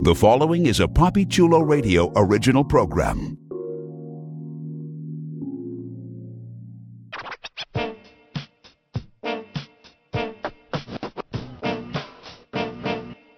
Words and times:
The 0.00 0.14
following 0.14 0.66
is 0.66 0.78
a 0.78 0.86
Poppy 0.86 1.26
Chulo 1.26 1.58
Radio 1.58 2.12
original 2.14 2.62
program. 2.62 3.36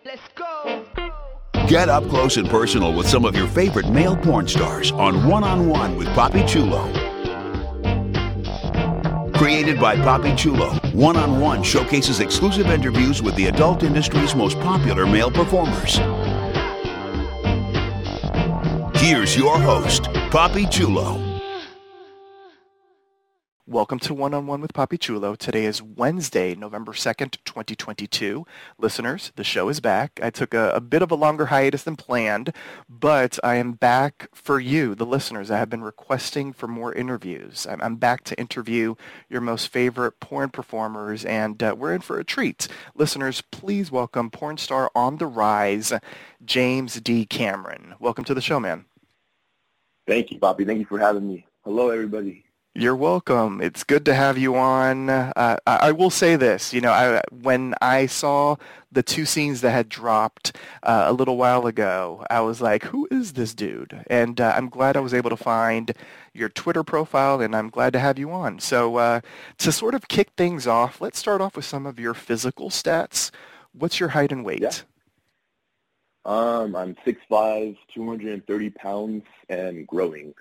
Let's 0.05 0.21
go. 0.35 0.85
Get 1.67 1.89
up 1.89 2.07
close 2.11 2.37
and 2.37 2.47
personal 2.47 2.93
with 2.93 3.09
some 3.09 3.25
of 3.25 3.35
your 3.35 3.49
favorite 3.49 3.89
male 3.89 4.17
porn 4.19 4.47
stars 4.47 4.93
on 4.93 5.27
One 5.27 5.43
on 5.43 5.67
One 5.67 5.97
with 5.97 6.09
Poppy 6.09 6.45
Chulo. 6.45 6.93
Created 9.33 9.81
by 9.81 9.97
Poppy 9.97 10.37
Chulo, 10.37 10.69
One 10.93 11.17
on 11.17 11.41
One 11.41 11.63
showcases 11.63 12.21
exclusive 12.21 12.67
interviews 12.67 13.23
with 13.23 13.35
the 13.37 13.47
adult 13.47 13.83
industry's 13.83 14.35
most 14.35 14.61
popular 14.61 15.07
male 15.07 15.31
performers. 15.31 15.99
Here's 19.01 19.35
your 19.35 19.59
host, 19.59 20.13
Poppy 20.31 20.67
Chulo. 20.67 21.41
Welcome 23.67 23.99
to 24.01 24.13
One 24.13 24.35
on 24.35 24.47
One 24.47 24.61
with 24.61 24.75
Poppy 24.75 24.99
Chulo. 24.99 25.35
Today 25.35 25.65
is 25.65 25.81
Wednesday, 25.81 26.55
November 26.55 26.93
2nd, 26.93 27.39
2022. 27.47 28.45
Listeners, 28.77 29.33
the 29.37 29.45
show 29.45 29.71
is 29.71 29.81
back. 29.81 30.21
I 30.23 30.29
took 30.29 30.53
a, 30.53 30.69
a, 30.73 30.83
bit 30.83 31.01
of 31.01 31.11
a 31.11 31.15
longer 31.15 31.47
hiatus 31.47 31.85
than 31.85 31.97
planned, 31.97 32.53
but 32.91 33.39
I 33.43 33.55
am 33.55 33.73
back 33.73 34.29
for 34.35 34.61
you, 34.61 34.95
the 34.95 35.07
listeners. 35.07 35.51
I 35.51 35.57
have 35.57 35.71
been 35.71 35.83
requesting 35.83 36.53
for 36.53 36.67
more 36.69 36.93
interviews. 36.93 37.67
I'm, 37.71 37.81
I'm 37.81 37.97
back 37.97 38.23
to 38.25 38.39
interview 38.39 38.97
your 39.31 39.41
most 39.41 39.69
favorite 39.69 40.21
porn 40.21 40.51
performers, 40.51 41.25
and 41.25 41.63
uh, 41.63 41.75
we're 41.79 41.95
in 41.95 42.03
for 42.03 42.19
a 42.19 42.25
treat. 42.25 42.69
Listeners, 42.95 43.41
please 43.41 43.91
welcome 43.91 44.31
porn 44.31 44.59
star 44.59 44.91
on 44.95 45.17
the 45.17 45.27
rise, 45.27 45.91
James 46.45 47.01
D. 47.01 47.25
Cameron. 47.25 47.95
Welcome 47.99 48.25
to 48.25 48.35
the 48.35 48.43
show, 48.43 48.61
man. 48.61 48.85
Thank 50.11 50.33
you, 50.33 50.41
Bobby. 50.41 50.65
Thank 50.65 50.81
you 50.81 50.87
for 50.87 50.99
having 50.99 51.29
me. 51.29 51.47
Hello, 51.63 51.91
everybody. 51.91 52.45
You're 52.75 52.97
welcome. 52.97 53.61
It's 53.61 53.85
good 53.85 54.05
to 54.07 54.15
have 54.15 54.37
you 54.37 54.57
on. 54.57 55.09
Uh, 55.09 55.57
I, 55.65 55.93
will 55.93 56.11
say 56.11 56.35
this, 56.35 56.73
you 56.73 56.81
know, 56.81 56.91
I, 56.91 57.23
when 57.31 57.75
I 57.81 58.07
saw 58.07 58.57
the 58.91 59.05
two 59.05 59.25
scenes 59.25 59.61
that 59.61 59.71
had 59.71 59.89
dropped 59.89 60.57
uh, 60.83 61.05
a 61.07 61.13
little 61.13 61.37
while 61.37 61.65
ago, 61.69 62.27
I 62.29 62.41
was 62.41 62.61
like, 62.61 62.83
who 62.87 63.07
is 63.13 63.35
this 63.35 63.55
dude? 63.55 64.05
And 64.09 64.41
uh, 64.41 64.53
I'm 64.57 64.69
glad 64.69 64.97
I 64.97 65.01
was 65.01 65.15
able 65.15 65.31
to 65.31 65.37
find 65.37 65.93
your 66.35 66.49
Twitter 66.49 66.83
profile, 66.83 67.41
and 67.41 67.55
I'm 67.55 67.71
glad 67.71 67.93
to 67.93 68.01
have 68.01 68.19
you 68.19 68.33
on. 68.33 68.59
So 68.59 68.97
uh, 68.97 69.21
to 69.59 69.71
sort 69.71 69.95
of 69.95 70.09
kick 70.09 70.31
things 70.37 70.67
off, 70.67 71.01
let's 71.01 71.21
start 71.21 71.41
off 71.41 71.55
with 71.55 71.67
some 71.67 71.87
of 71.87 72.01
your 72.01 72.15
physical 72.15 72.69
stats. 72.69 73.31
What's 73.75 74.01
your 74.01 74.09
height 74.09 74.33
and 74.33 74.45
weight? 74.45 74.63
Yeah. 74.63 74.73
Um, 76.25 76.77
I'm 76.77 76.95
6'5", 77.07 77.77
230 77.95 78.71
pounds, 78.71 79.25
and 79.49 79.87
growing. 79.87 80.35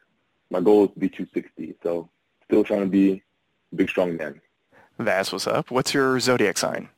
My 0.50 0.60
goal 0.60 0.86
is 0.86 0.92
to 0.94 1.00
be 1.00 1.10
260, 1.10 1.76
so 1.82 2.10
still 2.46 2.64
trying 2.64 2.82
to 2.82 2.88
be 2.88 3.24
a 3.72 3.76
big, 3.76 3.90
strong 3.90 4.18
man. 4.18 4.42
That's 4.98 5.32
what's 5.32 5.48
up. 5.48 5.72
What's 5.72 5.94
your 5.94 6.20
zodiac 6.20 6.58
sign? 6.58 6.90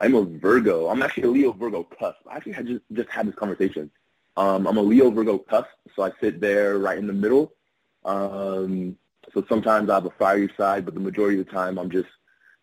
I'm 0.00 0.14
a 0.16 0.24
Virgo. 0.24 0.88
I'm 0.88 1.02
actually 1.02 1.22
a 1.24 1.30
Leo 1.30 1.52
Virgo 1.52 1.84
cusp. 1.84 2.18
I 2.28 2.36
actually 2.36 2.52
had 2.52 2.66
just, 2.66 2.82
just 2.92 3.08
had 3.08 3.28
this 3.28 3.36
conversation. 3.36 3.90
Um, 4.36 4.66
I'm 4.66 4.76
a 4.76 4.82
Leo 4.82 5.10
Virgo 5.10 5.38
cusp, 5.38 5.68
so 5.94 6.02
I 6.02 6.10
sit 6.20 6.40
there 6.40 6.78
right 6.78 6.98
in 6.98 7.06
the 7.06 7.12
middle. 7.12 7.52
Um, 8.04 8.96
so 9.32 9.44
sometimes 9.48 9.88
I 9.88 9.94
have 9.94 10.06
a 10.06 10.10
fiery 10.10 10.50
side, 10.56 10.84
but 10.84 10.94
the 10.94 11.00
majority 11.00 11.38
of 11.38 11.46
the 11.46 11.52
time 11.52 11.78
I'm 11.78 11.90
just 11.90 12.08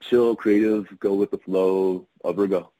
chill, 0.01 0.35
creative, 0.35 0.87
go 0.99 1.13
with 1.13 1.31
the 1.31 1.37
flow, 1.37 2.07
a 2.25 2.33
Virgo. 2.33 2.71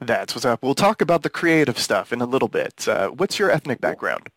That's 0.00 0.34
what's 0.34 0.44
up. 0.44 0.62
We'll 0.62 0.74
talk 0.74 1.00
about 1.00 1.22
the 1.22 1.30
creative 1.30 1.78
stuff 1.78 2.12
in 2.12 2.20
a 2.20 2.26
little 2.26 2.48
bit. 2.48 2.86
Uh, 2.86 3.08
what's 3.08 3.38
your 3.38 3.50
ethnic 3.50 3.80
background? 3.80 4.28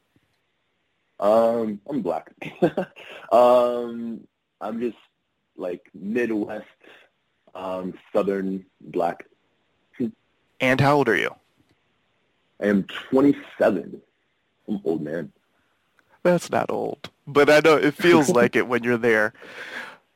Um, 1.20 1.80
I'm 1.88 2.02
black. 2.02 2.32
um, 3.32 4.22
I'm 4.60 4.80
just 4.80 4.98
like 5.56 5.82
Midwest, 5.94 6.66
um, 7.54 7.94
Southern 8.12 8.66
black. 8.82 9.26
and 10.60 10.82
how 10.82 10.98
old 10.98 11.08
are 11.08 11.16
you? 11.16 11.34
I 12.60 12.68
am 12.68 12.84
27. 13.10 14.02
I'm 14.68 14.82
old 14.84 15.02
man. 15.02 15.32
That's 16.24 16.50
not 16.50 16.70
old, 16.70 17.10
but 17.28 17.50
I 17.50 17.62
know 17.64 17.78
it 17.78 17.94
feels 17.94 18.30
like 18.40 18.56
it 18.56 18.68
when 18.68 18.84
you're 18.84 18.98
there. 18.98 19.34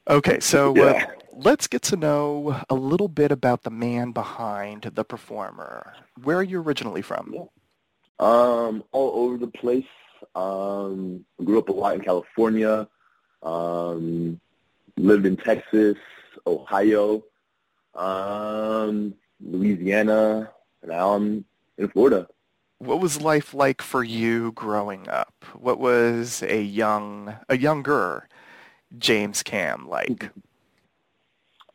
Okay, 0.07 0.39
so 0.39 0.71
uh, 0.71 0.91
yeah. 0.91 1.05
Let's 1.35 1.67
get 1.67 1.81
to 1.83 1.97
know 1.97 2.61
a 2.69 2.75
little 2.75 3.07
bit 3.07 3.31
about 3.31 3.63
the 3.63 3.69
man 3.69 4.11
behind 4.11 4.83
the 4.83 5.03
performer. 5.03 5.93
Where 6.23 6.37
are 6.37 6.43
you 6.43 6.61
originally 6.61 7.01
from? 7.01 7.33
Yeah. 7.33 7.43
Um, 8.19 8.83
all 8.91 9.25
over 9.25 9.37
the 9.37 9.47
place. 9.47 9.85
Um, 10.33 11.25
grew 11.43 11.59
up 11.59 11.69
a 11.69 11.73
lot 11.73 11.95
in 11.95 12.01
California. 12.01 12.87
Um, 13.43 14.39
lived 14.97 15.25
in 15.25 15.35
Texas, 15.37 15.97
Ohio, 16.47 17.23
um, 17.93 19.13
Louisiana, 19.41 20.49
and 20.81 20.91
now 20.91 21.13
I'm 21.13 21.45
in 21.77 21.89
Florida. 21.89 22.27
What 22.79 23.01
was 23.01 23.21
life 23.21 23.53
like 23.53 23.81
for 23.81 24.03
you 24.03 24.51
growing 24.53 25.07
up? 25.09 25.45
What 25.53 25.79
was 25.79 26.43
a 26.43 26.61
young, 26.61 27.35
a 27.49 27.57
younger 27.57 28.27
James 28.97 29.43
Cam 29.43 29.87
like? 29.87 30.29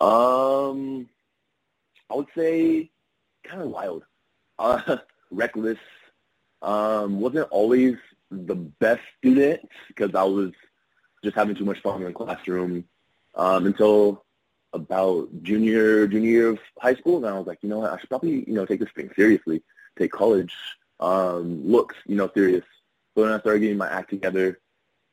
Um, 0.00 1.08
I 2.10 2.14
would 2.14 2.28
say 2.36 2.90
kind 3.44 3.62
of 3.62 3.68
wild, 3.68 4.04
uh, 4.58 4.98
reckless. 5.30 5.78
Um, 6.62 7.20
wasn't 7.20 7.48
always 7.50 7.96
the 8.30 8.54
best 8.54 9.00
student 9.18 9.68
because 9.88 10.14
I 10.14 10.22
was 10.24 10.52
just 11.24 11.36
having 11.36 11.56
too 11.56 11.64
much 11.64 11.80
fun 11.80 12.00
in 12.00 12.08
the 12.08 12.12
classroom 12.12 12.84
um, 13.34 13.66
until 13.66 14.24
about 14.72 15.28
junior 15.42 16.06
junior 16.06 16.30
year 16.30 16.48
of 16.50 16.58
high 16.78 16.94
school. 16.94 17.16
And 17.18 17.26
I 17.26 17.38
was 17.38 17.46
like, 17.46 17.58
you 17.62 17.68
know 17.68 17.78
what, 17.78 17.92
I 17.92 17.98
should 17.98 18.08
probably 18.08 18.44
you 18.46 18.54
know 18.54 18.66
take 18.66 18.80
this 18.80 18.90
thing 18.94 19.10
seriously, 19.16 19.62
take 19.98 20.12
college 20.12 20.54
um, 21.00 21.66
looks 21.66 21.96
you 22.06 22.16
know 22.16 22.30
serious. 22.34 22.64
So 23.14 23.24
then 23.24 23.32
I 23.32 23.40
started 23.40 23.60
getting 23.60 23.78
my 23.78 23.88
act 23.90 24.10
together. 24.10 24.60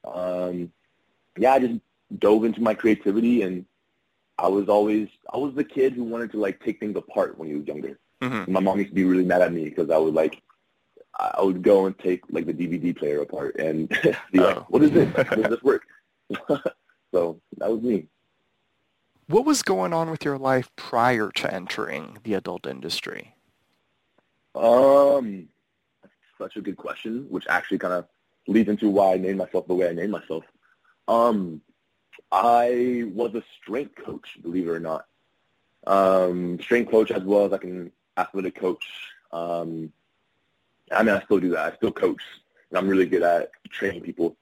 Um, 0.04 0.72
yeah, 1.38 1.54
I 1.54 1.60
just 1.60 1.80
dove 2.20 2.44
into 2.44 2.62
my 2.62 2.74
creativity, 2.74 3.42
and 3.42 3.66
I 4.40 4.48
was 4.48 4.70
always 4.70 5.10
I 5.34 5.38
was 5.38 5.54
the 5.56 5.64
kid 5.64 5.94
who 5.94 6.04
wanted 6.04 6.32
to 6.32 6.38
like 6.38 6.64
take 6.64 6.80
things 6.80 6.96
apart 6.96 7.38
when 7.38 7.48
he 7.50 7.56
was 7.56 7.68
younger. 7.68 8.00
Mm-hmm. 8.22 8.52
My 8.52 8.60
mom 8.60 8.78
used 8.80 8.90
to 8.90 8.96
be 8.96 9.04
really 9.04 9.26
mad 9.26 9.42
at 9.42 9.54
me 9.54 9.66
because 9.66 9.90
I 9.90 9.98
would 9.98 10.14
like 10.14 10.42
I 11.20 11.42
would 11.42 11.64
go 11.64 11.88
and 11.88 11.98
take 11.98 12.22
like 12.30 12.46
the 12.46 12.54
DVD 12.54 12.96
player 12.96 13.22
apart 13.22 13.56
and 13.58 13.90
be 14.32 14.40
like, 14.40 14.58
oh. 14.58 14.66
"What 14.70 14.84
is 14.84 14.92
this? 14.92 15.14
How 15.16 15.24
does 15.36 15.50
this 15.50 15.64
work?" 15.64 15.84
so 17.12 17.42
that 17.58 17.72
was 17.72 17.82
me. 17.82 18.08
What 19.28 19.46
was 19.46 19.62
going 19.62 19.94
on 19.94 20.10
with 20.10 20.24
your 20.24 20.38
life 20.38 20.70
prior 20.76 21.32
to 21.36 21.54
entering 21.54 22.20
the 22.24 22.36
adult 22.36 22.66
industry? 22.66 23.36
Um, 24.56 25.50
such 26.38 26.56
a 26.56 26.62
good 26.62 26.78
question, 26.78 27.26
which 27.30 27.46
actually 27.50 27.80
kind 27.80 27.94
of 27.94 28.08
leads 28.48 28.70
into 28.70 28.90
why 28.90 29.14
I 29.14 29.18
named 29.18 29.38
myself 29.38 29.68
the 29.68 29.76
way 29.76 29.90
I 29.90 29.94
named 29.94 30.12
myself. 30.12 30.46
Um, 31.10 31.62
I 32.32 33.06
was 33.14 33.36
a 33.36 33.44
strength 33.62 33.96
coach, 33.96 34.38
believe 34.42 34.68
it 34.68 34.72
or 34.72 34.80
not. 34.80 35.06
Um, 35.86 36.60
strength 36.62 36.92
coach 36.92 37.12
as 37.12 37.24
well 37.24 37.46
as 37.46 37.52
like 37.52 37.64
an 37.64 37.92
athletic 38.18 38.56
coach. 38.56 38.86
Um, 39.32 39.92
I 40.92 41.04
mean, 41.04 41.16
I 41.16 41.22
still 41.24 41.40
do 41.40 41.50
that. 41.50 41.74
I 41.74 41.76
still 41.78 41.92
coach, 41.92 42.22
and 42.70 42.78
I'm 42.78 42.88
really 42.88 43.06
good 43.06 43.24
at 43.24 43.52
training 43.70 44.02
people, 44.02 44.36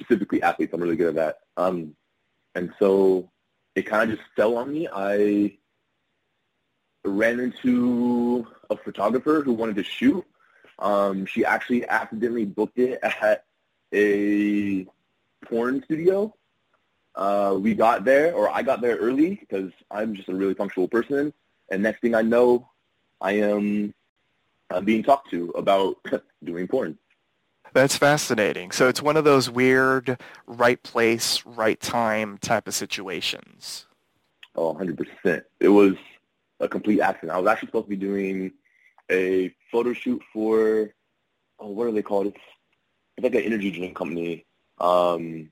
specifically 0.00 0.42
athletes. 0.42 0.72
I'm 0.72 0.80
really 0.80 0.96
good 0.96 1.08
at 1.08 1.14
that. 1.16 1.38
Um, 1.56 1.94
and 2.54 2.72
so 2.78 3.30
it 3.74 3.82
kind 3.82 4.10
of 4.10 4.16
just 4.16 4.28
fell 4.36 4.56
on 4.56 4.72
me. 4.72 4.88
I 4.92 5.58
ran 7.04 7.40
into 7.40 8.46
a 8.70 8.76
photographer 8.76 9.42
who 9.42 9.52
wanted 9.52 9.76
to 9.76 9.82
shoot. 9.82 10.24
Um, 10.78 11.26
she 11.26 11.44
actually 11.44 11.86
accidentally 11.86 12.44
booked 12.44 12.78
it 12.78 12.98
at 13.02 13.44
a 13.92 14.86
porn 15.44 15.82
studio. 15.84 16.34
Uh, 17.16 17.56
we 17.60 17.74
got 17.74 18.04
there, 18.04 18.34
or 18.34 18.50
I 18.50 18.62
got 18.62 18.80
there 18.80 18.96
early 18.96 19.36
because 19.36 19.70
I'm 19.90 20.14
just 20.14 20.28
a 20.28 20.34
really 20.34 20.54
punctual 20.54 20.88
person. 20.88 21.32
And 21.70 21.82
next 21.82 22.00
thing 22.00 22.14
I 22.14 22.22
know, 22.22 22.68
I 23.20 23.32
am 23.32 23.94
uh, 24.70 24.80
being 24.80 25.02
talked 25.02 25.30
to 25.30 25.50
about 25.50 25.96
doing 26.44 26.66
porn. 26.66 26.98
That's 27.72 27.96
fascinating. 27.96 28.70
So 28.70 28.88
it's 28.88 29.02
one 29.02 29.16
of 29.16 29.24
those 29.24 29.50
weird 29.50 30.18
right 30.46 30.80
place, 30.82 31.44
right 31.44 31.80
time 31.80 32.38
type 32.38 32.68
of 32.68 32.74
situations. 32.74 33.86
Oh, 34.54 34.74
100%. 34.74 35.42
It 35.58 35.68
was 35.68 35.94
a 36.60 36.68
complete 36.68 37.00
accident. 37.00 37.32
I 37.32 37.38
was 37.38 37.48
actually 37.48 37.68
supposed 37.68 37.86
to 37.86 37.90
be 37.90 37.96
doing 37.96 38.52
a 39.10 39.52
photo 39.72 39.92
shoot 39.92 40.22
for, 40.32 40.94
oh, 41.58 41.68
what 41.68 41.88
are 41.88 41.92
they 41.92 42.02
called? 42.02 42.28
It's, 42.28 42.40
it's 43.16 43.24
like 43.24 43.34
an 43.34 43.42
energy 43.42 43.72
drink 43.72 43.96
company. 43.96 44.46
Um, 44.78 45.50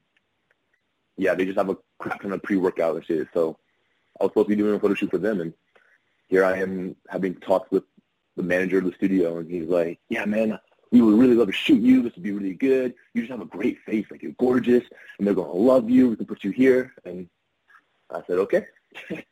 yeah, 1.17 1.35
they 1.35 1.44
just 1.44 1.59
have 1.59 1.70
a 1.70 1.76
crap 1.99 2.23
ton 2.23 2.32
of 2.32 2.43
pre-workout 2.43 2.97
and 2.97 3.05
shit. 3.05 3.29
So 3.35 3.59
I 4.20 4.25
was 4.25 4.31
supposed 4.31 4.47
to 4.49 4.56
be 4.56 4.62
doing 4.62 4.75
a 4.75 4.81
photo 4.81 4.94
shoot 4.94 5.11
for 5.11 5.19
them, 5.19 5.41
and 5.41 5.53
here 6.29 6.44
I 6.44 6.59
am 6.59 6.97
having 7.09 7.35
talks 7.37 7.70
with 7.70 7.85
the 8.37 8.43
manager 8.43 8.79
of 8.79 8.85
the 8.85 8.93
studio, 8.93 9.38
and 9.38 9.50
he's 9.50 9.69
like, 9.69 10.00
"Yeah, 10.09 10.25
man, 10.25 10.59
we 10.91 11.03
would 11.03 11.19
really 11.19 11.35
love 11.35 11.49
to 11.49 11.53
shoot 11.53 11.81
you. 11.81 12.03
This 12.03 12.14
would 12.14 12.23
be 12.23 12.32
really 12.32 12.55
good. 12.55 12.94
You 13.14 13.23
just 13.23 13.31
have 13.31 13.43
a 13.43 13.47
great 13.47 13.79
face, 13.81 14.06
like 14.11 14.23
you're 14.23 14.32
gorgeous, 14.32 14.85
and 15.19 15.26
they're 15.26 15.35
gonna 15.35 15.53
love 15.53 15.91
you. 15.91 16.11
We 16.11 16.17
can 16.17 16.26
put 16.26 16.44
you 16.44 16.50
here." 16.50 16.94
And 17.05 17.29
I 18.11 18.23
said, 18.26 18.38
"Okay." 18.38 18.67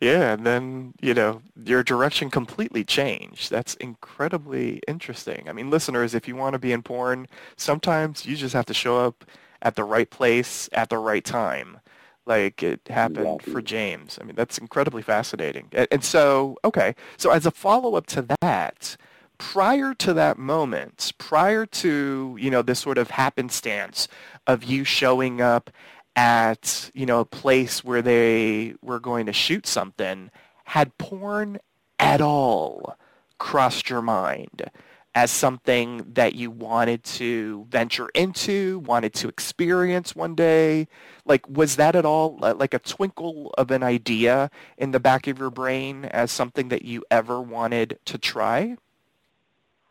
Yeah, 0.00 0.34
and 0.34 0.44
then, 0.44 0.92
you 1.00 1.14
know, 1.14 1.40
your 1.64 1.82
direction 1.82 2.28
completely 2.28 2.84
changed. 2.84 3.50
That's 3.50 3.74
incredibly 3.76 4.82
interesting. 4.86 5.48
I 5.48 5.52
mean, 5.52 5.70
listeners, 5.70 6.14
if 6.14 6.28
you 6.28 6.36
want 6.36 6.52
to 6.52 6.58
be 6.58 6.72
in 6.72 6.82
porn, 6.82 7.26
sometimes 7.56 8.26
you 8.26 8.36
just 8.36 8.52
have 8.52 8.66
to 8.66 8.74
show 8.74 8.98
up 8.98 9.24
at 9.64 9.76
the 9.76 9.84
right 9.84 10.08
place 10.10 10.68
at 10.72 10.90
the 10.90 10.98
right 10.98 11.24
time. 11.24 11.80
Like 12.26 12.62
it 12.62 12.80
happened 12.88 13.26
Exactly. 13.26 13.52
for 13.52 13.62
James. 13.62 14.18
I 14.20 14.24
mean, 14.24 14.36
that's 14.36 14.58
incredibly 14.58 15.02
fascinating. 15.02 15.68
And, 15.72 15.88
and 15.90 16.04
so, 16.04 16.56
okay, 16.64 16.94
so 17.16 17.30
as 17.30 17.44
a 17.44 17.50
follow-up 17.50 18.06
to 18.08 18.36
that, 18.40 18.96
prior 19.36 19.94
to 19.94 20.14
that 20.14 20.38
moment, 20.38 21.12
prior 21.18 21.66
to, 21.66 22.36
you 22.38 22.50
know, 22.50 22.62
this 22.62 22.78
sort 22.78 22.98
of 22.98 23.10
happenstance 23.10 24.08
of 24.46 24.64
you 24.64 24.84
showing 24.84 25.40
up 25.40 25.70
at, 26.16 26.90
you 26.94 27.04
know, 27.04 27.20
a 27.20 27.24
place 27.24 27.82
where 27.82 28.00
they 28.00 28.74
were 28.80 29.00
going 29.00 29.26
to 29.26 29.32
shoot 29.32 29.66
something, 29.66 30.30
had 30.64 30.96
porn 30.96 31.58
at 31.98 32.20
all 32.20 32.96
crossed 33.38 33.90
your 33.90 34.02
mind 34.02 34.70
as 35.14 35.30
something 35.30 36.04
that 36.14 36.34
you 36.34 36.50
wanted 36.50 37.04
to 37.04 37.66
venture 37.70 38.08
into, 38.14 38.80
wanted 38.80 39.14
to 39.14 39.28
experience 39.28 40.16
one 40.16 40.34
day? 40.34 40.88
Like, 41.24 41.48
was 41.48 41.76
that 41.76 41.94
at 41.94 42.04
all 42.04 42.36
like 42.40 42.74
a 42.74 42.78
twinkle 42.78 43.54
of 43.56 43.70
an 43.70 43.82
idea 43.82 44.50
in 44.76 44.90
the 44.90 45.00
back 45.00 45.26
of 45.26 45.38
your 45.38 45.50
brain 45.50 46.06
as 46.06 46.32
something 46.32 46.68
that 46.68 46.84
you 46.84 47.04
ever 47.10 47.40
wanted 47.40 47.98
to 48.06 48.18
try? 48.18 48.76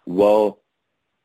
Well, 0.05 0.59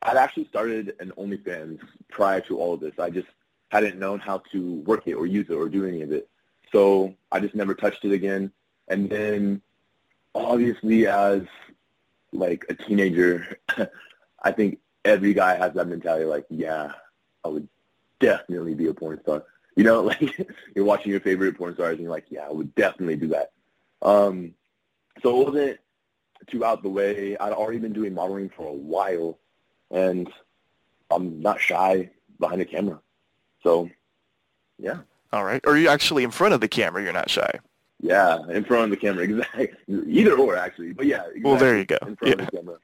I'd 0.02 0.16
actually 0.16 0.46
started 0.46 0.94
an 1.00 1.12
OnlyFans 1.18 1.80
prior 2.08 2.40
to 2.42 2.58
all 2.58 2.74
of 2.74 2.80
this. 2.80 2.94
I 2.98 3.10
just 3.10 3.26
hadn't 3.70 3.98
known 3.98 4.20
how 4.20 4.42
to 4.52 4.74
work 4.86 5.06
it 5.06 5.14
or 5.14 5.26
use 5.26 5.46
it 5.50 5.54
or 5.54 5.68
do 5.68 5.84
any 5.84 6.02
of 6.02 6.12
it. 6.12 6.28
So 6.72 7.14
I 7.32 7.40
just 7.40 7.54
never 7.54 7.74
touched 7.74 8.04
it 8.04 8.12
again. 8.12 8.52
And 8.86 9.10
then 9.10 9.60
obviously 10.34 11.06
as 11.06 11.42
like 12.32 12.64
a 12.68 12.74
teenager, 12.74 13.58
I 14.42 14.52
think 14.52 14.78
every 15.04 15.34
guy 15.34 15.56
has 15.56 15.74
that 15.74 15.88
mentality 15.88 16.24
like, 16.24 16.46
yeah, 16.50 16.92
I 17.44 17.48
would 17.48 17.68
definitely 18.20 18.74
be 18.74 18.88
a 18.88 18.94
porn 18.94 19.20
star. 19.22 19.44
You 19.76 19.84
know, 19.84 20.02
like 20.02 20.48
you're 20.74 20.84
watching 20.84 21.10
your 21.10 21.20
favorite 21.20 21.56
porn 21.56 21.74
stars 21.74 21.92
and 21.92 22.02
you're 22.02 22.10
like, 22.10 22.26
yeah, 22.30 22.46
I 22.48 22.52
would 22.52 22.74
definitely 22.74 23.16
do 23.16 23.28
that. 23.28 23.52
Um, 24.02 24.54
so 25.22 25.40
it 25.40 25.46
wasn't 25.46 25.78
too 26.46 26.64
out 26.64 26.82
the 26.82 26.88
way. 26.88 27.36
I'd 27.36 27.52
already 27.52 27.78
been 27.78 27.92
doing 27.92 28.14
modeling 28.14 28.48
for 28.48 28.66
a 28.66 28.72
while, 28.72 29.38
and 29.90 30.30
I'm 31.10 31.40
not 31.40 31.60
shy 31.60 32.10
behind 32.38 32.60
the 32.60 32.64
camera. 32.64 33.00
So, 33.62 33.90
yeah, 34.78 34.98
All 35.32 35.44
right. 35.44 35.60
Are 35.66 35.76
you 35.76 35.88
actually 35.88 36.22
in 36.22 36.30
front 36.30 36.54
of 36.54 36.60
the 36.60 36.68
camera? 36.68 37.02
You're 37.02 37.12
not 37.12 37.28
shy. 37.28 37.58
Yeah, 38.00 38.38
in 38.50 38.64
front 38.64 38.84
of 38.84 38.90
the 38.90 38.96
camera, 38.96 39.24
exactly. 39.24 39.70
Either 39.88 40.36
or, 40.36 40.56
actually. 40.56 40.92
But 40.92 41.06
yeah, 41.06 41.22
exactly. 41.22 41.42
Well, 41.42 41.56
there 41.56 41.78
you 41.78 41.84
go. 41.84 41.98
In 42.02 42.16
front 42.16 42.36
Yeah. 42.36 42.44
of 42.44 42.50
the 42.50 42.56
camera. 42.56 42.78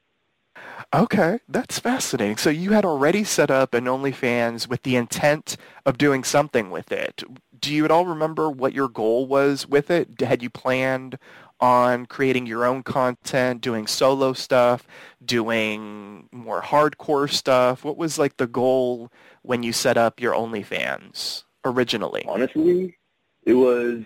Okay, 0.93 1.41
that's 1.49 1.79
fascinating. 1.79 2.37
So 2.37 2.51
you 2.51 2.71
had 2.71 2.85
already 2.85 3.25
set 3.25 3.51
up 3.51 3.75
an 3.75 3.85
OnlyFans 3.87 4.69
with 4.69 4.83
the 4.83 4.97
intent 4.97 5.57
of 5.85 5.99
doing 5.99 6.23
something 6.23 6.71
with 6.71 6.93
it. 6.93 7.25
Do 7.59 7.73
you 7.75 7.85
at 7.85 7.91
all 7.91 8.07
remember 8.07 8.49
what 8.51 8.73
your 8.75 8.89
goal 8.89 9.27
was 9.27 9.67
with 9.67 9.91
it? 9.91 10.21
Had 10.21 10.43
you 10.43 10.51
planned 10.51 11.19
on 11.61 12.07
creating 12.07 12.47
your 12.47 12.65
own 12.65 12.83
content, 12.83 13.61
doing 13.63 13.87
solo 13.87 14.33
stuff, 14.33 14.87
doing 15.25 16.29
more 16.31 16.63
hardcore 16.63 17.31
stuff? 17.31 17.85
What 17.85 17.97
was 17.97 18.19
like 18.19 18.37
the 18.37 18.47
goal 18.47 19.11
when 19.43 19.63
you 19.63 19.73
set 19.73 19.97
up 19.97 20.21
your 20.21 20.35
OnlyFans 20.35 21.45
originally? 21.65 22.25
Honestly, 22.29 22.97
it 23.45 23.55
was 23.55 24.03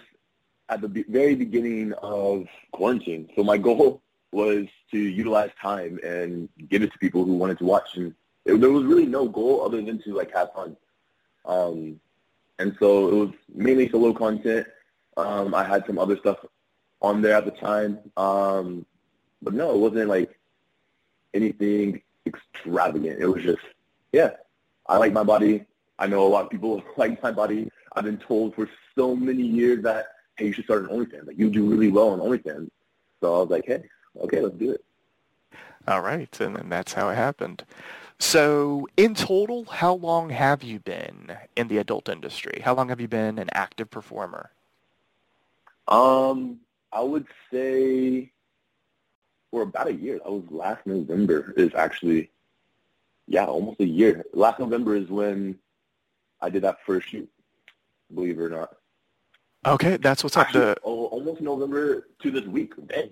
at 0.68 0.80
the 0.80 1.04
very 1.08 1.34
beginning 1.34 1.92
of 2.02 2.46
quarantine. 2.72 3.28
So 3.36 3.42
my 3.42 3.56
goal 3.56 4.02
was 4.32 4.66
to 4.90 4.98
utilize 4.98 5.50
time 5.60 5.98
and 6.04 6.48
give 6.68 6.82
it 6.82 6.92
to 6.92 6.98
people 6.98 7.24
who 7.24 7.34
wanted 7.36 7.58
to 7.58 7.64
watch. 7.64 7.96
And 7.96 8.14
it, 8.44 8.60
there 8.60 8.70
was 8.70 8.84
really 8.84 9.06
no 9.06 9.28
goal 9.28 9.64
other 9.64 9.80
than 9.80 10.02
to 10.02 10.14
like 10.14 10.34
have 10.34 10.52
fun. 10.52 10.76
Um, 11.46 12.00
and 12.58 12.76
so 12.78 13.08
it 13.08 13.14
was 13.14 13.30
mainly 13.54 13.88
solo 13.88 14.12
content. 14.12 14.66
Um, 15.16 15.54
I 15.54 15.64
had 15.64 15.86
some 15.86 15.98
other 15.98 16.16
stuff 16.18 16.38
on 17.00 17.22
there 17.22 17.36
at 17.36 17.44
the 17.44 17.50
time. 17.52 17.98
Um, 18.16 18.84
but 19.40 19.54
no, 19.54 19.74
it 19.74 19.78
wasn't 19.78 20.08
like 20.08 20.38
anything 21.34 22.02
extravagant. 22.26 23.20
It 23.20 23.26
was 23.26 23.42
just, 23.42 23.62
yeah, 24.12 24.32
I 24.86 24.98
like 24.98 25.12
my 25.12 25.22
body. 25.24 25.64
I 25.98 26.06
know 26.06 26.26
a 26.26 26.28
lot 26.28 26.44
of 26.44 26.50
people 26.50 26.82
like 26.96 27.22
my 27.22 27.32
body. 27.32 27.70
I've 27.94 28.04
been 28.04 28.18
told 28.18 28.54
for 28.54 28.68
so 28.94 29.16
many 29.16 29.42
years 29.42 29.82
that, 29.84 30.06
hey, 30.38 30.46
you 30.46 30.52
should 30.52 30.64
start 30.64 30.88
an 30.88 30.96
OnlyFans. 30.96 31.26
Like, 31.26 31.38
you 31.38 31.50
do 31.50 31.66
really 31.68 31.88
well 31.88 32.10
on 32.10 32.20
OnlyFans. 32.20 32.70
So 33.20 33.34
I 33.34 33.38
was 33.40 33.50
like, 33.50 33.66
hey, 33.66 33.82
okay, 34.20 34.40
let's 34.40 34.56
do 34.56 34.70
it. 34.72 34.84
All 35.86 36.00
right, 36.00 36.40
and 36.40 36.56
then 36.56 36.68
that's 36.68 36.92
how 36.92 37.08
it 37.08 37.16
happened. 37.16 37.64
So 38.18 38.88
in 38.96 39.14
total, 39.14 39.64
how 39.64 39.94
long 39.94 40.30
have 40.30 40.62
you 40.62 40.80
been 40.80 41.36
in 41.56 41.68
the 41.68 41.78
adult 41.78 42.08
industry? 42.08 42.60
How 42.64 42.74
long 42.74 42.88
have 42.88 43.00
you 43.00 43.08
been 43.08 43.38
an 43.38 43.48
active 43.52 43.90
performer? 43.90 44.50
Um, 45.86 46.58
I 46.92 47.00
would 47.00 47.26
say 47.50 48.32
for 49.50 49.62
about 49.62 49.88
a 49.88 49.94
year. 49.94 50.18
That 50.18 50.30
was 50.30 50.44
last 50.50 50.86
November 50.86 51.54
is 51.56 51.74
actually, 51.74 52.30
yeah, 53.26 53.46
almost 53.46 53.80
a 53.80 53.86
year. 53.86 54.24
Last 54.32 54.58
November 54.58 54.96
is 54.96 55.08
when 55.08 55.58
I 56.40 56.50
did 56.50 56.62
that 56.62 56.78
first 56.84 57.08
shoot, 57.08 57.28
believe 58.14 58.38
it 58.38 58.42
or 58.42 58.50
not. 58.50 58.76
Okay, 59.66 59.96
that's 59.96 60.22
what's 60.22 60.36
up. 60.36 60.52
The 60.52 60.74
almost 60.82 61.40
November 61.40 62.06
to 62.22 62.30
this 62.30 62.44
week. 62.46 62.72
Dang. 62.86 63.10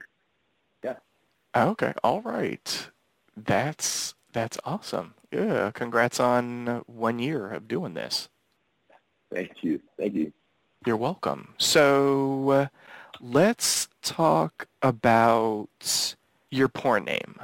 okay, 1.55 1.93
all 2.05 2.21
right. 2.23 2.91
That's 3.37 4.15
that's 4.33 4.59
awesome. 4.65 5.15
Yeah, 5.33 5.71
congrats 5.73 6.21
on 6.21 6.83
one 6.87 7.19
year 7.19 7.51
of 7.51 7.69
doing 7.69 7.95
this. 7.95 8.29
Thank 9.33 9.63
you. 9.63 9.81
Thank 9.99 10.15
you. 10.15 10.33
You're 10.87 10.97
welcome. 10.97 11.55
So 11.59 12.51
uh, 12.51 12.67
let's 13.21 13.89
talk 14.03 14.69
about 14.83 16.15
your 16.51 16.69
porn 16.69 17.05
name. 17.05 17.41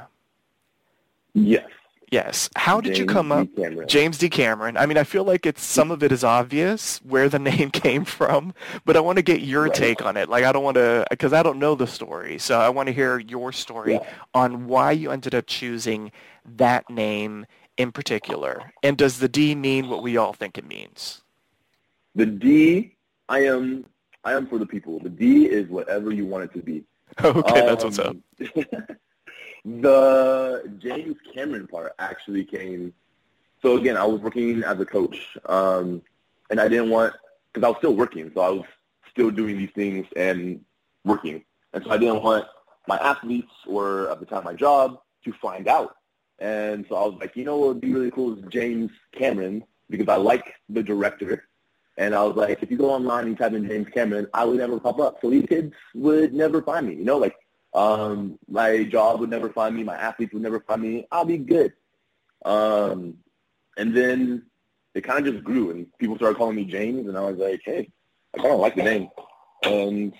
Yes. 1.33 1.67
Yes. 2.13 2.47
How 2.55 2.79
did 2.79 2.95
you 2.95 3.05
James 3.05 3.11
come 3.11 3.29
D. 3.29 3.33
up? 3.33 3.55
Cameron. 3.55 3.87
James 3.87 4.17
D. 4.19 4.29
Cameron. 4.29 4.77
I 4.77 4.85
mean, 4.85 4.97
I 4.99 5.03
feel 5.03 5.23
like 5.23 5.47
it's 5.47 5.63
some 5.63 5.89
of 5.89 6.03
it 6.03 6.11
is 6.11 6.23
obvious 6.23 6.99
where 6.99 7.27
the 7.27 7.39
name 7.51 7.71
came 7.71 8.05
from, 8.05 8.53
but 8.85 8.95
I 8.95 8.99
want 8.99 9.15
to 9.17 9.23
get 9.23 9.41
your 9.41 9.63
Right. 9.63 9.73
take 9.73 10.05
on 10.05 10.15
it. 10.15 10.29
Like, 10.29 10.43
I 10.43 10.51
don't 10.51 10.63
want 10.63 10.75
to, 10.75 11.07
because 11.09 11.33
I 11.33 11.41
don't 11.41 11.57
know 11.57 11.73
the 11.73 11.87
story, 11.87 12.37
so 12.37 12.59
I 12.59 12.69
want 12.69 12.85
to 12.85 12.93
hear 12.93 13.17
your 13.17 13.51
story 13.51 13.93
Yeah. 13.93 14.07
on 14.35 14.67
why 14.67 14.91
you 14.91 15.09
ended 15.09 15.33
up 15.33 15.45
choosing 15.47 16.11
that 16.45 16.87
name 16.87 17.47
in 17.77 17.91
particular. 17.91 18.71
And 18.83 18.95
does 18.95 19.17
the 19.17 19.27
D 19.27 19.55
mean 19.55 19.89
what 19.89 20.03
we 20.03 20.15
all 20.15 20.33
think 20.33 20.59
it 20.59 20.67
means? 20.67 21.23
The 22.13 22.27
D, 22.27 22.95
I 23.27 23.39
am, 23.45 23.85
I 24.23 24.33
am 24.33 24.45
for 24.45 24.59
the 24.59 24.67
people. 24.67 24.99
The 24.99 25.09
D 25.09 25.45
is 25.47 25.67
whatever 25.67 26.11
you 26.11 26.27
want 26.27 26.43
it 26.43 26.53
to 26.53 26.61
be. 26.61 26.83
Okay, 27.23 27.61
that's 27.65 27.83
what's 27.83 27.97
um, 27.97 28.21
up. 28.39 28.65
The 29.65 30.71
James 30.79 31.15
Cameron 31.33 31.67
part 31.67 31.93
actually 31.99 32.43
came. 32.43 32.93
So 33.61 33.77
again, 33.77 33.95
I 33.95 34.05
was 34.05 34.19
working 34.21 34.63
as 34.63 34.79
a 34.79 34.85
coach, 34.85 35.37
um, 35.45 36.01
and 36.49 36.59
I 36.59 36.67
didn't 36.67 36.89
want 36.89 37.13
because 37.51 37.65
I 37.65 37.69
was 37.69 37.77
still 37.77 37.95
working, 37.95 38.31
so 38.33 38.41
I 38.41 38.49
was 38.49 38.65
still 39.09 39.31
doing 39.31 39.57
these 39.57 39.69
things 39.73 40.05
and 40.15 40.63
working, 41.05 41.43
and 41.73 41.83
so 41.83 41.91
I 41.91 41.97
didn't 41.97 42.23
want 42.23 42.45
my 42.87 42.97
athletes 42.97 43.51
or 43.65 44.09
at 44.09 44.19
the 44.19 44.25
time 44.25 44.43
my 44.43 44.53
job 44.53 44.99
to 45.23 45.31
find 45.33 45.67
out. 45.67 45.95
And 46.39 46.85
so 46.89 46.95
I 46.95 47.05
was 47.05 47.17
like, 47.19 47.35
you 47.35 47.45
know 47.45 47.57
what 47.57 47.69
would 47.69 47.81
be 47.81 47.93
really 47.93 48.11
cool 48.11 48.37
is 48.37 48.43
James 48.49 48.91
Cameron 49.13 49.63
because 49.89 50.09
I 50.09 50.17
like 50.17 50.53
the 50.69 50.83
director. 50.83 51.47
And 51.97 52.15
I 52.15 52.23
was 52.23 52.35
like, 52.35 52.61
if 52.61 52.71
you 52.71 52.77
go 52.77 52.89
online 52.89 53.27
and 53.27 53.37
type 53.37 53.53
in 53.53 53.67
James 53.67 53.87
Cameron, 53.93 54.27
I 54.33 54.43
would 54.43 54.57
never 54.57 54.79
pop 54.79 54.99
up. 54.99 55.19
So 55.21 55.29
these 55.29 55.45
kids 55.45 55.73
would 55.93 56.33
never 56.33 56.61
find 56.61 56.87
me. 56.87 56.95
You 56.95 57.05
know, 57.05 57.17
like 57.17 57.35
um, 57.73 58.37
my 58.47 58.83
job 58.83 59.19
would 59.19 59.29
never 59.29 59.49
find 59.49 59.75
me. 59.75 59.83
My 59.83 59.95
athletes 59.95 60.33
would 60.33 60.43
never 60.43 60.59
find 60.59 60.81
me. 60.81 61.07
I'll 61.11 61.25
be 61.25 61.37
good. 61.37 61.73
Um, 62.45 63.15
and 63.77 63.95
then 63.95 64.43
it 64.93 65.01
kind 65.03 65.25
of 65.25 65.33
just 65.33 65.43
grew, 65.43 65.71
and 65.71 65.87
people 65.97 66.15
started 66.15 66.37
calling 66.37 66.55
me 66.55 66.65
James, 66.65 67.07
and 67.07 67.17
I 67.17 67.21
was 67.21 67.37
like, 67.37 67.61
hey, 67.65 67.89
I 68.35 68.41
kind 68.41 68.53
of 68.53 68.59
like 68.59 68.75
the 68.75 68.83
name, 68.83 69.09
and 69.63 70.13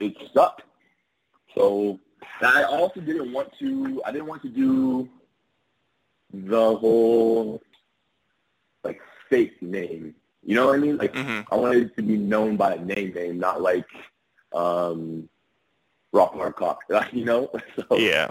it 0.00 0.14
stuck. 0.30 0.62
So 1.54 1.98
I 2.42 2.64
also 2.64 3.00
didn't 3.00 3.32
want 3.32 3.50
to. 3.58 4.02
I 4.04 4.12
didn't 4.12 4.26
want 4.26 4.42
to 4.42 4.48
do 4.48 5.08
the 6.32 6.76
whole 6.76 7.60
like 8.82 9.00
fake 9.30 9.60
name. 9.62 10.14
You 10.42 10.56
know 10.56 10.66
what 10.66 10.76
I 10.76 10.78
mean? 10.78 10.96
Like 10.96 11.14
hmm 11.14 11.40
I 11.50 11.56
wanted 11.56 11.94
to 11.96 12.02
be 12.02 12.16
known 12.16 12.56
by 12.56 12.74
a 12.74 12.84
name 12.84 13.12
name, 13.14 13.38
not 13.38 13.62
like 13.62 13.86
um 14.52 15.28
Rock 16.14 16.32
Hard 16.34 16.56
Cock. 16.56 16.80
You 17.12 17.24
know? 17.24 17.50
So 17.76 17.98
Yeah. 17.98 18.30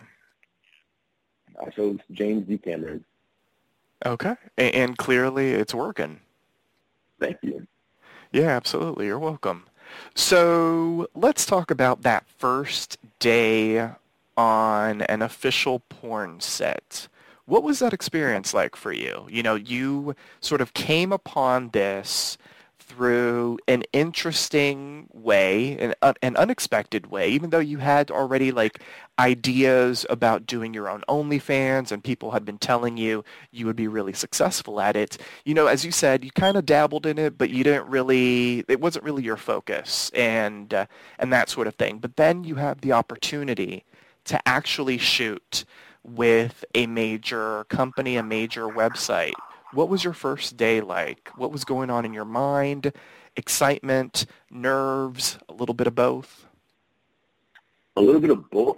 I 1.63 1.69
chose 1.69 1.99
James 2.11 2.47
D. 2.47 2.57
Cameron. 2.57 3.05
Okay, 4.05 4.35
and, 4.57 4.75
and 4.75 4.97
clearly 4.97 5.51
it's 5.51 5.73
working. 5.73 6.19
Thank 7.19 7.37
you. 7.43 7.67
Yeah, 8.31 8.47
absolutely. 8.47 9.05
You're 9.05 9.19
welcome. 9.19 9.65
So 10.15 11.07
let's 11.13 11.45
talk 11.45 11.69
about 11.69 12.01
that 12.01 12.25
first 12.27 12.97
day 13.19 13.91
on 14.35 15.03
an 15.03 15.21
official 15.21 15.79
porn 15.89 16.39
set. 16.41 17.07
What 17.45 17.63
was 17.63 17.79
that 17.79 17.93
experience 17.93 18.53
like 18.53 18.75
for 18.75 18.91
you? 18.91 19.27
You 19.29 19.43
know, 19.43 19.55
you 19.55 20.15
sort 20.41 20.59
of 20.59 20.73
came 20.73 21.11
upon 21.13 21.69
this 21.69 22.37
through 22.83 23.57
an 23.67 23.83
interesting 23.93 25.07
way, 25.13 25.77
an, 25.77 25.93
uh, 26.01 26.13
an 26.21 26.35
unexpected 26.35 27.07
way, 27.07 27.29
even 27.29 27.49
though 27.49 27.59
you 27.59 27.77
had 27.77 28.11
already 28.11 28.51
like 28.51 28.81
ideas 29.19 30.05
about 30.09 30.45
doing 30.45 30.73
your 30.73 30.89
own 30.89 31.03
OnlyFans 31.07 31.91
and 31.91 32.03
people 32.03 32.31
had 32.31 32.43
been 32.45 32.57
telling 32.57 32.97
you 32.97 33.23
you 33.51 33.65
would 33.65 33.75
be 33.75 33.87
really 33.87 34.13
successful 34.13 34.81
at 34.81 34.95
it. 34.95 35.17
You 35.45 35.53
know, 35.53 35.67
as 35.67 35.85
you 35.85 35.91
said, 35.91 36.23
you 36.23 36.31
kind 36.31 36.57
of 36.57 36.65
dabbled 36.65 37.05
in 37.05 37.17
it, 37.17 37.37
but 37.37 37.49
you 37.49 37.63
didn't 37.63 37.87
really, 37.87 38.65
it 38.67 38.81
wasn't 38.81 39.05
really 39.05 39.23
your 39.23 39.37
focus 39.37 40.11
and, 40.13 40.73
uh, 40.73 40.85
and 41.19 41.31
that 41.31 41.49
sort 41.49 41.67
of 41.67 41.75
thing. 41.75 41.99
But 41.99 42.17
then 42.17 42.43
you 42.43 42.55
have 42.55 42.81
the 42.81 42.91
opportunity 42.91 43.85
to 44.25 44.47
actually 44.47 44.97
shoot 44.97 45.65
with 46.03 46.65
a 46.75 46.85
major 46.87 47.63
company, 47.65 48.17
a 48.17 48.23
major 48.23 48.67
website 48.67 49.33
what 49.73 49.89
was 49.89 50.03
your 50.03 50.13
first 50.13 50.57
day 50.57 50.81
like? 50.81 51.31
What 51.35 51.51
was 51.51 51.65
going 51.65 51.89
on 51.89 52.05
in 52.05 52.13
your 52.13 52.25
mind? 52.25 52.93
Excitement, 53.35 54.25
nerves, 54.51 55.37
a 55.49 55.53
little 55.53 55.73
bit 55.73 55.87
of 55.87 55.95
both? 55.95 56.47
A 57.95 58.01
little 58.01 58.21
bit 58.21 58.29
of 58.29 58.49
both. 58.49 58.77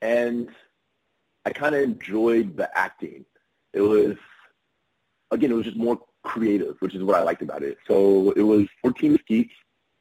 And 0.00 0.50
I 1.44 1.50
kind 1.50 1.74
of 1.74 1.82
enjoyed 1.82 2.56
the 2.56 2.76
acting. 2.76 3.24
It 3.72 3.80
was, 3.80 4.16
again, 5.30 5.50
it 5.50 5.54
was 5.54 5.64
just 5.64 5.76
more 5.76 6.00
creative, 6.22 6.76
which 6.80 6.94
is 6.94 7.02
what 7.02 7.16
I 7.16 7.22
liked 7.22 7.42
about 7.42 7.62
it. 7.62 7.78
So 7.88 8.32
it 8.32 8.42
was 8.42 8.66
14 8.82 9.16
Mesquites, 9.16 9.50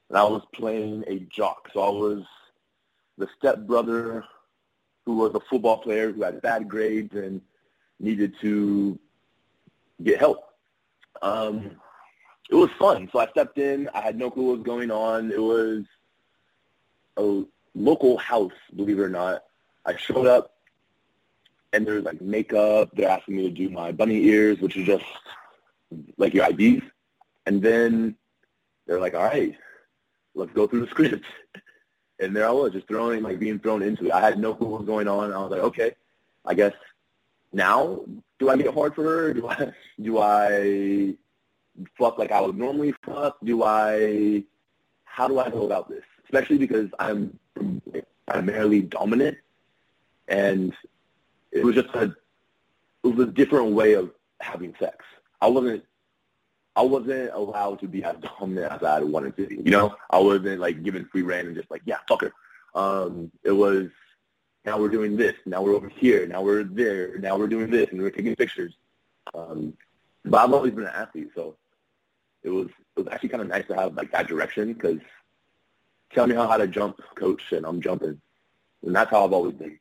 and 0.09 0.17
I 0.17 0.23
was 0.23 0.43
playing 0.53 1.03
a 1.07 1.19
jock. 1.35 1.69
So 1.73 1.81
I 1.81 1.89
was 1.89 2.23
the 3.17 3.27
stepbrother 3.37 4.25
who 5.05 5.15
was 5.15 5.33
a 5.33 5.39
football 5.49 5.77
player 5.77 6.11
who 6.11 6.23
had 6.23 6.41
bad 6.41 6.67
grades 6.67 7.15
and 7.15 7.41
needed 7.99 8.33
to 8.41 8.99
get 10.03 10.19
help. 10.19 10.39
Um, 11.21 11.77
it 12.49 12.55
was 12.55 12.69
fun. 12.77 13.09
So 13.11 13.19
I 13.19 13.27
stepped 13.27 13.57
in. 13.57 13.89
I 13.93 14.01
had 14.01 14.17
no 14.17 14.29
clue 14.29 14.47
what 14.47 14.57
was 14.57 14.65
going 14.65 14.91
on. 14.91 15.31
It 15.31 15.41
was 15.41 15.83
a 17.17 17.43
local 17.75 18.17
house, 18.17 18.51
believe 18.75 18.99
it 18.99 19.03
or 19.03 19.09
not. 19.09 19.43
I 19.85 19.95
showed 19.95 20.27
up, 20.27 20.53
and 21.73 21.85
there 21.85 21.95
was 21.95 22.03
like 22.03 22.21
makeup. 22.21 22.89
They're 22.93 23.09
asking 23.09 23.37
me 23.37 23.43
to 23.43 23.49
do 23.49 23.69
my 23.69 23.91
bunny 23.91 24.25
ears, 24.25 24.59
which 24.59 24.75
is 24.75 24.85
just 24.85 25.05
like 26.17 26.33
your 26.33 26.49
IDs. 26.49 26.83
And 27.45 27.61
then 27.61 28.15
they're 28.85 28.99
like, 28.99 29.15
all 29.15 29.23
right, 29.23 29.55
let's 30.35 30.51
go 30.53 30.67
through 30.67 30.81
the 30.81 30.87
script. 30.91 31.25
And 32.19 32.35
there 32.35 32.47
I 32.47 32.51
was, 32.51 32.73
just 32.73 32.87
throwing, 32.87 33.23
like 33.23 33.39
being 33.39 33.59
thrown 33.59 33.81
into 33.81 34.05
it. 34.05 34.11
I 34.11 34.21
had 34.21 34.37
no 34.37 34.53
clue 34.53 34.67
what 34.67 34.81
was 34.81 34.87
going 34.87 35.07
on. 35.07 35.33
I 35.33 35.39
was 35.39 35.51
like, 35.51 35.61
okay, 35.61 35.95
I 36.45 36.53
guess 36.53 36.73
now 37.51 38.01
do 38.41 38.49
I 38.49 38.57
get 38.57 38.73
hard 38.73 38.95
for 38.95 39.03
her? 39.03 39.33
Do 39.33 39.47
I 39.47 39.71
do 40.01 40.17
I 40.17 41.13
fuck 41.97 42.17
like 42.17 42.31
I 42.31 42.41
would 42.41 42.57
normally 42.57 42.93
fuck? 43.05 43.37
Do 43.43 43.63
I 43.63 44.43
how 45.05 45.27
do 45.27 45.39
I 45.39 45.49
go 45.49 45.65
about 45.65 45.87
this? 45.87 46.03
Especially 46.25 46.57
because 46.57 46.89
I'm 46.97 47.37
primarily 48.27 48.81
dominant, 48.81 49.37
and 50.27 50.73
it 51.51 51.63
was 51.63 51.75
just 51.75 51.89
a 51.93 52.15
it 53.03 53.15
was 53.15 53.27
a 53.27 53.31
different 53.31 53.73
way 53.73 53.93
of 53.93 54.09
having 54.39 54.73
sex. 54.79 55.05
I 55.39 55.47
wasn't 55.47 55.83
I 56.75 56.81
wasn't 56.81 57.31
allowed 57.33 57.79
to 57.81 57.87
be 57.87 58.03
as 58.03 58.15
dominant 58.39 58.71
as 58.71 58.81
I 58.81 59.01
wanted 59.01 59.37
to 59.37 59.45
be. 59.45 59.57
You 59.57 59.71
know, 59.71 59.95
I 60.09 60.17
wasn't 60.17 60.59
like 60.59 60.81
given 60.81 61.05
free 61.11 61.21
reign 61.21 61.45
and 61.45 61.55
just 61.55 61.69
like 61.69 61.83
yeah, 61.85 61.97
fuck 62.09 62.21
her. 62.21 62.33
Um, 62.73 63.31
it 63.43 63.51
was 63.51 63.89
now 64.65 64.79
we're 64.79 64.89
doing 64.89 65.17
this. 65.17 65.35
Now 65.45 65.61
we're 65.61 65.73
over 65.73 65.89
here. 65.89 66.27
Now 66.27 66.41
we're 66.41 66.63
there. 66.63 67.17
Now 67.17 67.37
we're 67.37 67.47
doing 67.47 67.69
this, 67.69 67.89
and 67.91 68.01
we're 68.01 68.11
taking 68.11 68.35
pictures. 68.35 68.73
Um, 69.33 69.73
but 70.25 70.43
I've 70.43 70.53
always 70.53 70.73
been 70.73 70.83
an 70.83 70.93
athlete, 70.93 71.31
so 71.35 71.55
it 72.43 72.49
was 72.49 72.67
it 72.95 73.03
was 73.03 73.07
actually 73.11 73.29
kind 73.29 73.41
of 73.41 73.47
nice 73.47 73.67
to 73.67 73.75
have 73.75 73.95
like 73.95 74.11
that 74.11 74.27
direction 74.27 74.73
because 74.73 74.99
tell 76.13 76.27
me 76.27 76.35
how 76.35 76.57
to 76.57 76.67
jump, 76.67 76.99
coach, 77.15 77.51
and 77.51 77.65
I'm 77.65 77.81
jumping, 77.81 78.21
and 78.85 78.95
that's 78.95 79.09
how 79.09 79.25
I've 79.25 79.33
always 79.33 79.55
been. 79.55 79.79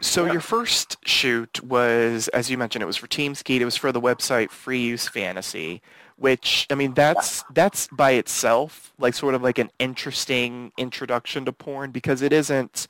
So 0.00 0.26
your 0.26 0.40
first 0.40 0.96
shoot 1.06 1.62
was, 1.62 2.28
as 2.28 2.50
you 2.50 2.58
mentioned, 2.58 2.82
it 2.82 2.86
was 2.86 2.96
for 2.96 3.06
Team 3.06 3.34
Skeet. 3.34 3.62
It 3.62 3.64
was 3.64 3.76
for 3.76 3.92
the 3.92 4.00
website 4.00 4.50
Free 4.50 4.80
Use 4.80 5.08
Fantasy, 5.08 5.82
which 6.16 6.66
I 6.70 6.74
mean 6.74 6.94
that's 6.94 7.44
that's 7.52 7.88
by 7.88 8.12
itself 8.12 8.92
like 8.98 9.14
sort 9.14 9.34
of 9.34 9.42
like 9.42 9.58
an 9.58 9.70
interesting 9.78 10.72
introduction 10.78 11.44
to 11.44 11.52
porn 11.52 11.90
because 11.90 12.22
it 12.22 12.32
isn't 12.32 12.86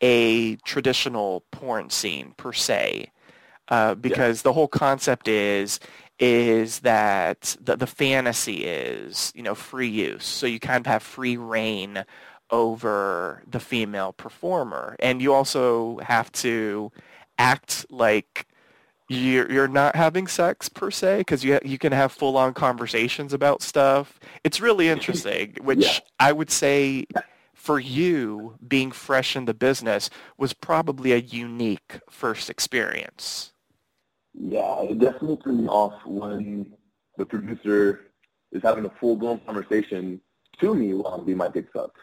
a 0.00 0.56
traditional 0.56 1.44
porn 1.50 1.90
scene 1.90 2.34
per 2.36 2.52
se, 2.52 3.10
uh, 3.68 3.94
because 3.94 4.40
yeah. 4.40 4.42
the 4.44 4.52
whole 4.52 4.68
concept 4.68 5.28
is 5.28 5.80
is 6.20 6.80
that 6.80 7.56
the, 7.60 7.76
the 7.76 7.86
fantasy 7.86 8.64
is 8.64 9.32
you 9.34 9.42
know 9.42 9.54
free 9.54 9.88
use, 9.88 10.24
so 10.24 10.46
you 10.46 10.60
kind 10.60 10.86
of 10.86 10.86
have 10.86 11.02
free 11.02 11.36
reign 11.36 12.04
over 12.50 13.42
the 13.46 13.60
female 13.60 14.12
performer, 14.12 14.96
and 15.00 15.20
you 15.22 15.32
also 15.32 15.98
have 15.98 16.30
to 16.32 16.92
act 17.38 17.86
like 17.90 18.46
you're 19.08 19.50
you're 19.50 19.68
not 19.68 19.96
having 19.96 20.26
sex 20.26 20.68
per 20.68 20.90
se 20.90 21.18
because 21.18 21.44
you 21.44 21.58
you 21.64 21.78
can 21.78 21.92
have 21.92 22.12
full 22.12 22.36
on 22.36 22.54
conversations 22.54 23.32
about 23.32 23.62
stuff. 23.62 24.18
It's 24.44 24.60
really 24.60 24.88
interesting, 24.88 25.56
which 25.62 25.84
yeah. 25.84 25.98
I 26.18 26.32
would 26.32 26.50
say 26.50 27.06
for 27.64 27.80
you 27.80 28.58
being 28.68 28.92
fresh 28.92 29.34
in 29.34 29.46
the 29.46 29.54
business 29.54 30.10
was 30.36 30.52
probably 30.52 31.12
a 31.12 31.16
unique 31.16 31.98
first 32.10 32.50
experience. 32.50 33.54
Yeah, 34.34 34.82
it 34.82 34.98
definitely 34.98 35.38
threw 35.42 35.54
me 35.54 35.68
off 35.68 35.94
when 36.04 36.74
the 37.16 37.24
producer 37.24 38.00
is 38.52 38.62
having 38.62 38.84
a 38.84 38.90
full-blown 39.00 39.40
conversation 39.46 40.20
to 40.60 40.74
me 40.74 40.92
while 40.92 41.14
I'm 41.14 41.24
being 41.24 41.38
my 41.38 41.48
dick 41.48 41.68
sucked. 41.74 41.96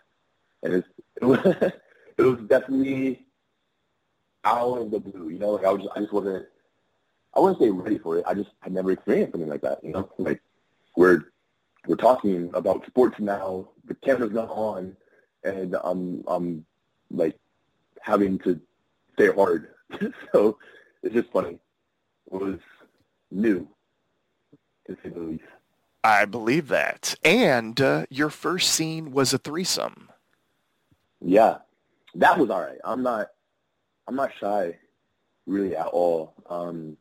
And 0.63 0.74
it's, 0.74 0.88
it 1.22 1.25
was, 1.25 1.39
it 2.18 2.24
was 2.24 2.39
definitely 2.48 3.27
out 4.44 4.80
of 4.80 4.89
the 4.89 5.00
blue, 5.00 5.30
you 5.30 5.38
know, 5.38 5.51
like 5.51 5.65
I 5.65 5.70
was 5.70 5.84
just, 5.84 5.94
I 5.96 6.00
just 6.00 6.12
wasn't, 6.12 6.48
I 7.36 7.39
wouldn't 7.39 7.62
say 7.62 7.70
ready 7.70 8.00
for 8.00 8.18
it. 8.18 8.25
I 8.25 8.34
just 8.34 8.50
had 8.62 8.74
never 8.74 8.91
experienced 8.91 9.34
something 9.34 9.48
like 9.50 9.62
that, 9.62 9.84
you 9.84 9.91
know, 9.91 10.10
like 10.18 10.41
we're, 10.98 11.25
we're 11.86 11.98
talking 11.98 12.50
about 12.56 12.84
sports 12.88 13.18
now, 13.20 13.70
the 13.86 13.94
camera's 13.94 14.32
not 14.32 14.50
on, 14.50 14.98
and 15.44 15.76
I'm 15.84 16.24
I'm 16.28 16.66
like 17.10 17.38
having 18.02 18.40
to 18.40 18.60
stay 19.14 19.30
hard. 19.32 19.70
so 20.32 20.58
it's 21.04 21.14
just 21.14 21.32
funny. 21.32 21.60
It 22.32 22.42
was 22.42 22.60
new, 23.32 23.68
to 24.88 24.98
say 25.04 25.10
the 25.10 25.20
least. 25.20 25.44
I 26.04 26.26
believe 26.26 26.68
that. 26.70 27.16
And 27.24 27.80
uh, 27.80 28.06
your 28.10 28.30
first 28.30 28.72
scene 28.72 29.12
was 29.12 29.34
a 29.34 29.38
threesome. 29.38 30.10
Yeah, 31.20 31.58
that 32.16 32.40
was 32.40 32.50
all 32.50 32.62
right. 32.62 32.80
I'm 32.84 33.04
not, 33.04 33.28
I'm 34.08 34.16
not 34.16 34.32
shy, 34.40 34.78
really 35.46 35.76
at 35.76 35.88
all. 35.88 36.34
Um, 36.50 36.98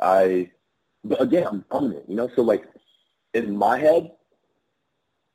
I, 0.00 0.50
but 1.02 1.20
again, 1.20 1.46
I'm 1.46 1.64
dominant, 1.70 2.08
you 2.08 2.14
know. 2.14 2.30
So 2.36 2.42
like, 2.42 2.64
in 3.34 3.56
my 3.56 3.78
head, 3.78 4.12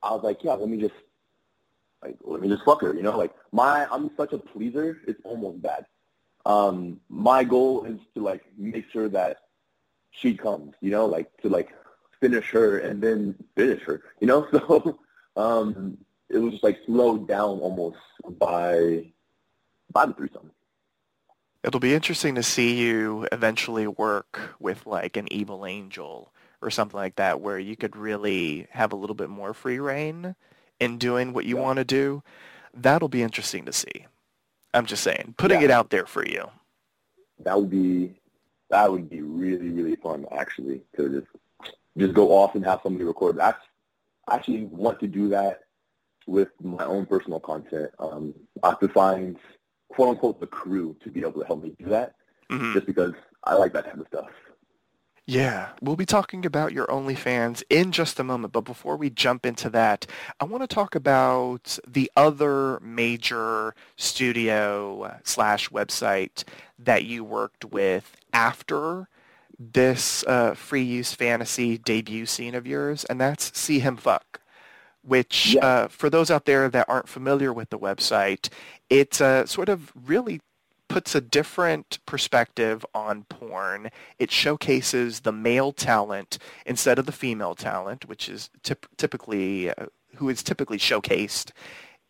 I 0.01 0.11
was 0.11 0.23
like, 0.23 0.43
yeah, 0.43 0.53
let 0.53 0.69
me 0.69 0.77
just 0.77 0.93
like 2.03 2.17
let 2.23 2.41
me 2.41 2.47
just 2.47 2.63
fuck 2.63 2.81
her, 2.81 2.93
you 2.93 3.01
know. 3.01 3.17
Like 3.17 3.33
my 3.51 3.87
I'm 3.91 4.11
such 4.17 4.33
a 4.33 4.37
pleaser, 4.37 4.99
it's 5.07 5.19
almost 5.23 5.61
bad. 5.61 5.85
Um, 6.45 7.01
my 7.09 7.43
goal 7.43 7.85
is 7.85 7.99
to 8.15 8.23
like 8.23 8.43
make 8.57 8.89
sure 8.91 9.09
that 9.09 9.37
she 10.11 10.35
comes, 10.35 10.73
you 10.81 10.91
know, 10.91 11.05
like 11.05 11.35
to 11.41 11.49
like 11.49 11.69
finish 12.19 12.49
her 12.51 12.79
and 12.79 13.01
then 13.01 13.35
finish 13.55 13.81
her, 13.83 14.03
you 14.19 14.27
know. 14.27 14.47
So 14.67 14.99
um, 15.35 15.97
it 16.29 16.37
was 16.39 16.53
just 16.53 16.63
like 16.63 16.79
slowed 16.85 17.27
down 17.27 17.59
almost 17.59 17.97
by 18.39 19.11
by 19.91 20.05
the 20.05 20.13
threesome. 20.13 20.51
It'll 21.63 21.79
be 21.79 21.93
interesting 21.93 22.35
to 22.35 22.43
see 22.43 22.79
you 22.79 23.27
eventually 23.31 23.87
work 23.87 24.55
with 24.59 24.85
like 24.85 25.17
an 25.17 25.31
evil 25.31 25.65
angel 25.65 26.31
or 26.61 26.71
something 26.71 26.97
like 26.97 27.17
that, 27.17 27.41
where 27.41 27.59
you 27.59 27.75
could 27.75 27.95
really 27.95 28.67
have 28.71 28.91
a 28.93 28.95
little 28.95 29.15
bit 29.15 29.29
more 29.29 29.53
free 29.53 29.79
reign 29.79 30.35
in 30.79 30.97
doing 30.97 31.33
what 31.33 31.45
you 31.45 31.57
yeah. 31.57 31.63
want 31.63 31.77
to 31.77 31.85
do, 31.85 32.23
that'll 32.73 33.09
be 33.09 33.23
interesting 33.23 33.65
to 33.65 33.73
see. 33.73 34.05
I'm 34.73 34.85
just 34.85 35.03
saying, 35.03 35.35
putting 35.37 35.59
yeah. 35.59 35.65
it 35.65 35.71
out 35.71 35.89
there 35.89 36.05
for 36.05 36.25
you. 36.25 36.49
That 37.43 37.59
would 37.59 37.69
be 37.69 38.19
that 38.69 38.91
would 38.91 39.09
be 39.09 39.21
really 39.21 39.69
really 39.69 39.95
fun 39.95 40.25
actually 40.31 40.81
to 40.95 41.09
just 41.09 41.27
just 41.97 42.13
go 42.13 42.31
off 42.31 42.55
and 42.55 42.65
have 42.65 42.81
somebody 42.83 43.05
record. 43.05 43.39
I 43.39 43.53
actually 44.29 44.65
want 44.65 44.99
to 44.99 45.07
do 45.07 45.29
that 45.29 45.61
with 46.27 46.49
my 46.61 46.83
own 46.83 47.05
personal 47.05 47.39
content. 47.39 47.91
Um, 47.99 48.33
I 48.61 48.69
have 48.69 48.79
to 48.81 48.89
find 48.89 49.37
quote 49.89 50.09
unquote 50.09 50.39
the 50.39 50.47
crew 50.47 50.95
to 51.03 51.09
be 51.09 51.21
able 51.21 51.41
to 51.41 51.47
help 51.47 51.63
me 51.63 51.73
do 51.79 51.85
that. 51.89 52.15
mm-hmm. 52.51 52.73
just 52.73 52.85
because 52.85 53.13
I 53.43 53.55
like 53.55 53.73
that 53.73 53.85
type 53.85 53.97
of 53.97 54.07
stuff. 54.07 54.29
Yeah, 55.29 55.71
we'll 55.81 55.97
be 55.97 56.05
talking 56.05 56.45
about 56.45 56.71
your 56.71 56.87
OnlyFans 56.87 57.61
in 57.69 57.91
just 57.91 58.17
a 58.17 58.23
moment, 58.23 58.53
but 58.53 58.61
before 58.61 58.95
we 58.95 59.09
jump 59.09 59.45
into 59.45 59.69
that, 59.71 60.05
I 60.39 60.45
want 60.45 60.63
to 60.63 60.73
talk 60.73 60.95
about 60.95 61.77
the 61.85 62.09
other 62.15 62.79
major 62.79 63.75
studio 63.97 65.19
slash 65.25 65.67
website 65.67 66.45
that 66.79 67.03
you 67.03 67.25
worked 67.25 67.65
with 67.65 68.15
after 68.31 69.09
this 69.59 70.23
uh, 70.27 70.53
free 70.53 70.83
use 70.83 71.13
fantasy 71.13 71.77
debut 71.77 72.25
scene 72.25 72.55
of 72.55 72.65
yours, 72.65 73.03
and 73.03 73.19
that's 73.19 73.57
See 73.59 73.79
Him 73.79 73.97
Fuck, 73.97 74.39
which 75.01 75.55
yeah. 75.55 75.65
uh, 75.65 75.87
for 75.89 76.09
those 76.09 76.31
out 76.31 76.45
there 76.45 76.69
that 76.69 76.87
aren't 76.87 77.09
familiar 77.09 77.51
with 77.51 77.69
the 77.69 77.79
website, 77.79 78.47
it 78.89 79.19
uh, 79.19 79.45
sort 79.45 79.67
of 79.67 79.91
really 79.93 80.39
puts 80.87 81.15
a 81.15 81.21
different 81.21 81.99
perspective 82.05 82.85
on 82.93 83.23
porn. 83.25 83.89
It 84.19 84.31
showcases 84.31 85.21
the 85.21 85.31
male 85.31 85.71
talent 85.71 86.37
instead 86.65 86.99
of 86.99 87.05
the 87.05 87.11
female 87.11 87.55
talent, 87.55 88.07
which 88.07 88.29
is 88.29 88.49
typ- 88.63 88.85
typically 88.97 89.69
uh, 89.69 89.87
who 90.15 90.29
is 90.29 90.43
typically 90.43 90.77
showcased 90.77 91.51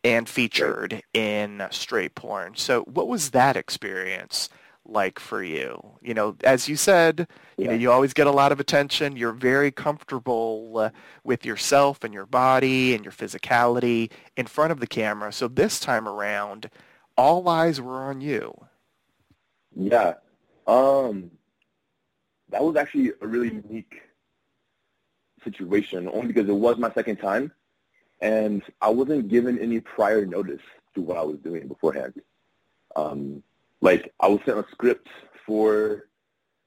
and 0.03 0.29
featured 0.29 1.01
in 1.13 1.67
straight 1.71 2.15
porn. 2.15 2.55
So, 2.55 2.83
what 2.83 3.07
was 3.07 3.31
that 3.31 3.57
experience 3.57 4.49
like 4.85 5.19
for 5.19 5.43
you? 5.43 5.97
You 6.01 6.13
know, 6.13 6.37
as 6.43 6.69
you 6.69 6.75
said, 6.75 7.27
yeah. 7.57 7.63
you 7.63 7.67
know, 7.69 7.77
you 7.77 7.91
always 7.91 8.13
get 8.13 8.27
a 8.27 8.31
lot 8.31 8.51
of 8.51 8.59
attention. 8.59 9.17
You're 9.17 9.33
very 9.33 9.71
comfortable 9.71 10.77
uh, 10.77 10.89
with 11.23 11.45
yourself 11.45 12.03
and 12.03 12.13
your 12.13 12.25
body 12.25 12.93
and 12.93 13.03
your 13.03 13.11
physicality 13.11 14.11
in 14.35 14.45
front 14.45 14.71
of 14.71 14.79
the 14.79 14.87
camera. 14.87 15.33
So 15.33 15.47
this 15.47 15.79
time 15.79 16.07
around, 16.07 16.69
all 17.17 17.49
eyes 17.49 17.81
were 17.81 18.03
on 18.03 18.21
you. 18.21 18.66
Yeah. 19.77 20.15
Um, 20.65 21.29
that 22.49 22.63
was 22.63 22.75
actually 22.75 23.11
a 23.21 23.27
really 23.27 23.53
unique 23.53 24.01
situation, 25.43 26.09
only 26.09 26.27
because 26.27 26.49
it 26.49 26.53
was 26.53 26.77
my 26.77 26.91
second 26.93 27.17
time, 27.17 27.51
and 28.21 28.63
I 28.81 28.89
wasn't 28.89 29.27
given 29.27 29.59
any 29.59 29.79
prior 29.79 30.25
notice 30.25 30.61
to 30.95 31.01
what 31.01 31.17
I 31.17 31.21
was 31.21 31.37
doing 31.37 31.67
beforehand. 31.67 32.15
Um, 32.95 33.43
like, 33.81 34.13
I 34.19 34.27
was 34.27 34.39
sent 34.45 34.57
a 34.57 34.65
script 34.71 35.07
for 35.45 36.07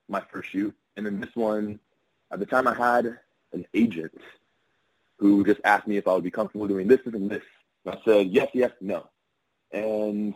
my 0.09 0.23
first 0.33 0.51
shoot, 0.51 0.75
and 0.97 1.05
then 1.05 1.21
this 1.21 1.35
one, 1.35 1.81
at 2.31 2.39
the 2.39 2.47
time 2.47 2.69
I 2.69 2.75
had 2.75 3.19
an 3.53 3.67
agent 3.75 4.17
who 5.19 5.45
just 5.45 5.61
asked 5.65 5.89
me 5.89 5.97
if 5.97 6.07
I 6.07 6.15
would 6.15 6.25
be 6.25 6.31
comfortable 6.31 6.69
doing 6.69 6.87
this, 6.87 7.01
this, 7.05 7.15
and 7.15 7.29
this. 7.29 7.43
And 7.85 7.95
I 7.95 7.99
said, 8.05 8.29
yes, 8.29 8.49
yes, 8.55 8.71
no. 8.81 9.09
And 9.73 10.35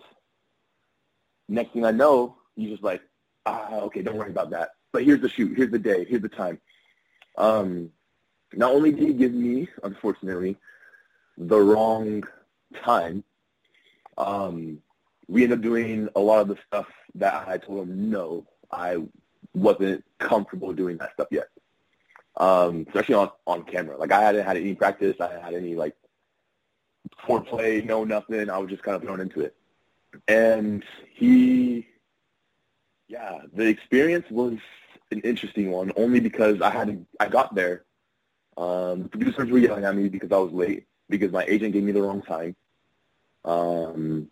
next 1.48 1.72
thing 1.72 1.84
I 1.84 1.92
know, 1.92 2.36
he's 2.56 2.70
just 2.70 2.82
like, 2.82 3.02
ah, 3.46 3.80
okay, 3.80 4.02
don't 4.02 4.16
worry 4.16 4.30
about 4.30 4.50
that. 4.50 4.70
But 4.92 5.04
here's 5.04 5.20
the 5.20 5.28
shoot, 5.28 5.56
here's 5.56 5.70
the 5.70 5.78
day, 5.78 6.04
here's 6.04 6.22
the 6.22 6.28
time. 6.28 6.60
Um, 7.36 7.90
not 8.52 8.72
only 8.72 8.92
did 8.92 9.08
he 9.08 9.14
give 9.14 9.32
me, 9.32 9.68
unfortunately, 9.82 10.56
the 11.36 11.60
wrong 11.60 12.22
time, 12.82 13.24
um, 14.16 14.78
we 15.28 15.42
ended 15.42 15.58
up 15.58 15.62
doing 15.62 16.08
a 16.14 16.20
lot 16.20 16.40
of 16.40 16.48
the 16.48 16.58
stuff 16.66 16.86
that 17.16 17.48
I 17.48 17.58
told 17.58 17.88
him 17.88 18.10
no, 18.10 18.46
I 18.70 18.98
wasn't 19.54 20.04
comfortable 20.18 20.72
doing 20.72 20.96
that 20.98 21.14
stuff 21.14 21.28
yet. 21.30 21.48
Um, 22.36 22.84
especially 22.88 23.14
on, 23.14 23.30
on 23.46 23.64
camera. 23.64 23.96
Like 23.96 24.12
I 24.12 24.20
hadn't 24.20 24.44
had 24.44 24.56
any 24.56 24.74
practice, 24.74 25.16
I 25.20 25.38
had 25.38 25.54
any 25.54 25.74
like 25.74 25.94
foreplay, 27.26 27.84
no 27.84 28.04
nothing. 28.04 28.50
I 28.50 28.58
was 28.58 28.70
just 28.70 28.82
kind 28.82 28.96
of 28.96 29.02
thrown 29.02 29.20
into 29.20 29.40
it. 29.40 29.56
And 30.28 30.84
he 31.14 31.86
yeah, 33.08 33.40
the 33.52 33.66
experience 33.66 34.26
was 34.30 34.58
an 35.10 35.20
interesting 35.20 35.70
one 35.70 35.92
only 35.96 36.20
because 36.20 36.60
I 36.60 36.70
had 36.70 37.04
I 37.20 37.28
got 37.28 37.54
there. 37.54 37.84
Um, 38.56 39.02
the 39.02 39.08
producers 39.08 39.50
were 39.50 39.58
yelling 39.58 39.84
at 39.84 39.96
me 39.96 40.08
because 40.08 40.32
I 40.32 40.38
was 40.38 40.52
late 40.52 40.86
because 41.08 41.32
my 41.32 41.44
agent 41.44 41.72
gave 41.72 41.82
me 41.82 41.92
the 41.92 42.02
wrong 42.02 42.22
time. 42.22 42.56
Um, 43.44 44.28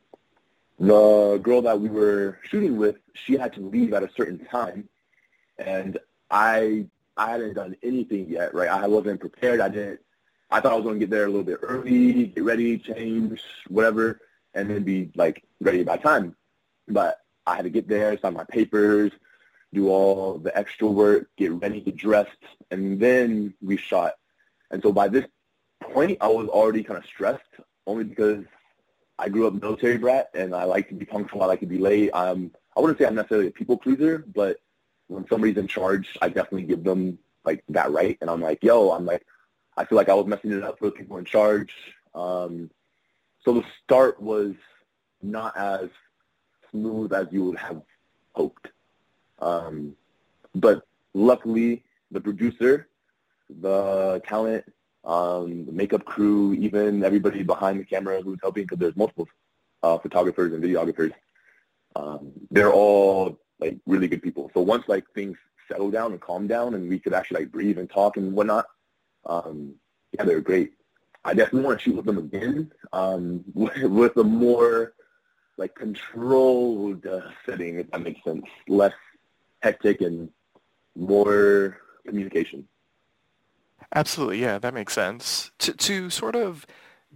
the 0.78 1.38
girl 1.42 1.62
that 1.62 1.80
we 1.80 1.88
were 1.88 2.38
shooting 2.44 2.76
with, 2.76 2.96
she 3.14 3.34
had 3.34 3.52
to 3.54 3.60
leave 3.60 3.92
at 3.92 4.02
a 4.02 4.10
certain 4.16 4.44
time, 4.46 4.88
and 5.58 5.98
I 6.30 6.86
I 7.16 7.30
hadn't 7.30 7.54
done 7.54 7.76
anything 7.82 8.28
yet. 8.28 8.54
Right, 8.54 8.68
I 8.68 8.86
wasn't 8.86 9.20
prepared. 9.20 9.60
I 9.60 9.68
didn't. 9.68 10.00
I 10.50 10.60
thought 10.60 10.72
I 10.72 10.76
was 10.76 10.84
going 10.84 10.96
to 10.96 11.00
get 11.00 11.10
there 11.10 11.24
a 11.24 11.28
little 11.28 11.44
bit 11.44 11.60
early, 11.62 12.26
get 12.26 12.44
ready, 12.44 12.78
change, 12.78 13.42
whatever, 13.68 14.20
and 14.54 14.68
then 14.68 14.82
be 14.82 15.10
like 15.14 15.42
ready 15.60 15.82
by 15.82 15.96
time. 15.96 16.36
But 16.88 17.20
I 17.46 17.56
had 17.56 17.64
to 17.64 17.70
get 17.70 17.88
there, 17.88 18.16
sign 18.18 18.34
my 18.34 18.44
papers, 18.44 19.12
do 19.72 19.88
all 19.88 20.38
the 20.38 20.56
extra 20.56 20.86
work, 20.86 21.28
get 21.36 21.52
ready, 21.52 21.80
get 21.80 21.96
dressed, 21.96 22.30
and 22.70 23.00
then 23.00 23.54
we 23.62 23.76
shot. 23.76 24.14
And 24.70 24.82
so 24.82 24.92
by 24.92 25.08
this 25.08 25.26
point, 25.82 26.18
I 26.20 26.28
was 26.28 26.48
already 26.48 26.82
kind 26.82 26.98
of 26.98 27.06
stressed, 27.06 27.42
only 27.86 28.04
because 28.04 28.44
I 29.18 29.28
grew 29.28 29.46
up 29.46 29.54
military 29.54 29.98
brat, 29.98 30.30
and 30.34 30.54
I 30.54 30.64
like 30.64 30.88
to 30.88 30.94
be 30.94 31.04
punctual. 31.04 31.42
I 31.42 31.46
like 31.46 31.60
to 31.60 31.66
be 31.66 31.78
late. 31.78 32.10
I'm, 32.14 32.52
I 32.76 32.80
wouldn't 32.80 32.98
say 32.98 33.06
I'm 33.06 33.14
necessarily 33.14 33.48
a 33.48 33.52
people 33.52 33.76
pleaser, 33.76 34.24
but 34.34 34.58
when 35.08 35.26
somebody's 35.28 35.58
in 35.58 35.68
charge, 35.68 36.16
I 36.22 36.28
definitely 36.28 36.64
give 36.64 36.84
them 36.84 37.18
like 37.44 37.64
that 37.70 37.92
right. 37.92 38.16
And 38.20 38.30
I'm 38.30 38.40
like, 38.40 38.62
yo, 38.62 38.90
I'm 38.90 39.04
like, 39.04 39.26
I 39.76 39.84
feel 39.84 39.96
like 39.96 40.08
I 40.08 40.14
was 40.14 40.26
messing 40.26 40.52
it 40.52 40.62
up 40.62 40.78
for 40.78 40.86
the 40.86 40.92
people 40.92 41.18
in 41.18 41.24
charge. 41.24 41.74
Um, 42.14 42.70
so 43.44 43.54
the 43.54 43.64
start 43.82 44.20
was 44.20 44.54
not 45.22 45.56
as 45.56 45.88
smooth 46.72 47.12
as 47.12 47.26
you 47.30 47.44
would 47.44 47.58
have 47.58 47.82
hoped. 48.32 48.68
Um, 49.38 49.94
but 50.54 50.82
luckily, 51.14 51.84
the 52.10 52.20
producer, 52.20 52.88
the 53.60 54.20
talent, 54.26 54.64
um, 55.04 55.66
the 55.66 55.72
makeup 55.72 56.04
crew, 56.04 56.52
even 56.54 57.04
everybody 57.04 57.42
behind 57.42 57.80
the 57.80 57.84
camera 57.84 58.20
who's 58.22 58.38
helping, 58.42 58.64
because 58.64 58.78
there's 58.78 58.96
multiple 58.96 59.28
uh, 59.82 59.98
photographers 59.98 60.52
and 60.52 60.62
videographers, 60.62 61.12
um, 61.96 62.32
they're 62.50 62.72
all 62.72 63.38
like 63.58 63.78
really 63.86 64.08
good 64.08 64.22
people. 64.22 64.50
So 64.54 64.60
once 64.60 64.84
like 64.88 65.04
things 65.14 65.36
settle 65.68 65.90
down 65.90 66.12
and 66.12 66.20
calm 66.20 66.46
down, 66.46 66.74
and 66.74 66.88
we 66.88 66.98
could 66.98 67.14
actually 67.14 67.40
like 67.40 67.52
breathe 67.52 67.78
and 67.78 67.90
talk 67.90 68.16
and 68.16 68.32
whatnot, 68.32 68.66
um, 69.26 69.74
yeah, 70.12 70.24
they're 70.24 70.40
great. 70.40 70.72
I 71.24 71.34
definitely 71.34 71.66
want 71.66 71.78
to 71.78 71.84
shoot 71.84 71.96
with 71.96 72.04
them 72.04 72.18
again 72.18 72.72
um, 72.92 73.44
with 73.54 74.16
a 74.16 74.24
more 74.24 74.94
like 75.56 75.74
controlled 75.74 77.06
uh, 77.06 77.20
setting, 77.46 77.78
if 77.78 77.90
that 77.90 78.02
makes 78.02 78.22
sense. 78.24 78.44
Less 78.68 78.94
hectic 79.60 80.00
and 80.00 80.30
more 80.96 81.78
communication. 82.06 82.66
Absolutely, 83.94 84.40
yeah, 84.40 84.58
that 84.58 84.74
makes 84.74 84.94
sense. 84.94 85.50
To 85.58 85.72
to 85.72 86.10
sort 86.10 86.36
of 86.36 86.66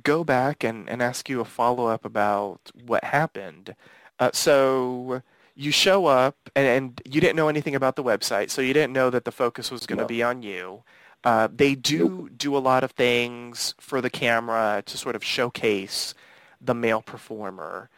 go 0.02 0.24
back 0.24 0.62
and, 0.62 0.88
and 0.88 1.02
ask 1.02 1.28
you 1.28 1.40
a 1.40 1.44
follow 1.44 1.86
up 1.86 2.04
about 2.04 2.70
what 2.84 3.04
happened. 3.04 3.74
Uh, 4.18 4.30
so 4.32 5.22
you 5.54 5.70
show 5.70 6.06
up 6.06 6.36
and, 6.54 6.66
and, 6.66 7.00
you 7.06 7.20
didn't 7.20 7.36
know 7.36 7.48
anything 7.48 7.74
about 7.74 7.96
the 7.96 8.04
website, 8.04 8.50
so 8.50 8.60
you 8.60 8.74
didn't 8.74 8.92
know 8.92 9.08
that 9.08 9.24
the 9.24 9.32
focus 9.32 9.70
was 9.70 9.86
going 9.86 9.96
to 9.96 10.04
no. 10.04 10.08
be 10.08 10.22
on 10.22 10.42
you. 10.42 10.82
Uh, 11.24 11.48
they 11.52 11.74
do 11.74 12.28
do 12.36 12.56
a 12.56 12.58
lot 12.58 12.84
of 12.84 12.92
things 12.92 13.74
for 13.80 14.00
the 14.00 14.10
camera 14.10 14.82
to 14.84 14.98
sort 14.98 15.16
of 15.16 15.24
showcase 15.24 16.14
the 16.60 16.74
male 16.74 17.02
performer. 17.02 17.88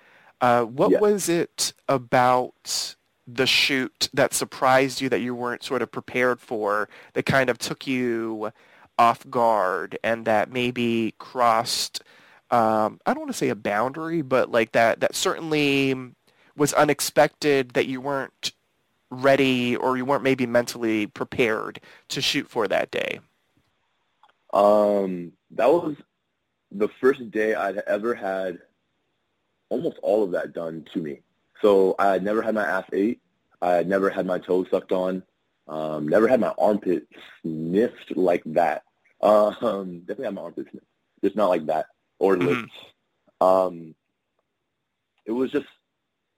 Uh, 0.41 0.65
what 0.65 0.91
yeah. 0.91 1.01
was 1.01 1.29
it 1.29 1.73
about 1.89 2.95
the 3.27 3.47
shoot 3.47 4.09
that 4.15 4.33
surprised 4.33 5.01
you 5.01 5.09
that 5.09 5.21
you 5.21 5.35
weren't 5.35 5.63
sort 5.63 5.83
of 5.83 5.91
prepared 5.91 6.41
for 6.41 6.89
that 7.13 7.27
kind 7.27 7.51
of 7.51 7.59
took 7.59 7.87
you 7.87 8.51
off 8.99 9.29
guard 9.29 9.99
and 10.03 10.25
that 10.25 10.51
maybe 10.51 11.15
crossed 11.19 12.03
um, 12.51 12.99
I 13.05 13.13
don't 13.13 13.21
want 13.21 13.33
to 13.33 13.37
say 13.37 13.51
a 13.51 13.55
boundary, 13.55 14.23
but 14.23 14.51
like 14.51 14.73
that 14.73 15.01
that 15.01 15.15
certainly 15.15 15.95
was 16.57 16.73
unexpected 16.73 17.71
that 17.73 17.87
you 17.87 18.01
weren't 18.01 18.53
ready 19.11 19.77
or 19.77 19.97
you 19.97 20.05
weren't 20.05 20.23
maybe 20.23 20.47
mentally 20.47 21.07
prepared 21.07 21.81
to 22.09 22.21
shoot 22.21 22.49
for 22.49 22.67
that 22.69 22.91
day? 22.91 23.21
Um, 24.53 25.33
that 25.53 25.71
was 25.71 25.97
the 26.71 26.89
first 27.01 27.31
day 27.31 27.55
I'd 27.55 27.79
ever 27.87 28.15
had 28.15 28.59
almost 29.71 29.99
all 30.03 30.25
of 30.25 30.33
that 30.33 30.53
done 30.53 30.87
to 30.93 31.01
me. 31.01 31.21
So 31.63 31.95
I 31.99 32.13
had 32.13 32.23
never 32.23 32.43
had 32.43 32.55
my 32.55 32.65
ass 32.65 32.85
ate. 32.93 33.21
I 33.61 33.73
had 33.73 33.89
never 33.89 34.11
had 34.11 34.27
my 34.27 34.39
toes 34.39 34.67
sucked 34.71 34.93
on. 34.93 35.23
Um, 35.67 36.09
never 36.09 36.29
had 36.29 36.41
my 36.41 36.55
armpit 36.59 37.07
sniffed 37.43 38.17
like 38.17 38.43
that. 38.47 38.85
Um, 39.21 40.01
definitely 40.01 40.25
had 40.27 40.35
my 40.35 40.43
armpit 40.43 40.69
sniffed, 40.71 40.87
just 41.23 41.37
not 41.37 41.49
like 41.49 41.67
that 41.67 41.87
or 42.19 42.37
mm-hmm. 42.37 42.47
lips. 42.47 42.73
Um, 43.41 43.95
it 45.27 45.33
was 45.33 45.51
just, 45.51 45.67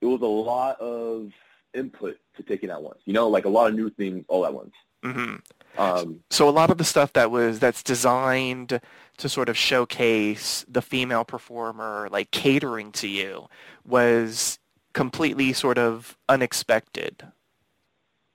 it 0.01 0.07
was 0.07 0.21
a 0.23 0.27
lot 0.27 0.81
of 0.81 1.31
input 1.75 2.19
to 2.37 2.43
take 2.43 2.63
in 2.65 2.71
at 2.71 2.83
once. 2.83 3.01
You 3.05 3.13
know, 3.13 3.29
like 3.29 3.45
a 3.45 3.51
lot 3.51 3.69
of 3.69 3.75
new 3.75 3.91
things 3.91 4.25
all 4.29 4.47
at 4.47 4.55
once. 4.55 4.75
Mm-hmm. 5.05 5.37
Um, 5.79 6.21
so 6.31 6.49
a 6.49 6.51
lot 6.51 6.71
of 6.71 6.79
the 6.79 6.85
stuff 6.85 7.13
that 7.15 7.31
was 7.31 7.59
that's 7.59 7.83
designed 7.83 8.81
to 9.19 9.29
sort 9.29 9.49
of 9.49 9.57
showcase 9.57 10.65
the 10.69 10.83
female 10.83 11.25
performer, 11.25 12.09
like 12.11 12.31
catering 12.31 12.93
to 12.93 13.09
you, 13.09 13.49
was 13.85 14.59
completely 14.93 15.53
sort 15.53 15.79
of 15.79 16.17
unexpected 16.29 17.25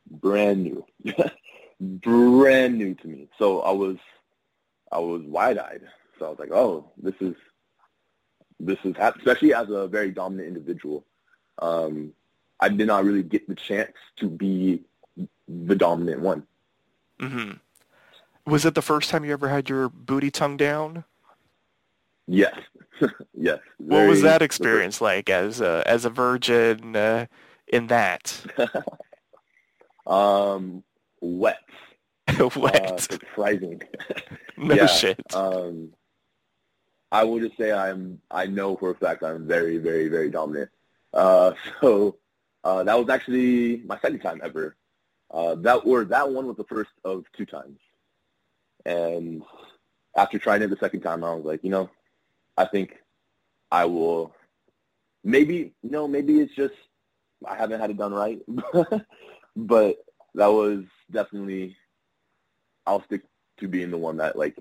brand 0.10 0.64
new, 0.64 0.86
brand 1.80 2.78
new 2.78 2.94
to 2.96 3.08
me. 3.08 3.28
So 3.38 3.62
I 3.62 3.72
was, 3.72 3.98
I 4.92 5.00
was 5.00 5.22
wide-eyed. 5.24 5.82
So 6.20 6.28
I 6.28 6.30
was 6.30 6.40
like, 6.40 6.52
oh, 6.52 6.92
this 6.98 7.16
is, 7.20 7.36
this 8.60 8.78
is, 8.84 8.96
especially 9.00 9.54
as 9.54 9.70
a 9.70 9.88
very 9.88 10.12
dominant 10.12 10.48
individual. 10.48 11.06
Um, 11.60 12.14
I 12.60 12.70
did 12.70 12.88
not 12.88 13.04
really 13.04 13.24
get 13.24 13.48
the 13.48 13.56
chance 13.56 13.94
to 14.18 14.30
be 14.30 14.82
the 15.48 15.76
dominant 15.76 16.22
one. 16.22 16.48
Hmm 17.20 17.52
Was 18.46 18.66
it 18.66 18.76
the 18.76 18.82
first 18.82 19.10
time 19.10 19.26
you 19.26 19.34
ever 19.34 19.50
had 19.50 19.70
your 19.70 19.90
booty 19.90 20.32
tongue 20.32 20.58
down? 20.58 21.04
Yes, 22.28 22.56
yes. 23.34 23.60
What 23.78 24.08
was 24.08 24.22
that 24.22 24.42
experience 24.42 25.02
like 25.02 25.30
as 25.30 25.62
a, 25.62 25.84
as 25.86 26.06
a 26.06 26.10
virgin 26.10 26.96
uh, 26.96 27.28
in 27.68 27.88
that? 27.88 28.46
um, 30.08 30.84
wet. 31.22 31.60
Uh, 32.28 32.50
Wet. 32.56 33.00
surprising. 33.00 33.82
no 34.58 34.74
yeah, 34.74 34.88
shit. 34.88 35.22
Um, 35.34 35.94
I 37.12 37.24
will 37.24 37.40
just 37.40 37.58
say 37.58 37.72
I'm. 37.72 38.20
I 38.32 38.46
know 38.48 38.76
for 38.76 38.92
a 38.92 38.96
fact 38.96 39.24
I'm 39.24 39.48
very, 39.48 39.78
very, 39.78 40.10
very 40.10 40.30
dominant. 40.30 40.70
Uh, 41.14 41.54
so 41.80 42.18
uh, 42.64 42.84
that 42.84 42.98
was 42.98 43.10
actually 43.10 43.78
my 43.86 43.98
second 44.00 44.20
time 44.20 44.42
ever. 44.44 44.76
Uh, 45.32 45.56
that 45.56 45.78
or 45.86 46.06
that 46.06 46.30
one 46.30 46.48
was 46.48 46.58
the 46.58 46.64
first 46.64 46.92
of 47.04 47.26
two 47.36 47.46
times. 47.46 47.80
And 48.86 49.44
after 50.16 50.38
trying 50.38 50.62
it 50.62 50.70
the 50.70 50.78
second 50.78 51.02
time, 51.02 51.24
I 51.24 51.34
was 51.34 51.46
like, 51.46 51.64
you 51.64 51.70
know, 51.70 51.90
I 52.58 52.66
think 52.66 52.96
I 53.72 53.86
will. 53.86 54.34
Maybe 55.24 55.74
no, 55.84 56.08
maybe 56.08 56.40
it's 56.40 56.54
just 56.56 56.76
I 57.46 57.56
haven't 57.56 57.80
had 57.82 57.90
it 57.90 57.98
done 57.98 58.14
right. 58.14 58.42
but 59.56 59.98
that 60.36 60.48
was 60.48 60.84
definitely. 61.12 61.76
I'll 62.88 63.04
stick 63.06 63.24
to 63.60 63.68
being 63.68 63.90
the 63.90 63.98
one 63.98 64.18
that 64.18 64.38
like 64.38 64.56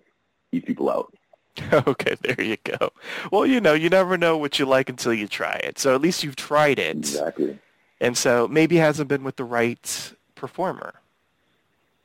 eats 0.53 0.67
people 0.67 0.91
out. 0.91 1.15
Okay, 1.73 2.17
there 2.23 2.41
you 2.41 2.57
go. 2.65 2.91
Well, 3.31 3.47
you 3.47 3.61
know, 3.61 3.75
you 3.75 3.89
never 3.89 4.19
know 4.19 4.37
what 4.37 4.59
you 4.59 4.67
like 4.67 4.89
until 4.89 5.15
you 5.15 5.29
try 5.29 5.55
it. 5.55 5.79
So 5.79 5.95
at 5.95 6.01
least 6.01 6.25
you've 6.25 6.37
tried 6.37 6.79
it. 6.79 6.97
Exactly. 6.97 7.59
And 8.01 8.19
so 8.19 8.49
maybe 8.49 8.79
it 8.79 8.81
hasn't 8.81 9.09
been 9.09 9.23
with 9.23 9.37
the 9.37 9.45
right 9.45 10.15
performer. 10.35 10.95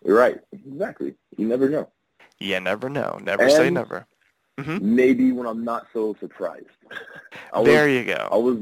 Right. 0.03 0.39
Exactly. 0.51 1.15
You 1.37 1.47
never 1.47 1.69
know. 1.69 1.89
You 2.39 2.59
never 2.59 2.89
know. 2.89 3.19
Never 3.21 3.49
say 3.49 3.67
And- 3.67 3.75
never. 3.75 4.05
Maybe 4.81 5.31
when 5.31 5.47
I'm 5.47 5.63
not 5.63 5.87
so 5.93 6.17
surprised. 6.19 6.65
Was, 7.53 7.65
there 7.65 7.87
you 7.87 8.03
go. 8.03 8.27
I 8.29 8.35
was 8.35 8.57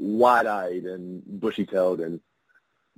wide-eyed 0.00 0.82
and 0.84 1.22
bushy-tailed 1.40 2.00
and 2.00 2.18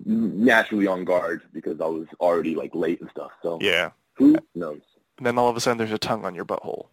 naturally 0.06 0.86
on 0.86 1.04
guard 1.04 1.42
because 1.52 1.78
I 1.82 1.84
was 1.86 2.06
already 2.20 2.54
like 2.54 2.74
late 2.74 3.02
and 3.02 3.10
stuff. 3.10 3.32
So 3.42 3.58
Yeah. 3.60 3.90
who 4.14 4.36
knows? 4.54 4.80
And 5.18 5.26
then 5.26 5.36
all 5.36 5.50
of 5.50 5.56
a 5.58 5.60
sudden 5.60 5.76
there's 5.76 5.92
a 5.92 5.98
tongue 5.98 6.24
on 6.24 6.34
your 6.34 6.46
butthole. 6.46 6.86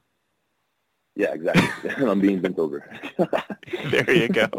Yeah, 1.16 1.34
exactly. 1.34 1.92
I'm 2.06 2.20
being 2.20 2.42
bent 2.42 2.60
over. 2.60 2.84
there 3.90 4.12
you 4.14 4.28
go. 4.28 4.50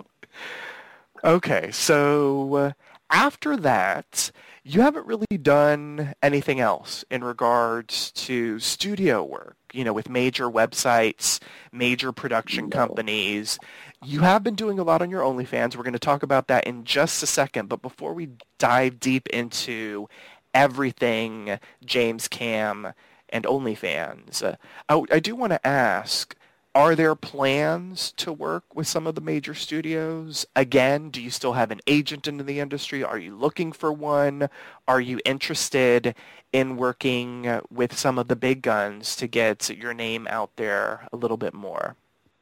Okay, 1.24 1.70
so 1.72 2.54
uh, 2.54 2.72
after 3.10 3.56
that, 3.58 4.30
you 4.64 4.80
haven't 4.80 5.06
really 5.06 5.38
done 5.40 6.14
anything 6.22 6.58
else 6.60 7.04
in 7.10 7.22
regards 7.22 8.10
to 8.12 8.58
studio 8.58 9.22
work, 9.22 9.56
you 9.72 9.84
know, 9.84 9.92
with 9.92 10.08
major 10.08 10.50
websites, 10.50 11.40
major 11.72 12.10
production 12.12 12.68
No. 12.68 12.76
companies. 12.76 13.58
You 14.04 14.20
have 14.20 14.42
been 14.42 14.56
doing 14.56 14.78
a 14.78 14.82
lot 14.82 15.02
on 15.02 15.10
your 15.10 15.22
OnlyFans. 15.22 15.76
We're 15.76 15.84
going 15.84 15.92
to 15.92 15.98
talk 15.98 16.22
about 16.22 16.48
that 16.48 16.66
in 16.66 16.84
just 16.84 17.22
a 17.22 17.26
second. 17.26 17.68
But 17.68 17.80
before 17.82 18.12
we 18.12 18.30
dive 18.58 18.98
deep 18.98 19.28
into 19.28 20.08
everything 20.52 21.58
James 21.84 22.28
Cam 22.28 22.92
and 23.28 23.44
OnlyFans, 23.44 24.42
uh, 24.42 24.56
I, 24.88 25.02
I 25.16 25.20
do 25.20 25.36
want 25.36 25.52
to 25.52 25.66
ask, 25.66 26.34
are 26.76 26.94
there 26.94 27.14
plans 27.14 28.12
to 28.18 28.32
work 28.32 28.76
with 28.76 28.86
some 28.86 29.06
of 29.06 29.14
the 29.14 29.20
major 29.20 29.54
studios? 29.54 30.46
Again, 30.54 31.10
do 31.10 31.22
you 31.22 31.30
still 31.30 31.54
have 31.54 31.70
an 31.70 31.80
agent 31.86 32.28
in 32.28 32.36
the 32.36 32.60
industry? 32.60 33.02
Are 33.02 33.18
you 33.18 33.34
looking 33.34 33.72
for 33.72 33.92
one? 33.92 34.48
Are 34.86 35.00
you 35.00 35.18
interested 35.24 36.14
in 36.52 36.76
working 36.76 37.48
uh, 37.48 37.62
with 37.70 37.96
some 37.96 38.18
of 38.18 38.28
the 38.28 38.36
big 38.36 38.62
guns 38.62 39.16
to 39.16 39.26
get 39.26 39.70
your 39.70 39.94
name 39.94 40.28
out 40.30 40.50
there 40.56 41.08
a 41.12 41.16
little 41.16 41.36
bit 41.36 41.54
more? 41.54 41.96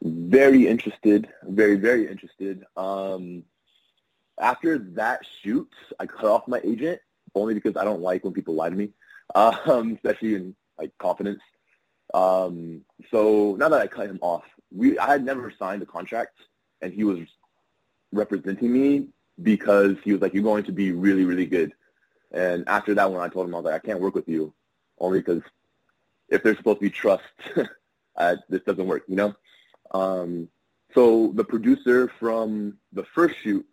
very 0.04 0.68
interested. 0.68 1.28
Very, 1.42 1.76
very 1.76 2.08
interested. 2.08 2.64
Um, 2.76 3.42
after 4.40 4.78
that 4.78 5.20
shoot, 5.42 5.70
I 5.98 6.06
cut 6.06 6.26
off 6.26 6.46
my 6.46 6.60
agent 6.62 7.00
only 7.34 7.54
because 7.54 7.76
I 7.76 7.84
don't 7.84 8.02
like 8.02 8.22
when 8.22 8.32
people 8.32 8.54
lie 8.54 8.68
to 8.68 8.76
me, 8.76 8.90
um, 9.34 9.94
especially 9.94 10.34
in 10.34 10.54
like 10.78 10.96
confidence. 10.98 11.40
Um, 12.14 12.82
so 13.10 13.56
now 13.58 13.68
that 13.68 13.80
I 13.80 13.88
cut 13.88 14.08
him 14.08 14.20
off, 14.22 14.44
we 14.72 14.96
I 14.98 15.10
had 15.10 15.24
never 15.24 15.50
signed 15.50 15.82
a 15.82 15.86
contract, 15.86 16.38
and 16.80 16.92
he 16.92 17.02
was 17.02 17.18
representing 18.12 18.72
me 18.72 19.08
because 19.42 19.96
he 20.04 20.12
was 20.12 20.22
like, 20.22 20.32
"You're 20.32 20.44
going 20.44 20.64
to 20.64 20.72
be 20.72 20.92
really, 20.92 21.24
really 21.24 21.44
good." 21.44 21.74
And 22.30 22.64
after 22.68 22.94
that 22.94 23.10
one, 23.10 23.20
I 23.20 23.28
told 23.28 23.48
him 23.48 23.54
I 23.54 23.58
was 23.58 23.64
like, 23.64 23.74
"I 23.74 23.86
can't 23.86 24.00
work 24.00 24.14
with 24.14 24.28
you, 24.28 24.54
only 25.00 25.18
because 25.18 25.42
if 26.28 26.42
there's 26.42 26.56
supposed 26.56 26.78
to 26.78 26.82
be 26.82 26.90
trust, 26.90 27.24
this 28.48 28.62
doesn't 28.64 28.86
work," 28.86 29.02
you 29.08 29.16
know. 29.16 29.34
Um, 29.90 30.48
so 30.94 31.32
the 31.34 31.44
producer 31.44 32.10
from 32.20 32.78
the 32.92 33.04
first 33.12 33.34
shoot 33.42 33.66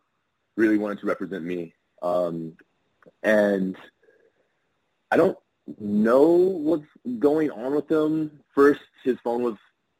really 0.57 0.79
wanted 0.79 0.99
to 0.99 1.05
represent 1.05 1.43
me, 1.43 1.75
um, 2.01 2.57
and 3.21 3.77
I 5.11 5.17
don't 5.17 5.37
know 5.79 6.31
what's 6.31 6.87
going 7.19 7.51
on 7.51 7.75
with 7.75 7.89
him. 7.89 8.39
First, 8.53 8.81
his 9.03 9.17
phone 9.23 9.43
was 9.43 9.55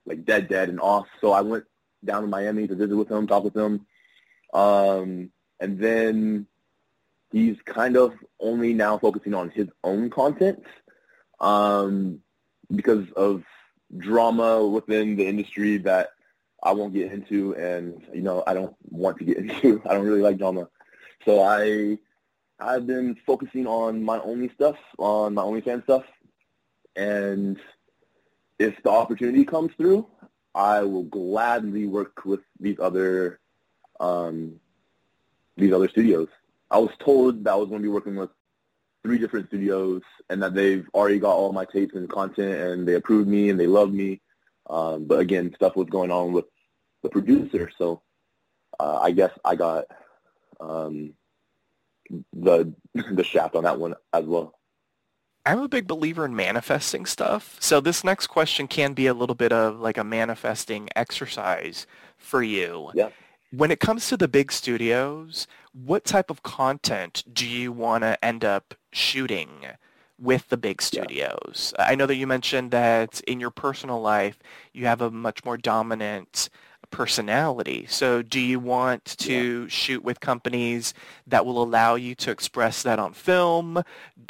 like 0.06 0.26
dead, 0.26 0.48
dead 0.48 0.70
and 0.70 0.80
off. 0.80 1.08
So 1.20 1.32
I 1.32 1.42
went 1.42 1.66
down 2.04 2.22
to 2.24 2.28
Miami 2.28 2.68
to 2.68 2.76
visit 2.76 2.96
with 2.96 3.10
him, 3.10 3.28
talk 3.28 3.44
with 3.44 3.56
him, 3.56 3.86
um, 4.54 5.32
and 5.60 5.80
then 5.80 6.48
he's 7.32 7.58
kind 7.66 7.96
of 7.96 8.14
only 8.40 8.74
now 8.74 8.98
focusing 8.98 9.34
on 9.34 9.50
his 9.50 9.68
own 9.84 10.10
content 10.10 10.64
um, 11.40 12.20
because 12.74 13.10
of 13.12 13.44
drama 13.98 14.66
within 14.66 15.16
the 15.16 15.28
industry 15.28 15.78
that 15.78 16.10
I 16.64 16.74
won't 16.74 16.94
get 16.94 17.12
into, 17.12 17.56
and 17.56 18.02
you 18.14 18.22
know 18.22 18.44
I 18.46 18.54
don't 18.54 18.76
want 18.90 19.18
to 19.20 19.26
get 19.26 19.38
into. 19.38 19.82
I 19.88 19.94
don't 19.94 20.06
really 20.06 20.22
like 20.22 20.38
drama, 20.38 20.68
so 21.26 21.42
I 21.42 21.98
I've 22.62 22.86
been 22.86 23.16
focusing 23.26 23.66
on 23.66 24.04
my 24.04 24.20
only 24.20 24.50
stuff, 24.50 24.78
on 24.98 25.34
my 25.34 25.42
OnlyFans 25.42 25.84
stuff, 25.84 26.06
and 26.96 27.60
if 28.60 28.82
the 28.84 28.92
opportunity 28.92 29.44
comes 29.44 29.72
through, 29.76 30.08
I 30.54 30.82
will 30.84 31.04
gladly 31.04 31.88
work 31.88 32.24
with 32.26 32.42
these 32.60 32.78
other 32.80 33.40
um, 34.00 34.60
these 35.58 35.74
other 35.74 35.90
studios. 35.90 36.28
I 36.70 36.78
was 36.78 36.92
told 37.00 37.44
that 37.44 37.52
I 37.52 37.56
was 37.56 37.70
going 37.70 37.82
to 37.82 37.88
be 37.88 37.94
working 37.94 38.16
with 38.16 38.30
three 39.04 39.18
different 39.18 39.48
studios 39.48 40.02
and 40.30 40.42
that 40.44 40.54
they've 40.54 40.88
already 40.94 41.20
got 41.20 41.36
all 41.36 41.52
my 41.52 41.66
tapes 41.66 41.96
and 41.96 42.10
content 42.10 42.54
and 42.54 42.88
they 42.88 42.94
approved 42.94 43.28
me 43.28 43.50
and 43.50 43.60
they 43.60 43.68
love 43.68 43.92
me. 43.92 44.22
Um, 44.70 45.06
but 45.06 45.20
again, 45.20 45.52
stuff 45.56 45.76
was 45.76 45.90
going 45.90 46.12
on 46.12 46.34
with 46.34 46.46
the 47.02 47.10
producer, 47.10 47.72
so 47.78 48.02
uh, 48.80 49.00
I 49.02 49.12
guess 49.12 49.32
I 49.44 49.56
got 49.56 49.86
um, 50.60 51.14
the 52.34 52.74
the 52.94 53.24
shaft 53.24 53.56
on 53.56 53.64
that 53.64 53.80
one 53.80 53.96
as 54.14 54.26
well. 54.26 54.60
I'm 55.46 55.60
a 55.60 55.68
big 55.68 55.88
believer 55.88 56.26
in 56.26 56.36
manifesting 56.36 57.06
stuff. 57.06 57.58
So 57.60 57.82
this 57.82 58.04
next 58.04 58.28
question 58.28 58.68
can 58.68 58.94
be 58.94 59.08
a 59.08 59.14
little 59.14 59.36
bit 59.36 59.52
of 59.52 59.80
like 59.80 59.98
a 59.98 60.04
manifesting 60.04 60.90
exercise 60.96 61.88
for 62.18 62.44
you. 62.44 62.92
Yeah. 62.94 63.10
When 63.52 63.72
it 63.72 63.80
comes 63.80 64.08
to 64.10 64.18
the 64.18 64.28
big 64.28 64.52
studios, 64.52 65.48
what 65.74 66.06
type 66.06 66.30
of 66.30 66.44
content 66.44 67.24
do 67.34 67.48
you 67.48 67.72
want 67.72 68.04
to 68.04 68.24
end 68.24 68.46
up 68.46 68.76
shooting 68.94 69.50
with 70.18 70.48
the 70.50 70.58
big 70.58 70.82
studios? 70.82 71.74
I 71.78 71.96
know 71.96 72.06
that 72.06 72.16
you 72.16 72.28
mentioned 72.28 72.72
that 72.72 73.20
in 73.22 73.40
your 73.40 73.50
personal 73.50 74.00
life, 74.00 74.38
you 74.74 74.86
have 74.86 75.02
a 75.02 75.12
much 75.12 75.44
more 75.44 75.58
dominant 75.58 76.50
personality. 76.92 77.86
So 77.90 78.22
do 78.22 78.40
you 78.40 78.60
want 78.60 79.06
to 79.20 79.68
shoot 79.70 80.04
with 80.04 80.20
companies 80.20 80.94
that 81.26 81.46
will 81.46 81.64
allow 81.64 81.96
you 81.96 82.14
to 82.16 82.32
express 82.32 82.84
that 82.84 83.00
on 83.00 83.14
film? 83.14 83.82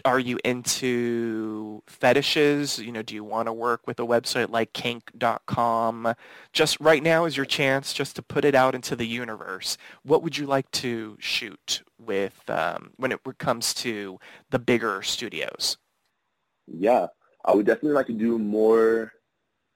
Are 0.06 0.20
you 0.20 0.40
into 0.46 1.84
fetishes? 1.88 2.80
You 2.80 2.92
know, 2.92 3.02
do 3.02 3.16
you 3.16 3.24
want 3.24 3.48
to 3.48 3.54
work 3.54 3.88
with 3.88 4.00
a 4.00 4.06
website 4.06 4.50
like 4.50 4.74
kink.com? 4.74 6.14
Just 6.54 6.80
right 6.80 7.04
now 7.04 7.26
is 7.26 7.36
your 7.36 7.46
chance 7.46 7.94
just 7.94 8.16
to 8.16 8.22
put 8.22 8.46
it 8.46 8.56
out 8.56 8.76
into 8.76 8.96
the 8.96 9.08
universe. 9.08 9.78
What 10.04 10.24
would 10.24 10.38
you 10.38 10.46
like 10.46 10.70
to 10.72 11.18
shoot 11.20 11.84
with 12.00 12.50
um, 12.50 12.92
when 12.98 13.12
it 13.12 13.20
comes 13.38 13.74
to 13.76 14.20
the 14.50 14.60
bigger 14.60 15.02
studios? 15.02 15.78
Yeah, 16.68 17.08
I 17.44 17.54
would 17.54 17.66
definitely 17.66 17.94
like 17.94 18.08
to 18.08 18.14
do 18.14 18.38
more 18.38 19.12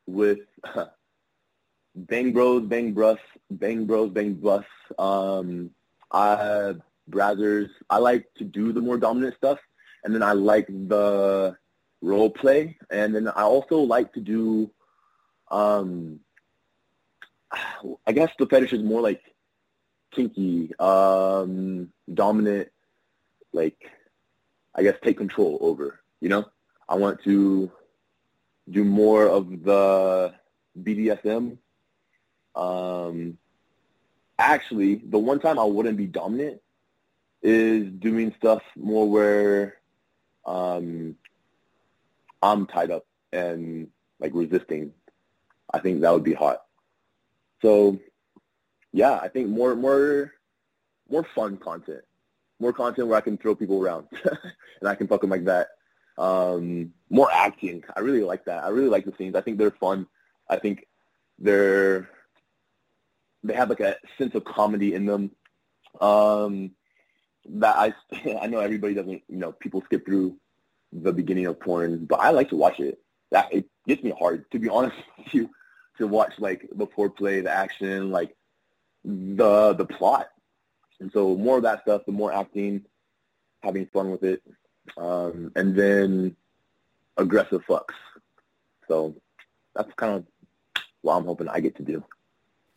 with 0.08 0.40
Bang 1.96 2.34
Bros, 2.34 2.64
Bang 2.64 2.94
Brus, 2.94 3.20
Bang 3.50 3.86
Bros, 3.86 4.10
Bang 4.12 4.34
Bus. 4.34 4.66
Um, 5.00 5.72
I 6.12 6.76
Brazzers. 7.10 7.70
I 7.90 7.98
like 7.98 8.26
to 8.38 8.44
do 8.44 8.74
the 8.74 8.82
more 8.82 8.98
dominant 8.98 9.36
stuff, 9.38 9.60
and 10.04 10.14
then 10.14 10.24
I 10.24 10.34
like 10.34 10.68
the 10.68 11.56
role 12.02 12.30
play, 12.30 12.78
and 12.90 13.16
then 13.16 13.28
I 13.28 13.44
also 13.44 13.78
like 13.78 14.14
to 14.14 14.20
do, 14.20 14.70
um, 15.50 16.20
I 18.06 18.12
guess 18.12 18.32
the 18.38 18.46
fetish 18.46 18.74
is 18.74 18.84
more 18.84 19.02
like 19.02 19.22
kinky, 20.12 20.72
um, 20.80 21.92
dominant, 22.14 22.70
like 23.54 23.78
I 24.74 24.84
guess 24.84 24.96
take 25.04 25.18
control 25.18 25.58
over. 25.62 26.00
You 26.22 26.30
know, 26.30 26.46
I 26.90 26.96
want 26.96 27.24
to 27.24 27.72
do 28.70 28.84
more 28.84 29.28
of 29.28 29.64
the 29.64 30.34
BDSM. 30.82 31.58
Um, 32.56 33.38
actually, 34.40 34.96
the 34.96 35.20
one 35.20 35.40
time 35.40 35.60
I 35.60 35.64
wouldn't 35.64 35.98
be 35.98 36.08
dominant 36.08 36.62
is 37.42 37.92
doing 37.92 38.34
stuff 38.38 38.64
more 38.76 39.10
where 39.10 39.78
um, 40.46 41.16
I'm 42.42 42.66
tied 42.66 42.92
up 42.92 43.06
and 43.34 43.88
like 44.20 44.32
resisting. 44.34 44.94
I 45.74 45.80
think 45.80 46.02
that 46.02 46.14
would 46.14 46.24
be 46.24 46.34
hot. 46.34 46.64
So, 47.62 48.00
yeah, 48.92 49.20
I 49.22 49.28
think 49.28 49.50
more 49.50 49.76
more 49.76 50.34
more 51.10 51.26
fun 51.36 51.58
content, 51.58 52.04
more 52.60 52.74
content 52.74 53.08
where 53.08 53.18
I 53.18 53.22
can 53.22 53.38
throw 53.38 53.56
people 53.56 53.82
around 53.82 54.08
and 54.24 54.88
I 54.90 54.96
can 54.96 55.08
fuck 55.08 55.22
them 55.22 55.30
like 55.30 55.46
that. 55.46 55.68
Um, 56.18 56.94
more 57.10 57.30
acting. 57.32 57.84
I 57.96 58.00
really 58.00 58.24
like 58.24 58.46
that. 58.46 58.64
I 58.64 58.70
really 58.70 58.90
like 58.90 59.06
the 59.06 59.14
scenes. 59.18 59.36
I 59.36 59.42
think 59.42 59.58
they're 59.58 59.72
fun. 59.72 60.08
I 60.50 60.58
think 60.58 60.88
they're 61.38 62.10
they 63.46 63.54
have 63.54 63.70
like 63.70 63.80
a 63.80 63.96
sense 64.18 64.36
of 64.36 64.44
comedy 64.44 64.94
in 64.94 65.06
them. 65.06 65.32
Um, 66.02 66.72
that 67.48 67.76
I 67.78 67.94
I 68.42 68.48
know 68.48 68.60
everybody 68.60 68.94
doesn't 68.94 69.24
you 69.28 69.38
know 69.38 69.52
people 69.54 69.82
skip 69.86 70.06
through 70.06 70.38
the 70.92 71.14
beginning 71.14 71.46
of 71.46 71.60
porn, 71.60 72.06
but 72.06 72.20
I 72.20 72.32
like 72.32 72.50
to 72.50 72.56
watch 72.56 72.80
it. 72.80 73.00
That 73.32 73.54
it 73.54 73.66
gets 73.88 74.04
me 74.04 74.14
hard 74.18 74.50
to 74.52 74.60
be 74.60 74.70
honest 74.78 74.96
with 75.18 75.34
you 75.34 75.50
to 75.98 76.08
watch 76.08 76.34
like 76.40 76.68
the 76.76 76.88
foreplay, 76.88 77.44
the 77.44 77.52
action, 77.52 78.12
like 78.12 78.36
the 79.04 79.74
the 79.74 79.86
plot. 79.86 80.30
And 81.00 81.12
so 81.12 81.36
more 81.36 81.58
of 81.58 81.64
that 81.64 81.82
stuff, 81.82 82.04
the 82.06 82.14
more 82.14 82.34
acting, 82.34 82.86
having 83.62 83.86
fun 83.88 84.12
with 84.12 84.24
it, 84.24 84.42
um, 84.98 85.52
and 85.56 85.76
then 85.76 86.36
aggressive 87.18 87.62
fucks. 87.68 87.94
So 88.88 89.14
that's 89.76 89.94
kind 89.96 90.16
of 90.16 90.26
what 91.02 91.16
I'm 91.16 91.26
hoping 91.26 91.50
I 91.50 91.60
get 91.60 91.76
to 91.78 91.84
do. 91.84 92.04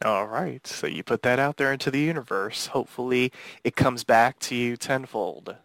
All 0.05 0.27
right. 0.27 0.65
So 0.67 0.87
you 0.87 1.03
put 1.03 1.23
that 1.23 1.39
out 1.39 1.57
there 1.57 1.73
into 1.73 1.91
the 1.91 2.01
universe. 2.01 2.67
Hopefully 2.67 3.33
it 3.65 3.75
comes 3.75 4.05
back 4.05 4.39
to 4.41 4.55
you 4.55 4.77
tenfold. 4.77 5.57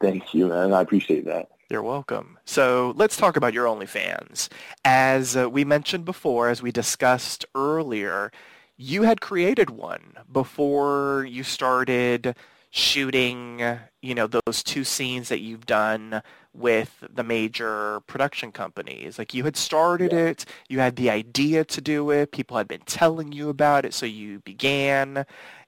Thank 0.00 0.32
you, 0.34 0.48
man. 0.48 0.72
I 0.72 0.80
appreciate 0.80 1.24
that. 1.24 1.48
You're 1.70 1.82
welcome. 1.82 2.38
So 2.44 2.92
let's 2.96 3.16
talk 3.16 3.36
about 3.36 3.54
your 3.54 3.66
OnlyFans. 3.66 4.48
As 4.84 5.36
uh, 5.36 5.50
we 5.50 5.64
mentioned 5.64 6.04
before, 6.04 6.48
as 6.48 6.62
we 6.62 6.70
discussed 6.70 7.44
earlier, 7.54 8.30
you 8.76 9.02
had 9.02 9.20
created 9.20 9.70
one 9.70 10.14
before 10.30 11.26
you 11.28 11.42
started 11.42 12.36
shooting, 12.76 13.62
you 14.02 14.16
know, 14.16 14.26
those 14.26 14.60
two 14.64 14.82
scenes 14.82 15.28
that 15.28 15.38
you've 15.38 15.64
done 15.64 16.20
with 16.52 17.04
the 17.08 17.22
major 17.22 18.00
production 18.08 18.50
companies. 18.50 19.16
Like 19.16 19.32
you 19.32 19.44
had 19.44 19.56
started 19.56 20.12
yeah. 20.12 20.18
it, 20.18 20.44
you 20.68 20.80
had 20.80 20.96
the 20.96 21.08
idea 21.08 21.64
to 21.66 21.80
do 21.80 22.10
it, 22.10 22.32
people 22.32 22.56
had 22.56 22.66
been 22.66 22.82
telling 22.84 23.30
you 23.30 23.48
about 23.48 23.84
it, 23.84 23.94
so 23.94 24.06
you 24.06 24.40
began 24.40 25.24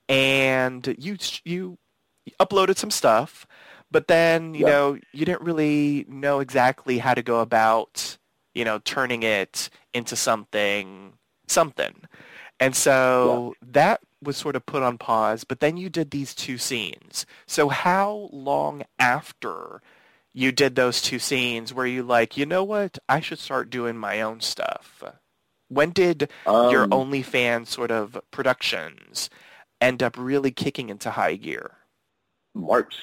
and 0.09 0.97
you 0.99 1.17
you 1.45 1.79
uploaded 2.41 2.77
some 2.77 2.91
stuff, 2.91 3.47
but 3.89 4.09
then, 4.09 4.55
you 4.55 4.67
yeah. 4.67 4.73
know, 4.73 4.99
you 5.13 5.25
didn't 5.25 5.43
really 5.43 6.07
know 6.09 6.41
exactly 6.41 6.99
how 6.99 7.15
to 7.15 7.23
go 7.23 7.39
about, 7.39 8.19
you 8.53 8.65
know, 8.65 8.81
turning 8.81 9.23
it 9.23 9.71
into 9.95 10.17
something 10.17 11.13
something. 11.47 11.95
And 12.59 12.75
so 12.75 13.55
yeah. 13.63 13.69
that 13.75 14.01
was 14.23 14.37
sort 14.37 14.57
of 14.57 14.67
put 14.67 14.83
on 14.83 14.99
pause, 14.99 15.45
but 15.45 15.61
then 15.61 15.77
you 15.77 15.89
did 15.91 16.11
these 16.11 16.35
two 16.35 16.59
scenes. 16.59 17.27
So 17.47 17.69
how 17.69 18.29
long 18.33 18.83
after 18.99 19.83
you 20.33 20.53
did 20.53 20.75
those 20.75 21.01
two 21.01 21.19
scenes 21.19 21.73
were 21.73 21.87
you 21.87 22.03
like, 22.03 22.37
you 22.37 22.47
know 22.47 22.65
what, 22.65 22.99
I 23.09 23.21
should 23.21 23.39
start 23.39 23.71
doing 23.71 23.97
my 23.97 24.21
own 24.21 24.41
stuff? 24.41 25.03
When 25.69 25.91
did 25.91 26.31
um, 26.47 26.71
your 26.71 26.87
OnlyFans 26.87 27.69
sort 27.69 27.91
of 27.91 28.19
productions 28.31 29.31
end 29.81 30.03
up 30.03 30.17
really 30.19 30.51
kicking 30.51 30.91
into 30.91 31.11
high 31.11 31.37
gear? 31.37 31.73
March, 32.55 32.95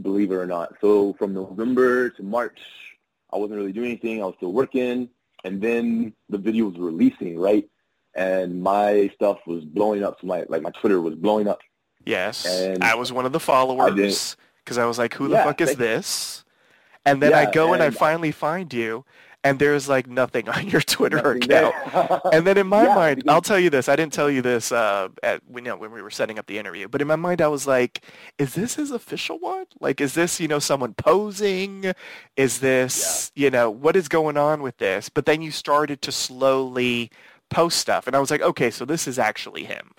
believe 0.00 0.32
it 0.32 0.36
or 0.36 0.46
not. 0.46 0.74
So 0.80 1.14
from 1.14 1.34
November 1.34 2.10
to 2.10 2.22
March, 2.22 2.58
I 3.32 3.36
wasn't 3.36 3.58
really 3.58 3.72
doing 3.72 3.90
anything. 3.90 4.22
I 4.22 4.26
was 4.26 4.34
still 4.36 4.52
working. 4.52 5.08
And 5.44 5.60
then 5.60 6.14
the 6.28 6.38
video 6.38 6.66
was 6.66 6.78
releasing, 6.78 7.38
right? 7.38 7.68
And 8.14 8.62
my 8.62 9.10
stuff 9.14 9.38
was 9.46 9.64
blowing 9.64 10.04
up. 10.04 10.18
So 10.20 10.26
my 10.26 10.44
like 10.48 10.62
my 10.62 10.70
Twitter 10.70 11.00
was 11.00 11.14
blowing 11.14 11.48
up. 11.48 11.60
Yes, 12.04 12.46
and 12.46 12.84
I 12.84 12.94
was 12.94 13.12
one 13.12 13.26
of 13.26 13.32
the 13.32 13.40
followers 13.40 14.36
because 14.64 14.78
I, 14.78 14.82
I, 14.84 14.86
was 14.86 14.98
like, 14.98 15.14
"Who 15.14 15.28
the 15.28 15.34
yeah, 15.36 15.44
fuck 15.44 15.60
is 15.60 15.76
this?" 15.76 16.44
And 17.06 17.22
then 17.22 17.32
yeah, 17.32 17.40
I 17.40 17.50
go 17.50 17.72
and, 17.72 17.82
and, 17.82 17.94
I 17.94 17.96
finally 17.96 18.32
find 18.32 18.72
you, 18.72 19.04
and 19.44 19.58
there's 19.58 19.88
like 19.88 20.06
nothing 20.08 20.48
on 20.50 20.68
your 20.68 20.80
Twitter 20.80 21.32
account. 21.32 21.74
and 22.32 22.46
then 22.46 22.58
in 22.58 22.66
my 22.76 22.84
yeah, 22.84 22.94
mind, 22.94 23.24
I'll 23.28 23.42
tell 23.42 23.58
you 23.58 23.70
this. 23.70 23.88
I 23.88 23.96
didn't 23.96 24.12
tell 24.12 24.30
you 24.30 24.42
this 24.42 24.72
uh, 24.72 25.08
at 25.22 25.42
you 25.54 25.60
know 25.60 25.76
when 25.76 25.92
we 25.92 26.02
were 26.02 26.10
setting 26.10 26.38
up 26.38 26.46
the 26.46 26.58
interview, 26.58 26.88
but 26.88 27.00
in 27.00 27.06
my 27.06 27.16
mind, 27.16 27.40
I 27.40 27.48
was 27.48 27.66
like, 27.66 28.02
"Is 28.38 28.54
this 28.54 28.74
his 28.74 28.90
official 28.90 29.38
one? 29.38 29.66
Like, 29.80 30.00
is 30.00 30.14
this 30.14 30.40
you 30.40 30.48
know 30.48 30.58
someone 30.58 30.94
posing? 30.94 31.92
Is 32.36 32.60
this 32.60 33.30
you 33.34 33.50
know 33.50 33.70
what 33.70 33.96
is 33.96 34.08
going 34.08 34.36
on 34.36 34.62
with 34.62 34.78
this?" 34.78 35.08
But 35.08 35.26
then 35.26 35.42
you 35.42 35.50
started 35.50 36.02
to 36.02 36.12
slowly 36.12 37.10
post 37.50 37.78
stuff, 37.78 38.06
and 38.06 38.16
I 38.16 38.20
was 38.20 38.30
like, 38.30 38.42
okay, 38.42 38.70
so 38.70 38.84
this 38.84 39.06
is 39.06 39.18
actually 39.18 39.64
him. 39.64 39.92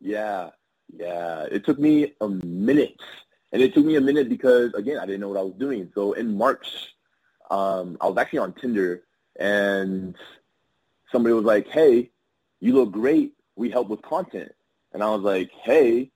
Yeah, 0.00 0.50
yeah. 0.92 1.46
It 1.50 1.64
took 1.64 1.78
me 1.78 2.12
a 2.20 2.28
minute, 2.28 3.00
and 3.52 3.62
it 3.62 3.74
took 3.74 3.84
me 3.84 3.96
a 3.96 4.00
minute 4.00 4.28
because 4.28 4.74
again, 4.74 4.98
I 4.98 5.06
didn't 5.06 5.20
know 5.20 5.28
what 5.28 5.38
I 5.38 5.42
was 5.42 5.54
doing. 5.54 5.90
So 5.94 6.12
in 6.12 6.36
March, 6.36 6.94
um, 7.50 7.96
I 8.00 8.08
was 8.08 8.18
actually 8.18 8.40
on 8.40 8.52
Tinder, 8.54 9.04
and 9.38 10.14
somebody 11.10 11.32
was 11.32 11.44
like, 11.44 11.68
"Hey, 11.68 12.10
you 12.60 12.74
look 12.74 12.92
great. 12.92 13.34
We 13.56 13.70
help 13.70 13.88
with 13.88 14.02
content." 14.02 14.52
And 14.92 15.02
I 15.02 15.10
was 15.10 15.22
like, 15.22 15.50
"Hey, 15.62 16.10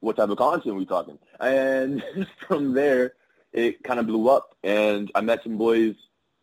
what 0.00 0.16
type 0.16 0.30
of 0.30 0.38
content 0.38 0.74
are 0.74 0.78
we 0.78 0.86
talking?" 0.86 1.18
And 1.40 2.02
from 2.48 2.72
there, 2.72 3.14
it 3.52 3.82
kind 3.82 4.00
of 4.00 4.06
blew 4.06 4.28
up, 4.28 4.56
and 4.62 5.10
I 5.14 5.20
met 5.20 5.42
some 5.42 5.58
boys 5.58 5.94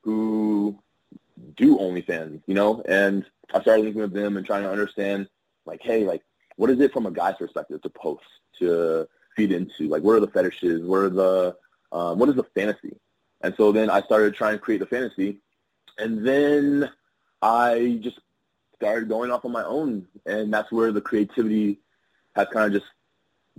who 0.01 0.77
do 1.55 1.77
OnlyFans, 1.77 2.41
you 2.47 2.53
know, 2.53 2.81
and 2.87 3.25
I 3.53 3.61
started 3.61 3.83
linking 3.83 4.01
with 4.01 4.13
them 4.13 4.37
and 4.37 4.45
trying 4.45 4.63
to 4.63 4.71
understand, 4.71 5.27
like, 5.65 5.81
hey, 5.81 6.05
like, 6.05 6.23
what 6.55 6.69
is 6.69 6.79
it 6.79 6.93
from 6.93 7.05
a 7.05 7.11
guy's 7.11 7.35
perspective 7.35 7.81
to 7.81 7.89
post, 7.89 8.23
to 8.59 9.07
feed 9.35 9.51
into? 9.51 9.87
Like, 9.87 10.03
what 10.03 10.13
are 10.13 10.19
the 10.19 10.27
fetishes? 10.27 10.83
What 10.83 10.97
are 10.97 11.09
the, 11.09 11.55
um, 11.91 12.19
what 12.19 12.29
is 12.29 12.35
the 12.35 12.43
fantasy? 12.43 12.95
And 13.41 13.53
so 13.57 13.71
then 13.71 13.89
I 13.89 14.01
started 14.01 14.35
trying 14.35 14.53
to 14.53 14.59
create 14.59 14.79
the 14.79 14.85
fantasy, 14.85 15.37
and 15.97 16.25
then 16.25 16.89
I 17.41 17.99
just 18.01 18.19
started 18.75 19.09
going 19.09 19.31
off 19.31 19.45
on 19.45 19.51
my 19.51 19.63
own, 19.63 20.07
and 20.25 20.53
that's 20.53 20.71
where 20.71 20.91
the 20.91 21.01
creativity 21.01 21.79
has 22.35 22.47
kind 22.51 22.73
of 22.73 22.81
just 22.81 22.91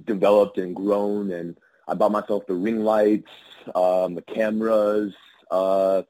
developed 0.05 0.59
and 0.59 0.75
grown, 0.75 1.31
and 1.33 1.57
I 1.87 1.95
bought 1.95 2.13
myself 2.13 2.47
the 2.47 2.55
ring 2.55 2.83
lights, 2.83 3.31
um, 3.75 4.15
the 4.15 4.23
cameras, 4.23 5.15
uh, 5.51 6.03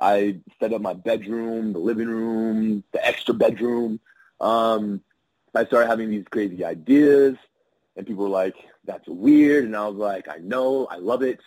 I 0.00 0.40
set 0.60 0.72
up 0.72 0.80
my 0.80 0.94
bedroom, 0.94 1.72
the 1.72 1.78
living 1.78 2.08
room, 2.08 2.84
the 2.92 3.06
extra 3.06 3.34
bedroom. 3.34 4.00
Um, 4.40 5.00
I 5.54 5.64
started 5.66 5.88
having 5.88 6.10
these 6.10 6.24
crazy 6.30 6.64
ideas, 6.64 7.36
and 7.96 8.06
people 8.06 8.24
were 8.24 8.30
like, 8.30 8.56
"That's 8.84 9.06
weird," 9.06 9.64
and 9.64 9.76
I 9.76 9.86
was 9.86 9.96
like, 9.96 10.28
"I 10.28 10.38
know, 10.38 10.86
I 10.86 10.96
love 10.96 11.22
it." 11.22 11.40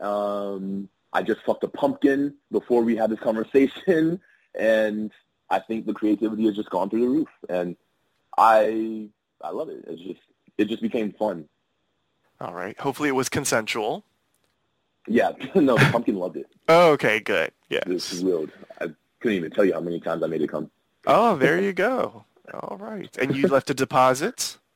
Um, 0.00 0.88
I 1.12 1.22
just 1.22 1.42
fucked 1.42 1.64
a 1.64 1.68
pumpkin 1.68 2.34
before 2.50 2.82
we 2.82 2.96
had 2.96 3.10
this 3.10 3.20
conversation, 3.20 4.20
and 4.54 5.12
I 5.48 5.60
think 5.60 5.86
the 5.86 5.94
creativity 5.94 6.46
has 6.46 6.56
just 6.56 6.70
gone 6.70 6.90
through 6.90 7.00
the 7.00 7.08
roof, 7.08 7.28
and 7.48 7.76
I 8.36 9.08
I 9.40 9.50
love 9.50 9.68
it. 9.68 9.84
It's 9.86 10.02
just 10.02 10.20
it 10.58 10.66
just 10.66 10.82
became 10.82 11.12
fun. 11.12 11.48
All 12.40 12.52
right. 12.54 12.78
Hopefully, 12.78 13.08
it 13.08 13.12
was 13.12 13.28
consensual. 13.28 14.04
Yeah, 15.06 15.32
no, 15.54 15.76
the 15.76 15.88
pumpkin 15.92 16.16
loved 16.16 16.36
it. 16.36 16.46
Oh, 16.68 16.92
okay, 16.92 17.20
good. 17.20 17.52
Yeah, 17.68 17.80
this 17.86 18.12
is 18.12 18.22
weird. 18.24 18.52
I 18.80 18.86
couldn't 19.20 19.36
even 19.36 19.50
tell 19.50 19.64
you 19.64 19.74
how 19.74 19.80
many 19.80 20.00
times 20.00 20.22
I 20.22 20.26
made 20.26 20.42
it 20.42 20.50
come. 20.50 20.70
Oh, 21.06 21.36
there 21.36 21.60
you 21.60 21.72
go. 21.72 22.24
All 22.52 22.76
right, 22.78 23.14
and 23.18 23.34
you 23.36 23.48
left 23.48 23.70
a 23.70 23.74
deposit. 23.74 24.58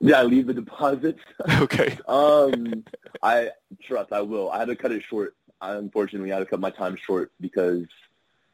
Yeah, 0.00 0.20
I 0.20 0.22
leave 0.22 0.46
the 0.46 0.54
deposit. 0.54 1.18
Okay. 1.60 1.98
um, 2.08 2.84
I 3.22 3.50
trust 3.82 4.12
I 4.12 4.22
will. 4.22 4.50
I 4.50 4.58
had 4.58 4.68
to 4.68 4.76
cut 4.76 4.92
it 4.92 5.02
short. 5.02 5.36
I 5.60 5.74
unfortunately 5.74 6.30
had 6.30 6.38
to 6.38 6.46
cut 6.46 6.58
my 6.58 6.70
time 6.70 6.96
short 6.96 7.32
because 7.38 7.84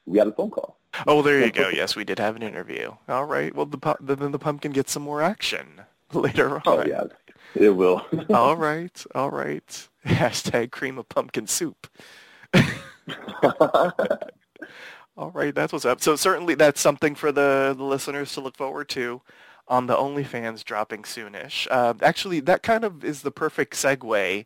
we 0.06 0.18
had 0.18 0.26
a 0.26 0.32
phone 0.32 0.50
call. 0.50 0.76
Oh, 1.06 1.22
there 1.22 1.40
you 1.40 1.52
go. 1.52 1.68
Yes, 1.68 1.94
we 1.94 2.04
did 2.04 2.18
have 2.18 2.34
an 2.36 2.42
interview. 2.42 2.92
All 3.08 3.24
right. 3.24 3.54
Well, 3.54 3.66
the 3.66 3.96
then 4.00 4.32
the 4.32 4.38
pumpkin 4.40 4.72
gets 4.72 4.92
some 4.92 5.04
more 5.04 5.22
action 5.22 5.82
later 6.12 6.56
on. 6.56 6.62
Oh 6.66 6.84
yeah, 6.84 7.04
It 7.54 7.70
will. 7.70 8.04
all 8.30 8.56
right, 8.56 9.04
all 9.14 9.30
right. 9.30 9.88
Hashtag 10.06 10.70
cream 10.70 10.98
of 10.98 11.08
pumpkin 11.08 11.46
soup. 11.46 11.86
all 15.16 15.30
right, 15.32 15.54
that's 15.54 15.72
what's 15.72 15.84
up. 15.84 16.00
So 16.00 16.16
certainly 16.16 16.54
that's 16.54 16.80
something 16.80 17.14
for 17.14 17.32
the, 17.32 17.74
the 17.76 17.84
listeners 17.84 18.32
to 18.34 18.40
look 18.40 18.56
forward 18.56 18.88
to 18.90 19.22
on 19.68 19.86
the 19.86 19.94
OnlyFans 19.94 20.64
dropping 20.64 21.02
soonish. 21.02 21.66
Uh, 21.70 21.94
actually, 22.02 22.40
that 22.40 22.62
kind 22.62 22.84
of 22.84 23.04
is 23.04 23.22
the 23.22 23.30
perfect 23.30 23.74
segue 23.74 24.44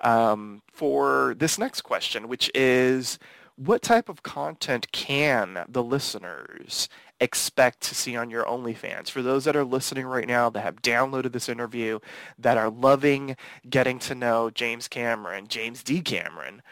um, 0.00 0.62
for 0.72 1.34
this 1.38 1.58
next 1.58 1.82
question, 1.82 2.28
which 2.28 2.50
is 2.54 3.18
what 3.56 3.82
type 3.82 4.08
of 4.08 4.22
content 4.22 4.90
can 4.90 5.64
the 5.68 5.82
listeners 5.82 6.88
expect 7.24 7.80
to 7.82 7.94
see 7.94 8.16
on 8.16 8.30
your 8.30 8.44
OnlyFans? 8.44 9.10
For 9.10 9.22
those 9.22 9.44
that 9.44 9.56
are 9.56 9.64
listening 9.64 10.06
right 10.06 10.28
now 10.28 10.50
that 10.50 10.60
have 10.60 10.82
downloaded 10.82 11.32
this 11.32 11.48
interview, 11.48 11.98
that 12.38 12.56
are 12.56 12.70
loving 12.70 13.36
getting 13.68 13.98
to 14.00 14.14
know 14.14 14.50
James 14.50 14.86
Cameron, 14.86 15.48
James 15.48 15.82
D. 15.82 16.00
Cameron, 16.00 16.62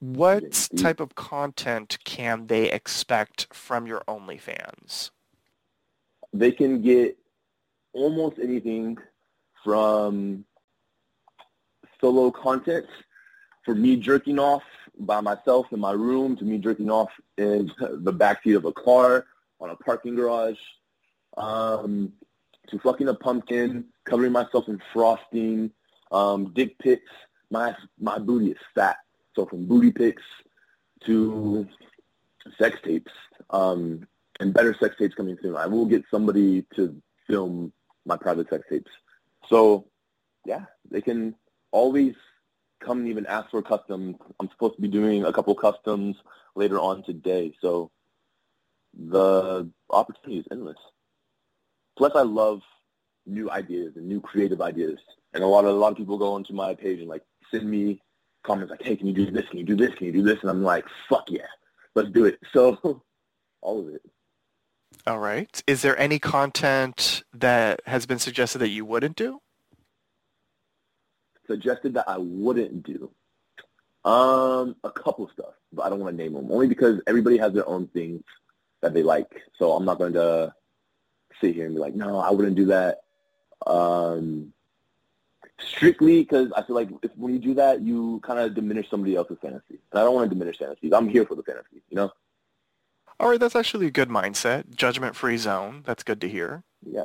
what 0.00 0.68
type 0.76 1.00
of 1.00 1.14
content 1.14 1.98
can 2.04 2.46
they 2.46 2.70
expect 2.70 3.46
from 3.52 3.86
your 3.86 4.02
OnlyFans? 4.08 5.10
They 6.32 6.52
can 6.52 6.82
get 6.82 7.18
almost 7.92 8.38
anything 8.38 8.98
from 9.64 10.44
solo 12.00 12.30
content 12.30 12.86
for 13.64 13.74
me 13.74 13.96
jerking 13.96 14.38
off 14.38 14.62
by 14.98 15.20
myself 15.20 15.66
in 15.72 15.80
my 15.80 15.92
room 15.92 16.36
to 16.36 16.44
me 16.44 16.58
jerking 16.58 16.90
off 16.90 17.10
in 17.36 17.70
the 17.78 18.12
backseat 18.12 18.56
of 18.56 18.64
a 18.64 18.72
car 18.72 19.26
on 19.60 19.70
a 19.70 19.76
parking 19.76 20.14
garage 20.14 20.58
um, 21.36 22.12
to 22.68 22.78
fucking 22.78 23.08
a 23.08 23.14
pumpkin, 23.14 23.84
covering 24.04 24.32
myself 24.32 24.68
in 24.68 24.80
frosting, 24.92 25.70
um, 26.12 26.52
dick 26.54 26.78
pics. 26.78 27.10
My 27.50 27.74
my 27.98 28.18
booty 28.18 28.52
is 28.52 28.58
fat, 28.74 28.96
so 29.34 29.46
from 29.46 29.66
booty 29.66 29.90
pics 29.90 30.22
to 31.06 31.66
sex 32.58 32.78
tapes 32.84 33.12
um, 33.50 34.06
and 34.38 34.54
better 34.54 34.74
sex 34.78 34.94
tapes 34.98 35.14
coming 35.14 35.36
soon. 35.42 35.56
I 35.56 35.66
will 35.66 35.86
get 35.86 36.04
somebody 36.10 36.64
to 36.76 37.00
film 37.26 37.72
my 38.06 38.16
private 38.16 38.48
sex 38.50 38.64
tapes. 38.70 38.90
So 39.48 39.86
yeah, 40.44 40.64
they 40.90 41.00
can 41.00 41.34
always 41.72 42.14
come 42.80 43.00
and 43.00 43.08
even 43.08 43.26
ask 43.26 43.50
for 43.50 43.62
customs. 43.62 44.16
I'm 44.38 44.48
supposed 44.50 44.76
to 44.76 44.82
be 44.82 44.88
doing 44.88 45.24
a 45.24 45.32
couple 45.32 45.54
customs 45.54 46.16
later 46.54 46.78
on 46.78 47.02
today, 47.04 47.52
so 47.60 47.90
the 48.94 49.70
opportunity 49.90 50.40
is 50.40 50.46
endless. 50.50 50.78
Plus, 51.96 52.12
I 52.14 52.22
love 52.22 52.60
new 53.26 53.50
ideas 53.50 53.92
and 53.96 54.06
new 54.06 54.20
creative 54.20 54.60
ideas, 54.60 54.98
and 55.34 55.42
a 55.42 55.46
lot 55.46 55.64
of 55.64 55.74
a 55.74 55.78
lot 55.78 55.92
of 55.92 55.98
people 55.98 56.18
go 56.18 56.32
onto 56.34 56.52
my 56.52 56.74
page 56.74 57.00
and 57.00 57.08
like 57.08 57.22
send 57.50 57.68
me 57.68 58.00
comments 58.42 58.70
like, 58.70 58.82
"Hey, 58.82 58.96
can 58.96 59.06
you 59.06 59.12
do 59.12 59.30
this? 59.30 59.46
Can 59.48 59.58
you 59.58 59.64
do 59.64 59.76
this? 59.76 59.94
Can 59.94 60.06
you 60.06 60.12
do 60.12 60.22
this?" 60.22 60.38
And 60.40 60.50
I'm 60.50 60.62
like, 60.62 60.84
"Fuck 61.08 61.30
yeah, 61.30 61.46
let's 61.94 62.10
do 62.10 62.24
it." 62.24 62.38
So, 62.52 63.02
all 63.60 63.80
of 63.80 63.88
it. 63.94 64.02
All 65.06 65.18
right. 65.18 65.62
Is 65.66 65.82
there 65.82 65.98
any 65.98 66.18
content 66.18 67.22
that 67.32 67.80
has 67.86 68.06
been 68.06 68.18
suggested 68.18 68.58
that 68.58 68.68
you 68.68 68.84
wouldn't 68.84 69.16
do? 69.16 69.40
suggested 71.50 71.94
that 71.94 72.08
I 72.08 72.16
wouldn't 72.18 72.84
do? 72.84 73.10
Um, 74.04 74.76
a 74.84 74.90
couple 74.90 75.26
of 75.26 75.32
stuff, 75.32 75.54
but 75.72 75.82
I 75.82 75.90
don't 75.90 75.98
want 75.98 76.16
to 76.16 76.22
name 76.22 76.32
them 76.32 76.50
only 76.50 76.68
because 76.68 77.00
everybody 77.06 77.36
has 77.36 77.52
their 77.52 77.68
own 77.68 77.88
things 77.88 78.22
that 78.82 78.94
they 78.94 79.02
like. 79.02 79.42
So 79.58 79.72
I'm 79.72 79.84
not 79.84 79.98
going 79.98 80.14
to 80.14 80.54
sit 81.40 81.54
here 81.54 81.66
and 81.66 81.74
be 81.74 81.80
like, 81.80 81.94
no, 81.94 82.18
I 82.18 82.30
wouldn't 82.30 82.56
do 82.56 82.66
that. 82.66 83.00
Um, 83.66 84.52
strictly 85.58 86.20
because 86.22 86.50
I 86.56 86.62
feel 86.62 86.76
like 86.76 86.88
if 87.02 87.10
when 87.16 87.32
you 87.32 87.38
do 87.38 87.54
that, 87.54 87.82
you 87.82 88.20
kind 88.24 88.38
of 88.38 88.54
diminish 88.54 88.88
somebody 88.90 89.16
else's 89.16 89.38
fantasy, 89.42 89.78
and 89.90 90.00
I 90.00 90.04
don't 90.04 90.14
want 90.14 90.30
to 90.30 90.34
diminish 90.34 90.58
fantasies. 90.58 90.92
I'm 90.92 91.08
here 91.08 91.26
for 91.26 91.34
the 91.34 91.42
fantasy, 91.42 91.82
you 91.90 91.96
know. 91.96 92.10
All 93.18 93.28
right, 93.28 93.38
that's 93.38 93.56
actually 93.56 93.86
a 93.86 93.90
good 93.90 94.08
mindset. 94.08 94.74
Judgment-free 94.74 95.36
zone. 95.36 95.82
That's 95.84 96.02
good 96.02 96.20
to 96.22 96.28
hear. 96.28 96.64
Yeah. 96.82 97.02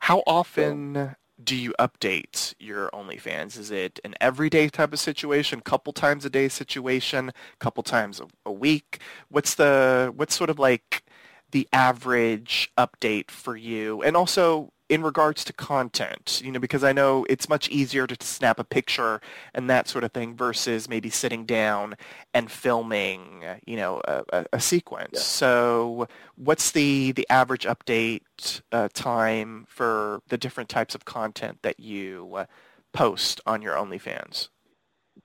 How 0.00 0.22
often 0.24 0.94
so, 0.94 1.14
do 1.42 1.56
you 1.56 1.74
update 1.80 2.54
your 2.60 2.90
OnlyFans? 2.90 3.58
Is 3.58 3.72
it 3.72 3.98
an 4.04 4.14
everyday 4.20 4.68
type 4.68 4.92
of 4.92 5.00
situation, 5.00 5.60
couple 5.60 5.92
times 5.92 6.24
a 6.24 6.30
day 6.30 6.48
situation, 6.48 7.32
couple 7.58 7.82
times 7.82 8.20
a, 8.20 8.28
a 8.46 8.52
week? 8.52 9.00
What's 9.28 9.56
the 9.56 10.12
what's 10.14 10.36
sort 10.36 10.50
of 10.50 10.60
like 10.60 11.02
the 11.50 11.68
average 11.72 12.70
update 12.76 13.30
for 13.30 13.56
you? 13.56 14.02
And 14.02 14.16
also, 14.16 14.72
in 14.88 15.02
regards 15.02 15.44
to 15.44 15.52
content, 15.52 16.40
you 16.42 16.50
know, 16.50 16.58
because 16.58 16.82
I 16.82 16.92
know 16.92 17.26
it's 17.28 17.48
much 17.48 17.68
easier 17.68 18.06
to 18.06 18.16
snap 18.24 18.58
a 18.58 18.64
picture 18.64 19.20
and 19.54 19.68
that 19.68 19.86
sort 19.86 20.02
of 20.02 20.12
thing 20.12 20.34
versus 20.34 20.88
maybe 20.88 21.10
sitting 21.10 21.44
down 21.44 21.94
and 22.32 22.50
filming, 22.50 23.44
you 23.66 23.76
know, 23.76 24.00
a, 24.06 24.46
a 24.52 24.60
sequence. 24.60 25.10
Yeah. 25.12 25.20
So 25.20 26.08
what's 26.36 26.70
the, 26.70 27.12
the 27.12 27.26
average 27.28 27.66
update 27.66 28.62
uh, 28.72 28.88
time 28.94 29.66
for 29.68 30.22
the 30.28 30.38
different 30.38 30.70
types 30.70 30.94
of 30.94 31.04
content 31.04 31.58
that 31.62 31.80
you 31.80 32.32
uh, 32.34 32.46
post 32.92 33.42
on 33.44 33.60
your 33.60 33.74
OnlyFans? 33.74 34.48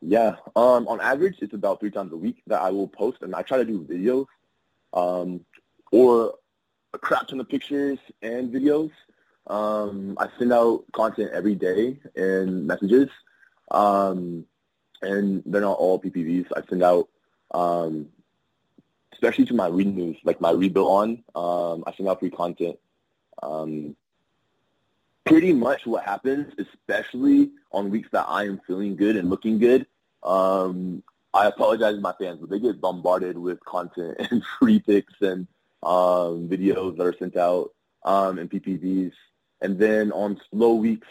Yeah, 0.02 0.36
um, 0.58 0.86
on 0.90 1.00
average, 1.00 1.38
it's 1.40 1.54
about 1.54 1.80
three 1.80 1.92
times 1.92 2.12
a 2.12 2.18
week 2.18 2.42
that 2.48 2.62
I 2.62 2.72
will 2.72 2.90
post, 2.90 3.20
and 3.22 3.34
I 3.34 3.42
try 3.42 3.58
to 3.60 3.64
do 3.64 3.86
videos 3.90 4.26
um, 4.92 5.46
or 5.94 6.34
a 6.96 6.98
crap 6.98 7.28
ton 7.28 7.40
of 7.40 7.48
pictures 7.48 8.00
and 8.24 8.52
videos. 8.52 8.90
Um, 9.46 10.18
I 10.20 10.28
send 10.40 10.52
out 10.52 10.86
content 10.92 11.30
every 11.34 11.54
day 11.54 12.00
in 12.16 12.66
messages, 12.66 13.10
um, 13.70 14.44
and 15.04 15.44
they're 15.46 15.62
not 15.62 15.78
all 15.78 16.02
PPVs. 16.02 16.48
I 16.58 16.62
send 16.68 16.82
out, 16.82 17.10
um, 17.52 18.08
especially 19.12 19.46
to 19.46 19.54
my 19.54 19.68
read 19.68 19.96
news, 19.96 20.18
like 20.24 20.42
my 20.42 20.50
rebuild 20.50 20.88
on. 20.90 21.24
Um, 21.36 21.84
I 21.86 21.94
send 21.96 22.10
out 22.10 22.20
free 22.20 22.32
content. 22.32 22.80
Um, 23.44 23.96
pretty 25.26 25.54
much 25.54 25.86
what 25.86 26.04
happens, 26.04 26.56
especially 26.58 27.52
on 27.72 27.92
weeks 27.92 28.10
that 28.14 28.26
I 28.28 28.46
am 28.46 28.60
feeling 28.66 28.96
good 28.96 29.16
and 29.16 29.30
looking 29.30 29.60
good. 29.60 29.86
Um, 30.24 31.04
I 31.36 31.46
apologize 31.46 31.94
to 31.96 32.02
my 32.02 32.14
fans, 32.14 32.40
but 32.42 32.50
they 32.50 32.60
get 32.60 32.82
bombarded 32.82 33.38
with 33.38 33.64
content 33.64 34.18
and 34.32 34.44
free 34.58 34.80
pics 34.80 35.14
and 35.22 35.48
um, 35.84 36.48
videos 36.48 36.98
that 36.98 37.06
are 37.06 37.16
sent 37.18 37.38
out 37.38 37.72
um, 38.04 38.40
and 38.40 38.50
PPVs. 38.50 39.14
And 39.62 39.80
then 39.80 40.12
on 40.12 40.40
slow 40.52 40.74
weeks 40.74 41.08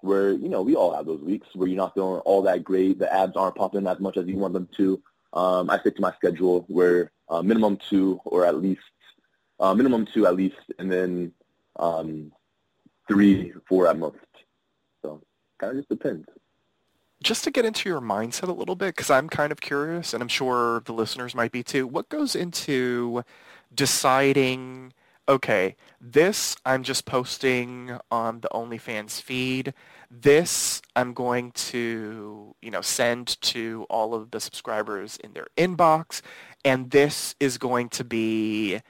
where, 0.00 0.32
you 0.32 0.48
know, 0.48 0.62
we 0.62 0.74
all 0.74 0.94
have 0.94 1.06
those 1.06 1.20
weeks 1.20 1.48
where 1.54 1.68
you're 1.68 1.76
not 1.76 1.94
feeling 1.94 2.20
all 2.20 2.42
that 2.42 2.64
great, 2.64 2.98
the 2.98 3.12
abs 3.12 3.36
aren't 3.36 3.56
popping 3.56 3.86
as 3.86 4.00
much 4.00 4.16
as 4.16 4.26
you 4.26 4.36
want 4.36 4.52
them 4.54 4.68
to, 4.76 5.02
um, 5.32 5.70
I 5.70 5.78
stick 5.80 5.96
to 5.96 6.02
my 6.02 6.12
schedule 6.12 6.64
where 6.68 7.10
uh, 7.28 7.42
minimum 7.42 7.78
two 7.88 8.20
or 8.24 8.44
at 8.44 8.56
least, 8.56 8.80
uh, 9.60 9.74
minimum 9.74 10.06
two 10.06 10.26
at 10.26 10.36
least, 10.36 10.56
and 10.78 10.90
then 10.90 11.32
um, 11.76 12.32
three, 13.08 13.52
four 13.68 13.86
at 13.88 13.98
most. 13.98 14.18
So 15.02 15.22
kind 15.58 15.70
of 15.72 15.78
just 15.78 15.88
depends 15.88 16.26
just 17.24 17.42
to 17.42 17.50
get 17.50 17.64
into 17.64 17.88
your 17.88 18.00
mindset 18.00 18.48
a 18.48 18.52
little 18.52 18.76
bit, 18.76 18.94
because 18.94 19.10
I'm 19.10 19.28
kind 19.28 19.50
of 19.50 19.60
curious, 19.60 20.12
and 20.12 20.22
I'm 20.22 20.28
sure 20.28 20.82
the 20.84 20.92
listeners 20.92 21.34
might 21.34 21.50
be 21.50 21.62
too, 21.62 21.86
what 21.86 22.08
goes 22.08 22.36
into 22.36 23.24
deciding 23.74 24.92
okay, 25.28 25.76
this 26.00 26.56
I'm 26.64 26.82
just 26.82 27.06
posting 27.06 27.98
on 28.10 28.40
the 28.40 28.48
OnlyFans 28.48 29.20
feed. 29.20 29.74
This 30.10 30.82
I'm 30.94 31.14
going 31.14 31.52
to, 31.52 32.54
you 32.60 32.70
know, 32.70 32.80
send 32.80 33.40
to 33.42 33.86
all 33.88 34.14
of 34.14 34.30
the 34.30 34.40
subscribers 34.40 35.16
in 35.16 35.32
their 35.32 35.46
inbox. 35.56 36.20
And 36.64 36.90
this 36.90 37.34
is 37.40 37.58
going 37.58 37.88
to 37.90 38.04
be, 38.04 38.80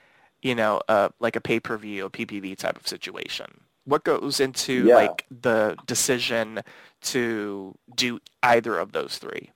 you 0.43 0.55
know, 0.55 0.81
uh, 0.89 1.11
like 1.21 1.37
a 1.37 1.41
pay-per-view, 1.41 2.07
a 2.07 2.11
PPV 2.11 2.57
type 2.57 2.77
of 2.77 2.87
situation. 2.87 3.47
What 3.85 4.05
goes 4.05 4.41
into 4.41 4.87
yeah. 4.87 4.95
like 4.97 5.27
the 5.31 5.77
decision 5.87 6.61
to 7.03 7.75
do 7.95 8.19
either 8.43 8.79
of 8.79 8.93
those 8.93 9.19
three? 9.19 9.51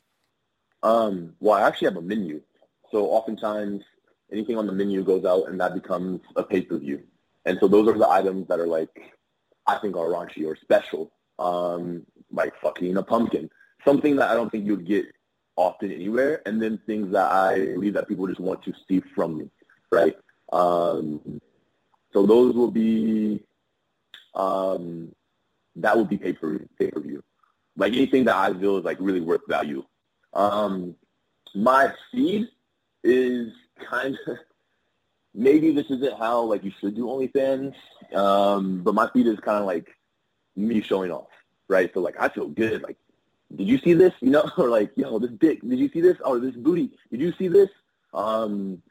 Um, 0.82 1.34
well, 1.40 1.54
I 1.54 1.66
actually 1.66 1.88
have 1.88 1.96
a 1.96 2.02
menu. 2.02 2.40
So 2.90 3.06
oftentimes 3.06 3.82
anything 4.32 4.58
on 4.58 4.66
the 4.66 4.72
menu 4.72 5.02
goes 5.02 5.24
out 5.24 5.48
and 5.48 5.60
that 5.60 5.74
becomes 5.74 6.20
a 6.36 6.42
pay-per-view. 6.42 7.02
And 7.46 7.58
so 7.60 7.68
those 7.68 7.88
are 7.88 7.96
the 7.96 8.08
items 8.08 8.46
that 8.48 8.60
are 8.60 8.66
like, 8.66 9.14
I 9.66 9.78
think 9.78 9.96
are 9.96 10.08
raunchy 10.08 10.46
or 10.46 10.56
special, 10.56 11.12
um, 11.38 12.04
like 12.32 12.52
fucking 12.60 12.96
a 12.96 13.02
pumpkin, 13.02 13.50
something 13.84 14.16
that 14.16 14.30
I 14.30 14.34
don't 14.34 14.50
think 14.50 14.66
you'd 14.66 14.86
get 14.86 15.06
often 15.56 15.90
anywhere, 15.90 16.42
and 16.46 16.60
then 16.62 16.78
things 16.86 17.12
that 17.12 17.30
I 17.32 17.58
believe 17.74 17.94
that 17.94 18.08
people 18.08 18.26
just 18.26 18.40
want 18.40 18.62
to 18.64 18.72
see 18.86 19.02
from 19.14 19.38
me, 19.38 19.50
right? 19.90 20.16
Um, 20.52 21.40
so 22.12 22.26
those 22.26 22.54
will 22.54 22.70
be, 22.70 23.42
um, 24.34 25.14
that 25.76 25.96
would 25.96 26.08
be 26.08 26.16
pay 26.16 26.32
per 26.32 26.58
pay 26.78 26.90
per 26.90 27.00
view, 27.00 27.22
like 27.76 27.92
anything 27.92 28.24
that 28.24 28.36
I 28.36 28.52
feel 28.58 28.78
is 28.78 28.84
like 28.84 28.98
really 29.00 29.20
worth 29.20 29.46
value. 29.48 29.84
Um, 30.32 30.94
my 31.54 31.92
feed 32.10 32.48
is 33.04 33.52
kind 33.88 34.18
of 34.26 34.36
maybe 35.34 35.72
this 35.72 35.86
isn't 35.90 36.18
how 36.18 36.42
like 36.42 36.64
you 36.64 36.72
should 36.80 36.96
do 36.96 37.06
OnlyFans, 37.06 37.74
um, 38.14 38.82
but 38.82 38.94
my 38.94 39.08
feed 39.12 39.26
is 39.26 39.38
kind 39.40 39.58
of 39.58 39.66
like 39.66 39.88
me 40.56 40.80
showing 40.80 41.10
off. 41.10 41.28
right? 41.68 41.90
So 41.94 42.00
like 42.00 42.16
I 42.20 42.28
feel 42.28 42.48
good. 42.48 42.82
Like, 42.82 42.96
did 43.54 43.68
you 43.68 43.78
see 43.78 43.94
this? 43.94 44.12
You 44.20 44.30
know, 44.30 44.50
or 44.58 44.68
like, 44.68 44.90
yo, 44.96 45.18
this 45.18 45.30
dick. 45.30 45.60
Did 45.62 45.78
you 45.78 45.88
see 45.88 46.00
this? 46.00 46.16
Or 46.24 46.38
this 46.38 46.54
booty. 46.54 46.90
Did 47.10 47.20
you 47.20 47.32
see 47.38 47.48
this? 47.48 47.70
Um, 48.12 48.82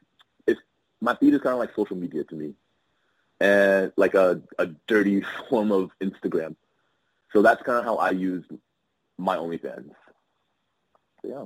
it's 0.46 0.60
my 1.00 1.14
feed 1.16 1.34
is 1.34 1.40
kind 1.40 1.52
of 1.52 1.58
like 1.58 1.74
social 1.74 1.96
media 1.96 2.24
to 2.24 2.34
me, 2.34 2.54
and 3.40 3.92
like 3.96 4.14
a 4.14 4.40
a 4.58 4.66
dirty 4.86 5.22
form 5.50 5.70
of 5.72 5.90
Instagram. 6.00 6.56
So 7.32 7.42
that's 7.42 7.62
kind 7.62 7.78
of 7.78 7.84
how 7.84 7.96
I 7.96 8.10
use 8.10 8.44
my 9.18 9.36
OnlyFans. 9.36 9.90
So, 11.20 11.28
yeah. 11.28 11.44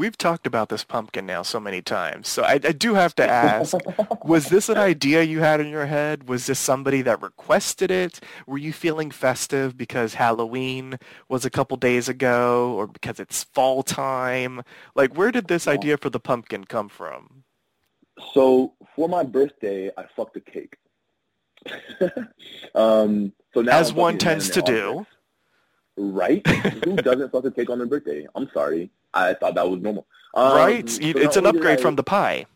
We've 0.00 0.16
talked 0.16 0.46
about 0.46 0.70
this 0.70 0.82
pumpkin 0.82 1.26
now 1.26 1.42
so 1.42 1.60
many 1.60 1.82
times, 1.82 2.26
so 2.26 2.42
I, 2.42 2.52
I 2.52 2.72
do 2.72 2.94
have 2.94 3.14
to 3.16 3.28
ask, 3.28 3.76
was 4.24 4.46
this 4.46 4.70
an 4.70 4.78
idea 4.78 5.22
you 5.22 5.40
had 5.40 5.60
in 5.60 5.68
your 5.68 5.84
head? 5.84 6.26
Was 6.26 6.46
this 6.46 6.58
somebody 6.58 7.02
that 7.02 7.20
requested 7.20 7.90
it? 7.90 8.18
Were 8.46 8.56
you 8.56 8.72
feeling 8.72 9.10
festive 9.10 9.76
because 9.76 10.14
Halloween 10.14 10.98
was 11.28 11.44
a 11.44 11.50
couple 11.50 11.76
days 11.76 12.08
ago 12.08 12.72
or 12.72 12.86
because 12.86 13.20
it's 13.20 13.44
fall 13.44 13.82
time? 13.82 14.62
Like, 14.94 15.18
where 15.18 15.30
did 15.30 15.48
this 15.48 15.68
idea 15.68 15.98
for 15.98 16.08
the 16.08 16.18
pumpkin 16.18 16.64
come 16.64 16.88
from? 16.88 17.44
So 18.32 18.72
for 18.96 19.06
my 19.06 19.22
birthday, 19.22 19.90
I 19.98 20.06
fucked 20.16 20.38
a 20.38 20.40
cake. 20.40 20.78
um, 22.74 23.34
so 23.52 23.60
now 23.60 23.78
As 23.78 23.92
one 23.92 24.16
tends 24.16 24.48
to 24.48 24.62
do. 24.62 25.04
Right? 25.96 26.46
Who 26.46 26.96
doesn't 26.96 27.32
fuck 27.32 27.44
a 27.44 27.50
cake 27.50 27.70
on 27.70 27.78
their 27.78 27.86
birthday? 27.86 28.26
I'm 28.34 28.48
sorry. 28.54 28.90
I 29.12 29.34
thought 29.34 29.54
that 29.56 29.68
was 29.68 29.80
normal. 29.80 30.06
Um, 30.34 30.56
right? 30.56 30.88
so 30.88 30.98
it's 31.02 31.36
an 31.36 31.46
upgrade 31.46 31.78
I- 31.78 31.82
from 31.82 31.96
the 31.96 32.04
pie. 32.04 32.46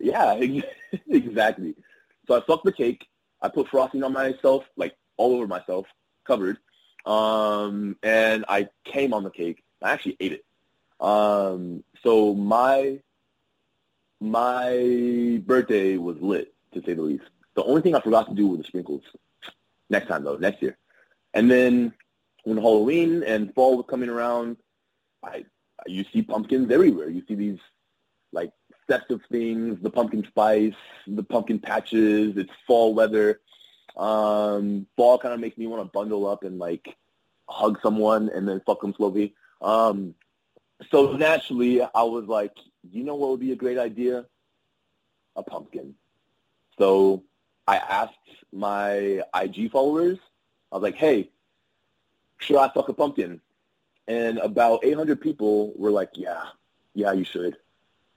Yeah, 0.00 0.34
exactly. 1.08 1.74
So 2.28 2.36
I 2.36 2.40
fucked 2.46 2.64
the 2.64 2.72
cake. 2.72 3.06
I 3.42 3.48
put 3.48 3.68
frosting 3.68 4.02
on 4.04 4.12
myself, 4.12 4.64
like 4.76 4.94
all 5.16 5.34
over 5.34 5.46
myself, 5.46 5.86
covered. 6.24 6.58
Um, 7.06 7.96
and 8.02 8.44
I 8.48 8.68
came 8.84 9.14
on 9.14 9.22
the 9.24 9.30
cake. 9.30 9.62
I 9.82 9.92
actually 9.92 10.16
ate 10.20 10.32
it. 10.32 10.44
Um, 11.00 11.84
so 12.02 12.34
my 12.34 13.00
my 14.20 15.40
birthday 15.44 15.96
was 15.96 16.16
lit, 16.20 16.52
to 16.72 16.82
say 16.84 16.94
the 16.94 17.02
least. 17.02 17.24
The 17.54 17.62
only 17.64 17.82
thing 17.82 17.94
I 17.94 18.00
forgot 18.00 18.28
to 18.28 18.34
do 18.34 18.48
were 18.48 18.56
the 18.56 18.64
sprinkles. 18.64 19.02
Next 19.88 20.08
time, 20.08 20.24
though, 20.24 20.36
next 20.36 20.62
year. 20.62 20.76
And 21.36 21.50
then 21.50 21.92
when 22.44 22.56
Halloween 22.56 23.22
and 23.22 23.54
fall 23.54 23.76
was 23.76 23.84
coming 23.90 24.08
around, 24.08 24.56
I 25.22 25.44
you 25.86 26.02
see 26.10 26.22
pumpkins 26.22 26.72
everywhere. 26.72 27.10
You 27.10 27.22
see 27.28 27.34
these 27.34 27.58
like 28.32 28.52
festive 28.88 29.20
things, 29.30 29.78
the 29.82 29.90
pumpkin 29.90 30.24
spice, 30.28 30.72
the 31.06 31.22
pumpkin 31.22 31.58
patches. 31.58 32.38
It's 32.38 32.50
fall 32.66 32.94
weather. 32.94 33.40
Um, 33.98 34.86
fall 34.96 35.18
kind 35.18 35.34
of 35.34 35.40
makes 35.40 35.58
me 35.58 35.66
want 35.66 35.82
to 35.82 35.90
bundle 35.92 36.26
up 36.26 36.42
and 36.42 36.58
like 36.58 36.96
hug 37.50 37.78
someone 37.82 38.30
and 38.34 38.48
then 38.48 38.62
fuck 38.64 38.80
them 38.80 38.94
slowly. 38.96 39.34
Um, 39.60 40.14
so 40.90 41.16
naturally, 41.16 41.82
I 41.82 42.02
was 42.02 42.24
like, 42.24 42.52
you 42.90 43.04
know 43.04 43.14
what 43.14 43.28
would 43.28 43.40
be 43.40 43.52
a 43.52 43.56
great 43.56 43.78
idea? 43.78 44.24
A 45.36 45.42
pumpkin. 45.42 45.94
So 46.78 47.24
I 47.66 47.76
asked 47.76 48.14
my 48.52 49.20
IG 49.34 49.70
followers. 49.70 50.18
I 50.72 50.76
was 50.76 50.82
like, 50.82 50.96
hey, 50.96 51.30
should 52.38 52.56
I 52.56 52.68
fuck 52.68 52.88
a 52.88 52.92
pumpkin? 52.92 53.40
And 54.08 54.38
about 54.38 54.84
800 54.84 55.20
people 55.20 55.72
were 55.76 55.90
like, 55.90 56.10
yeah, 56.14 56.42
yeah, 56.94 57.12
you 57.12 57.24
should. 57.24 57.56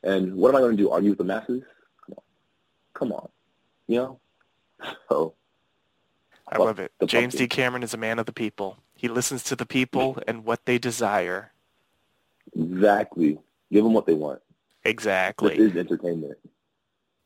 And 0.03 0.35
what 0.35 0.49
am 0.49 0.55
I 0.55 0.59
going 0.59 0.77
to 0.77 0.83
do? 0.83 0.89
Argue 0.89 1.11
with 1.11 1.17
the 1.17 1.23
masses? 1.23 1.63
Come 2.05 2.15
on. 2.17 2.23
Come 2.93 3.11
on. 3.11 3.29
You 3.87 3.97
know? 3.97 4.19
So 5.09 5.33
I 6.47 6.55
fuck 6.55 6.65
love 6.65 6.79
it. 6.79 6.91
James 7.05 7.35
D. 7.35 7.47
Cameron 7.47 7.83
is 7.83 7.93
a 7.93 7.97
man 7.97 8.17
of 8.17 8.25
the 8.25 8.31
people. 8.31 8.77
He 8.95 9.07
listens 9.07 9.43
to 9.45 9.55
the 9.55 9.65
people 9.65 10.17
and 10.27 10.45
what 10.45 10.65
they 10.65 10.77
desire. 10.77 11.51
Exactly. 12.55 13.37
Give 13.71 13.83
them 13.83 13.93
what 13.93 14.05
they 14.05 14.13
want. 14.13 14.41
Exactly. 14.85 15.57
This 15.57 15.71
is 15.71 15.77
entertainment. 15.77 16.37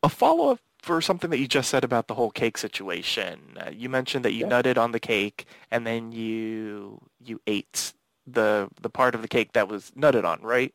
a 0.02 0.10
follow-up 0.10 0.60
for 0.84 1.00
something 1.00 1.30
that 1.30 1.40
you 1.40 1.48
just 1.48 1.70
said 1.70 1.86
about 1.86 2.08
the 2.08 2.14
whole 2.14 2.30
cake 2.30 2.58
situation. 2.58 3.58
Uh, 3.58 3.70
you 3.72 3.88
mentioned 3.88 4.26
that 4.26 4.34
you 4.34 4.44
Yeah. 4.44 4.50
nutted 4.50 4.78
on 4.78 4.92
the 4.92 5.00
cake 5.00 5.46
and 5.72 5.88
then 5.88 6.12
you 6.12 7.02
you 7.24 7.42
ate 7.48 7.94
the 8.28 8.70
the 8.82 8.90
part 8.90 9.16
of 9.16 9.22
the 9.22 9.30
cake 9.30 9.54
that 9.54 9.70
was 9.70 9.92
nutted 9.92 10.26
on, 10.26 10.42
right? 10.42 10.74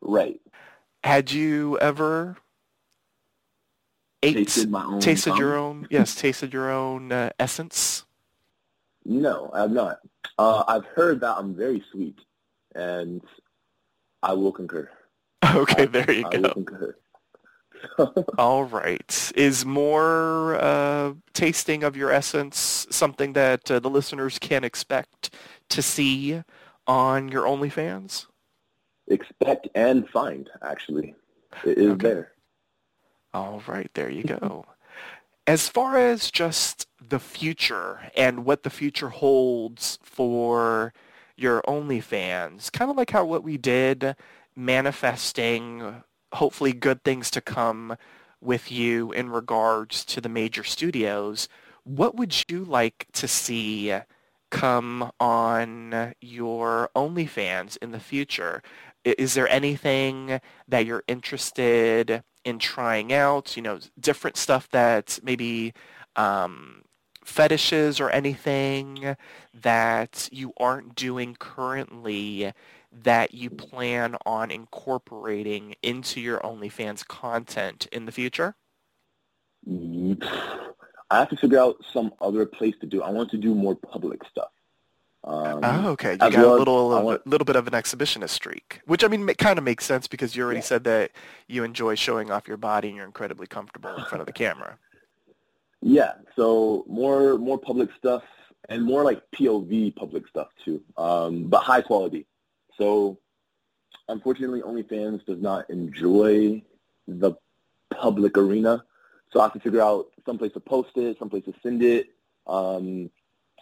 Right. 0.00 0.40
Had 1.04 1.30
you 1.32 1.78
ever 1.80 2.38
ate 4.22 4.34
Tasted 4.36 4.70
my 4.70 4.84
own 4.84 5.00
tasted 5.00 5.36
your 5.36 5.54
own 5.54 5.86
yes 5.90 6.14
tasted 6.14 6.54
your 6.54 6.70
own 6.70 7.12
uh, 7.12 7.28
essence? 7.38 8.06
No, 9.04 9.50
I 9.52 9.60
have 9.60 9.70
not. 9.70 9.98
Uh, 10.38 10.64
I've 10.66 10.86
heard 10.86 11.20
that 11.20 11.36
I'm 11.36 11.54
very 11.54 11.84
sweet, 11.92 12.18
and 12.74 13.20
I 14.22 14.32
will 14.32 14.52
concur. 14.52 14.88
Okay, 15.44 15.84
there 15.84 16.10
you 16.10 16.24
I 16.24 16.30
will 16.38 16.62
go. 16.62 16.94
All 18.38 18.64
right. 18.64 19.32
Is 19.36 19.64
more 19.64 20.56
uh, 20.56 21.14
tasting 21.32 21.84
of 21.84 21.96
your 21.96 22.10
essence 22.10 22.86
something 22.90 23.32
that 23.34 23.70
uh, 23.70 23.78
the 23.80 23.90
listeners 23.90 24.38
can 24.38 24.64
expect 24.64 25.34
to 25.70 25.82
see 25.82 26.42
on 26.86 27.28
your 27.28 27.44
OnlyFans? 27.44 28.26
Expect 29.08 29.68
and 29.74 30.08
find, 30.08 30.48
actually. 30.62 31.14
It 31.64 31.78
is 31.78 31.90
Okay. 31.92 32.08
there. 32.08 32.32
All 33.32 33.62
right, 33.66 33.90
there 33.94 34.10
you 34.10 34.22
go. 34.24 34.64
As 35.46 35.68
far 35.68 35.98
as 35.98 36.30
just 36.30 36.86
the 37.06 37.18
future 37.18 38.10
and 38.16 38.44
what 38.44 38.62
the 38.62 38.70
future 38.70 39.10
holds 39.10 39.98
for 40.02 40.92
your 41.36 41.60
OnlyFans, 41.62 42.72
kind 42.72 42.90
of 42.90 42.96
like 42.96 43.10
how 43.10 43.24
what 43.24 43.42
we 43.44 43.58
did 43.58 44.16
manifesting 44.56 46.02
hopefully 46.34 46.72
good 46.72 47.02
things 47.04 47.30
to 47.30 47.40
come 47.40 47.96
with 48.40 48.70
you 48.70 49.12
in 49.12 49.30
regards 49.30 50.04
to 50.04 50.20
the 50.20 50.28
major 50.28 50.64
studios, 50.64 51.48
what 51.84 52.16
would 52.16 52.34
you 52.48 52.64
like 52.64 53.06
to 53.12 53.26
see 53.26 53.94
come 54.50 55.10
on 55.18 56.14
your 56.20 56.90
OnlyFans 56.94 57.76
in 57.82 57.90
the 57.92 58.00
future? 58.00 58.62
Is 59.04 59.34
there 59.34 59.48
anything 59.48 60.40
that 60.68 60.86
you're 60.86 61.04
interested 61.08 62.22
in 62.44 62.58
trying 62.58 63.12
out? 63.12 63.56
You 63.56 63.62
know, 63.62 63.78
different 63.98 64.36
stuff 64.36 64.68
that 64.70 65.18
maybe 65.22 65.74
um, 66.16 66.84
fetishes 67.24 68.00
or 68.00 68.10
anything 68.10 69.16
that 69.52 70.28
you 70.30 70.52
aren't 70.58 70.94
doing 70.94 71.36
currently 71.38 72.52
that 73.02 73.34
you 73.34 73.50
plan 73.50 74.16
on 74.24 74.50
incorporating 74.50 75.74
into 75.82 76.20
your 76.20 76.38
OnlyFans 76.40 77.06
content 77.06 77.86
in 77.92 78.06
the 78.06 78.12
future? 78.12 78.54
I 79.68 81.18
have 81.18 81.28
to 81.30 81.36
figure 81.36 81.58
out 81.58 81.76
some 81.92 82.12
other 82.20 82.46
place 82.46 82.74
to 82.80 82.86
do. 82.86 83.02
I 83.02 83.10
want 83.10 83.30
to 83.30 83.36
do 83.38 83.54
more 83.54 83.74
public 83.74 84.20
stuff. 84.30 84.50
Um, 85.24 85.60
Oh, 85.62 85.88
okay. 85.92 86.12
You 86.12 86.18
got 86.18 86.32
well 86.34 86.54
a 86.54 86.58
little 86.58 86.88
want- 87.02 87.22
a 87.24 87.28
little 87.28 87.46
bit 87.46 87.56
of 87.56 87.66
an 87.66 87.72
exhibitionist 87.72 88.30
streak, 88.30 88.80
which 88.84 89.02
I 89.02 89.08
mean, 89.08 89.26
kind 89.34 89.58
of 89.58 89.64
makes 89.64 89.86
sense 89.86 90.06
because 90.06 90.36
you 90.36 90.44
already 90.44 90.58
Yeah. 90.58 90.64
said 90.64 90.84
that 90.84 91.12
you 91.48 91.64
enjoy 91.64 91.94
showing 91.94 92.30
off 92.30 92.46
your 92.46 92.58
body 92.58 92.88
and 92.88 92.96
you're 92.96 93.06
incredibly 93.06 93.46
comfortable 93.46 93.94
in 93.96 94.04
front 94.04 94.20
of 94.20 94.26
the 94.26 94.32
camera. 94.32 94.78
Yeah, 95.86 96.12
so 96.34 96.82
more 96.88 97.36
more 97.36 97.58
public 97.58 97.90
stuff 97.98 98.22
and 98.70 98.82
more 98.82 99.04
like 99.04 99.20
POV 99.32 99.94
public 99.94 100.26
stuff 100.28 100.48
too, 100.64 100.80
um, 100.96 101.44
but 101.50 101.60
high 101.62 101.82
quality. 101.82 102.26
So 102.78 103.18
unfortunately, 104.08 104.62
OnlyFans 104.62 105.24
does 105.26 105.40
not 105.40 105.70
enjoy 105.70 106.62
the 107.06 107.34
public 107.90 108.36
arena, 108.36 108.84
so 109.32 109.40
I 109.40 109.44
have 109.44 109.52
to 109.52 109.60
figure 109.60 109.82
out 109.82 110.06
some 110.26 110.38
place 110.38 110.52
to 110.52 110.60
post 110.60 110.96
it, 110.96 111.18
some 111.18 111.30
place 111.30 111.44
to 111.44 111.54
send 111.62 111.82
it, 111.82 112.08
um, 112.46 113.10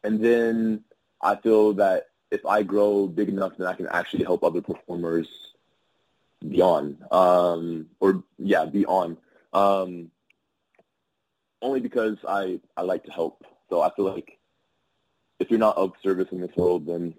and 0.04 0.22
then 0.24 0.84
I 1.20 1.36
feel 1.36 1.74
that 1.74 2.08
if 2.30 2.44
I 2.46 2.62
grow 2.62 3.06
big 3.06 3.28
enough, 3.28 3.52
then 3.58 3.66
I 3.66 3.74
can 3.74 3.86
actually 3.88 4.24
help 4.24 4.42
other 4.42 4.62
performers 4.62 5.28
beyond, 6.48 6.98
um, 7.10 7.86
or 8.00 8.24
yeah, 8.38 8.64
beyond. 8.64 9.18
Um, 9.52 10.10
only 11.60 11.80
because 11.80 12.16
I, 12.26 12.60
I 12.76 12.82
like 12.82 13.04
to 13.04 13.12
help. 13.12 13.44
So 13.70 13.80
I 13.80 13.90
feel 13.94 14.06
like 14.06 14.38
if 15.38 15.50
you're 15.50 15.60
not 15.60 15.76
of 15.76 15.92
service 16.02 16.28
in 16.32 16.40
this 16.40 16.54
world, 16.56 16.86
then 16.86 17.14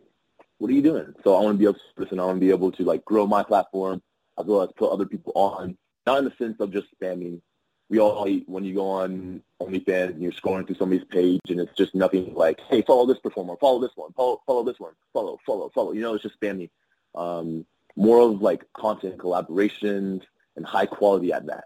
what 0.57 0.69
are 0.69 0.73
you 0.73 0.81
doing? 0.81 1.13
So 1.23 1.35
I 1.35 1.41
want 1.41 1.55
to 1.55 1.59
be 1.59 1.65
able 1.65 1.73
to 1.73 2.11
and 2.11 2.21
I 2.21 2.25
want 2.25 2.37
to 2.37 2.45
be 2.45 2.51
able 2.51 2.71
to 2.71 2.83
like 2.83 3.03
grow 3.05 3.25
my 3.27 3.43
platform 3.43 4.01
as 4.39 4.45
well 4.45 4.61
as 4.61 4.69
put 4.75 4.91
other 4.91 5.05
people 5.05 5.33
on, 5.35 5.77
not 6.05 6.19
in 6.19 6.25
the 6.25 6.33
sense 6.37 6.59
of 6.59 6.71
just 6.71 6.87
spamming. 6.99 7.41
We 7.89 7.99
all 7.99 8.25
hate 8.25 8.47
when 8.47 8.63
you 8.63 8.73
go 8.73 8.87
on 8.87 9.43
OnlyFans 9.61 10.11
and 10.11 10.21
you're 10.21 10.31
scrolling 10.31 10.65
through 10.65 10.77
somebody's 10.77 11.05
page 11.05 11.41
and 11.49 11.59
it's 11.59 11.75
just 11.77 11.93
nothing 11.93 12.33
like, 12.33 12.59
hey, 12.69 12.81
follow 12.81 13.05
this 13.05 13.19
performer, 13.19 13.55
follow 13.59 13.79
this 13.79 13.91
one, 13.95 14.13
follow, 14.13 14.41
follow 14.47 14.63
this 14.63 14.79
one, 14.79 14.93
follow, 15.11 15.37
follow, 15.45 15.69
follow. 15.75 15.91
You 15.91 16.01
know, 16.01 16.15
it's 16.15 16.23
just 16.23 16.39
spamming. 16.39 16.69
Um, 17.13 17.65
more 17.95 18.19
of 18.19 18.41
like 18.41 18.65
content 18.73 19.17
collaborations 19.17 20.23
and 20.55 20.65
high 20.65 20.85
quality 20.85 21.33
at 21.33 21.45
that. 21.47 21.65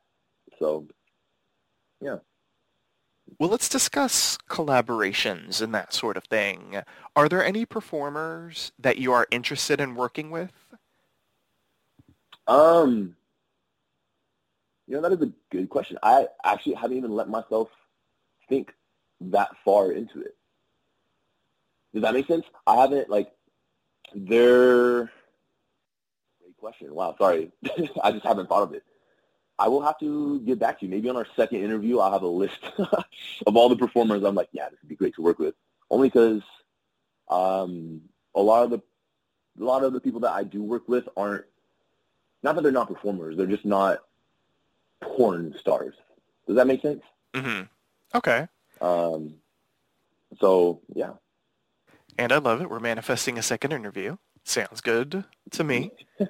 So, 0.60 0.88
yeah. 2.02 2.18
Well, 3.40 3.50
let's 3.50 3.70
discuss 3.70 4.38
collaborations 4.50 5.62
and 5.62 5.74
that 5.74 5.94
sort 5.94 6.18
of 6.18 6.24
thing. 6.24 6.82
Are 7.16 7.30
there 7.30 7.46
any 7.46 7.66
performers 7.66 8.72
that 8.80 8.98
you 8.98 9.12
are 9.14 9.28
interested 9.30 9.80
in 9.80 9.96
working 9.96 10.32
with? 10.32 10.52
Um, 12.48 13.16
you 14.88 14.96
know, 14.96 15.02
that 15.02 15.12
is 15.12 15.22
a 15.22 15.32
good 15.52 15.70
question. 15.70 15.98
I 16.02 16.28
actually 16.44 16.76
haven't 16.76 16.98
even 16.98 17.12
let 17.12 17.30
myself 17.30 17.70
think 18.50 18.74
that 19.20 19.50
far 19.64 19.92
into 19.92 20.22
it. 20.22 20.36
Does 21.94 22.04
that 22.04 22.14
make 22.14 22.28
sense? 22.28 22.46
I 22.66 22.76
haven't, 22.76 23.10
like, 23.10 23.32
there... 24.16 25.12
Great 26.40 26.58
question. 26.58 26.94
Wow, 26.94 27.16
sorry. 27.18 27.52
I 28.04 28.12
just 28.12 28.26
haven't 28.26 28.48
thought 28.48 28.64
of 28.64 28.74
it. 28.74 28.84
I 29.60 29.68
will 29.68 29.82
have 29.82 29.97
to 29.99 30.39
get 30.41 30.60
back 30.60 30.80
to 30.80 30.86
you. 30.86 30.91
Maybe 30.91 31.10
on 31.10 31.16
our 31.16 31.28
second 31.36 31.64
interview, 31.64 31.99
I'll 31.99 32.12
have 32.12 32.22
a 32.22 32.28
list 32.28 32.60
of 33.47 33.55
all 33.55 33.70
the 33.70 33.76
performers. 33.76 34.24
I'm 34.24 34.36
like, 34.36 34.49
yeah, 34.51 34.70
this 34.70 34.80
would 34.82 34.89
be 34.89 34.95
great 34.95 35.16
to 35.16 35.22
work 35.22 35.39
with. 35.39 35.55
Only 35.89 36.10
because 36.10 36.41
um, 37.30 38.01
a 38.36 38.41
lot 38.41 38.64
of 38.64 38.70
the 38.70 38.82
a 39.60 39.64
lot 39.64 39.84
of 39.84 39.93
the 39.93 39.99
people 39.99 40.20
that 40.22 40.34
I 40.34 40.43
do 40.43 40.62
work 40.62 40.88
with 40.88 41.10
aren't 41.18 41.45
not 42.43 42.55
that 42.55 42.62
they're 42.62 42.72
not 42.72 42.88
performers. 42.88 43.36
They're 43.36 43.47
just 43.47 43.66
not 43.66 43.99
porn 45.01 45.55
stars. 45.60 45.95
Does 46.45 46.55
that 46.55 46.68
make 46.68 46.82
sense? 46.82 47.01
Mm-hmm. 47.34 47.64
Okay. 48.16 48.47
Um. 48.80 49.36
So 50.39 50.82
yeah. 50.93 51.14
And 52.20 52.32
I 52.32 52.38
love 52.38 52.62
it. 52.62 52.70
We're 52.70 52.80
manifesting 52.80 53.38
a 53.38 53.41
second 53.41 53.74
interview. 53.74 54.18
Sounds 54.43 54.82
good 54.82 55.24
to 55.51 55.64
me. 55.64 55.91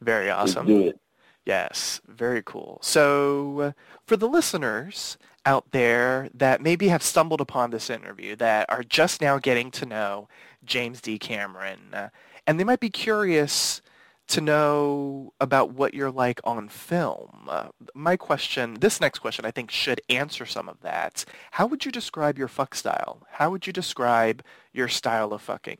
Very 0.00 0.30
awesome. 0.30 0.66
Let's 0.66 0.80
do 0.80 0.88
it. 0.88 1.00
Yes, 1.46 2.00
very 2.06 2.42
cool. 2.42 2.78
So 2.82 3.60
uh, 3.60 3.72
for 4.06 4.16
the 4.16 4.28
listeners 4.28 5.18
out 5.46 5.70
there 5.72 6.28
that 6.34 6.60
maybe 6.60 6.88
have 6.88 7.02
stumbled 7.02 7.40
upon 7.40 7.70
this 7.70 7.88
interview 7.88 8.36
that 8.36 8.66
are 8.68 8.82
just 8.82 9.20
now 9.20 9.38
getting 9.38 9.70
to 9.72 9.86
know 9.86 10.28
James 10.64 11.00
D. 11.00 11.18
Cameron, 11.18 11.94
uh, 11.94 12.08
and 12.46 12.60
they 12.60 12.64
might 12.64 12.80
be 12.80 12.90
curious 12.90 13.80
to 14.28 14.40
know 14.40 15.32
about 15.40 15.72
what 15.72 15.92
you're 15.92 16.10
like 16.10 16.40
on 16.44 16.68
film. 16.68 17.48
Uh, 17.48 17.68
my 17.94 18.16
question, 18.16 18.74
this 18.74 19.00
next 19.00 19.18
question, 19.18 19.44
I 19.44 19.50
think 19.50 19.72
should 19.72 20.00
answer 20.08 20.46
some 20.46 20.68
of 20.68 20.80
that. 20.82 21.24
How 21.52 21.66
would 21.66 21.84
you 21.84 21.90
describe 21.90 22.38
your 22.38 22.46
fuck 22.46 22.76
style? 22.76 23.26
How 23.28 23.50
would 23.50 23.66
you 23.66 23.72
describe 23.72 24.44
your 24.72 24.86
style 24.86 25.32
of 25.32 25.42
fucking? 25.42 25.78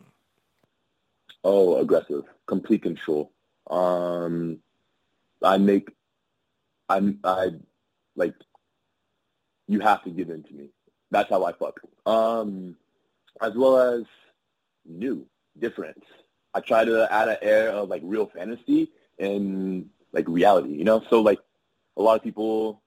Oh, 1.45 1.77
aggressive, 1.77 2.25
complete 2.47 2.83
control. 2.83 3.31
Um, 3.71 4.59
I 5.43 5.59
make, 5.59 5.91
I'm, 6.89 7.19
I, 7.25 7.51
like, 8.17 8.35
you 9.69 9.81
have 9.81 10.03
to 10.05 10.11
give 10.11 10.31
in 10.31 10.43
to 10.43 10.53
me. 10.53 10.69
That's 11.11 11.31
how 11.31 11.45
I 11.45 11.53
fuck. 11.53 11.81
Um, 12.07 12.77
as 13.41 13.55
well 13.55 13.79
as 13.79 14.05
new, 14.85 15.27
different. 15.59 16.03
I 16.55 16.61
try 16.61 16.85
to 16.85 17.13
add 17.13 17.29
an 17.29 17.37
air 17.43 17.71
of 17.71 17.89
like 17.89 18.03
real 18.05 18.27
fantasy 18.27 18.91
and 19.19 19.89
like 20.13 20.27
reality, 20.29 20.71
you 20.71 20.85
know? 20.85 21.03
So 21.09 21.21
like 21.21 21.39
a 21.97 22.03
lot 22.03 22.17
of 22.17 22.23
people, 22.23 22.83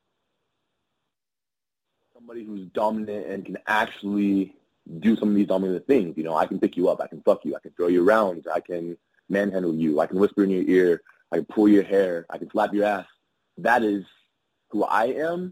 somebody 2.14 2.43
who's 2.43 2.68
dominant 2.68 3.28
and 3.28 3.45
can 3.45 3.58
actually 3.68 4.56
do 4.99 5.16
some 5.16 5.30
of 5.30 5.36
these 5.36 5.47
dominant 5.47 5.88
things, 5.88 6.18
you 6.18 6.24
know, 6.24 6.36
I 6.36 6.45
can 6.45 6.60
pick 6.60 6.76
you 6.76 6.89
up, 6.89 6.99
I 6.99 7.08
can 7.08 7.22
fuck 7.22 7.45
you, 7.45 7.56
I 7.56 7.60
can 7.60 7.72
throw 7.72 7.88
you 7.88 8.06
around, 8.06 8.45
I 8.54 8.60
can 8.60 8.97
manhandle 9.30 9.74
you, 9.74 10.01
I 10.01 10.08
can 10.08 10.20
whisper 10.20 10.43
in 10.43 10.49
your 10.49 10.64
ear, 10.64 11.01
I 11.34 11.38
can 11.38 11.46
pull 11.46 11.68
your 11.68 11.84
hair, 11.84 12.28
I 12.30 12.38
can 12.38 12.50
slap 12.52 12.76
your 12.76 12.86
ass. 12.86 13.08
That 13.58 13.82
is 13.82 14.06
who 14.70 14.84
I 14.84 15.06
am 15.06 15.52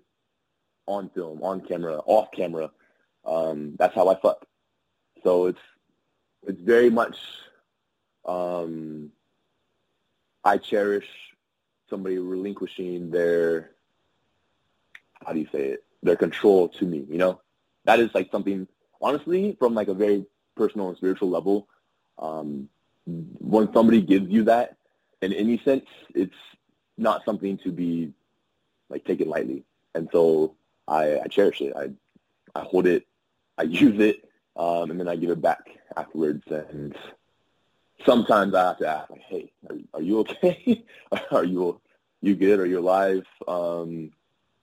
on 0.86 1.10
film, 1.10 1.42
on 1.42 1.62
camera, 1.62 2.00
off 2.06 2.32
camera. 2.32 2.70
Um, 3.26 3.78
that's 3.80 3.96
how 3.96 4.08
I 4.08 4.16
fuck. 4.20 4.46
So 5.24 5.48
it's 5.48 5.60
it's 6.46 6.62
very 6.62 6.92
much 6.92 7.18
um, 8.26 9.10
I 10.44 10.60
cherish 10.60 11.08
somebody 11.90 12.20
relinquishing 12.20 13.10
their 13.10 13.72
how 15.26 15.34
do 15.34 15.40
you 15.40 15.48
say 15.52 15.70
it 15.70 15.84
their 16.04 16.16
control 16.16 16.70
to 16.70 16.86
me. 16.86 17.08
You 17.10 17.18
know, 17.18 17.42
that 17.86 18.00
is 18.00 18.14
like 18.14 18.30
something 18.32 18.68
honestly 19.02 19.56
from 19.58 19.74
like 19.74 19.88
a 19.88 19.96
very 19.96 20.28
personal 20.56 20.90
and 20.90 20.98
spiritual 20.98 21.32
level. 21.32 21.68
Um, 22.20 22.70
when 23.08 23.74
somebody 23.74 24.00
gives 24.04 24.30
you 24.30 24.44
that 24.44 24.78
in 25.22 25.34
any 25.34 25.60
sense, 25.60 25.86
it's 26.14 26.36
not 26.98 27.24
something 27.26 27.58
to 27.60 27.72
be 27.72 28.14
like 28.90 29.06
taken 29.06 29.30
lightly. 29.30 29.64
And 29.96 30.10
so 30.12 30.56
I, 30.88 31.20
I 31.20 31.28
cherish 31.28 31.62
it. 31.62 31.74
I 31.76 31.92
I 32.54 32.64
hold 32.64 32.88
it, 32.88 33.08
I 33.58 33.64
use 33.64 34.00
it, 34.00 34.30
um, 34.56 34.92
and 34.92 35.00
then 35.00 35.08
I 35.08 35.16
give 35.16 35.30
it 35.30 35.42
back 35.42 35.70
afterwards. 35.96 36.44
And 36.50 36.96
sometimes 38.06 38.54
I 38.54 38.68
have 38.68 38.78
to 38.80 38.88
ask, 38.88 39.10
like, 39.10 39.22
"Hey, 39.22 39.52
are, 39.70 39.76
are 39.96 40.02
you 40.02 40.20
okay? 40.20 40.84
are 41.32 41.44
you 41.46 41.80
you 42.22 42.36
good? 42.36 42.60
Are 42.60 42.66
you 42.66 42.80
alive?" 42.80 43.26
Um, 43.48 44.12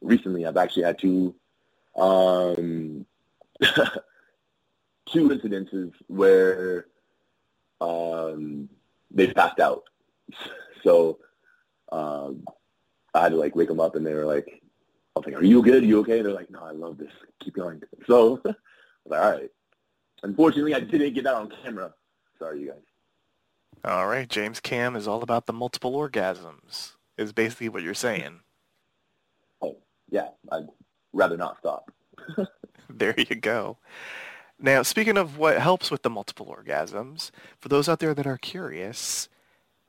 recently, 0.01 0.47
I've 0.47 0.57
actually 0.57 0.85
had 0.85 0.99
two 0.99 1.35
um, 1.97 3.07
two 5.07 5.29
incidences 5.29 5.93
where 6.07 6.87
um, 7.81 8.69
they 9.11 9.33
passed 9.33 9.61
out. 9.61 9.85
So 10.85 11.18
um, 11.93 12.45
I 13.14 13.22
had 13.22 13.33
to 13.33 13.37
like 13.37 13.57
wake 13.57 13.68
them 13.68 13.81
up, 13.81 13.97
and 13.97 14.07
they 14.07 14.14
were 14.14 14.24
like, 14.24 14.47
"I 15.16 15.18
was 15.18 15.26
like, 15.26 15.35
are 15.37 15.45
you 15.45 15.62
good? 15.62 15.83
Are 15.83 15.87
you 15.87 16.01
okay?" 16.01 16.22
They're 16.22 16.33
like, 16.33 16.51
"No, 16.51 16.61
I 16.61 16.72
love 16.72 16.99
this. 16.99 17.12
Keep 17.43 17.55
going." 17.55 17.83
So 18.07 18.41
I 18.45 18.49
was 18.49 18.55
like, 19.07 19.20
"All 19.20 19.31
right." 19.33 19.51
Unfortunately, 20.22 20.74
I 20.74 20.81
didn't 20.81 21.14
get 21.14 21.24
that 21.24 21.35
on 21.35 21.53
camera. 21.62 21.95
Sorry, 22.39 22.61
you 22.61 22.68
guys. 22.68 22.79
All 23.85 24.09
right, 24.09 24.29
James 24.29 24.59
Cam 24.61 24.97
is 24.97 25.07
all 25.07 25.22
about 25.22 25.47
the 25.47 25.53
multiple 25.53 25.93
orgasms. 25.93 26.95
Is 27.16 27.33
basically 27.33 27.68
what 27.68 27.83
you're 27.83 27.95
saying. 27.95 28.41
Oh 29.62 29.76
yeah, 30.11 30.29
I'd 30.53 30.68
rather 31.12 31.37
not 31.37 31.59
stop. 31.59 31.91
there 32.91 33.14
you 33.16 33.37
go. 33.37 33.79
Now, 34.61 34.83
speaking 34.83 35.16
of 35.16 35.39
what 35.39 35.59
helps 35.59 35.91
with 35.91 36.03
the 36.03 36.11
multiple 36.11 36.47
orgasms, 36.47 37.31
for 37.61 37.68
those 37.68 37.89
out 37.89 38.01
there 38.01 38.14
that 38.14 38.26
are 38.26 38.39
curious, 38.39 39.29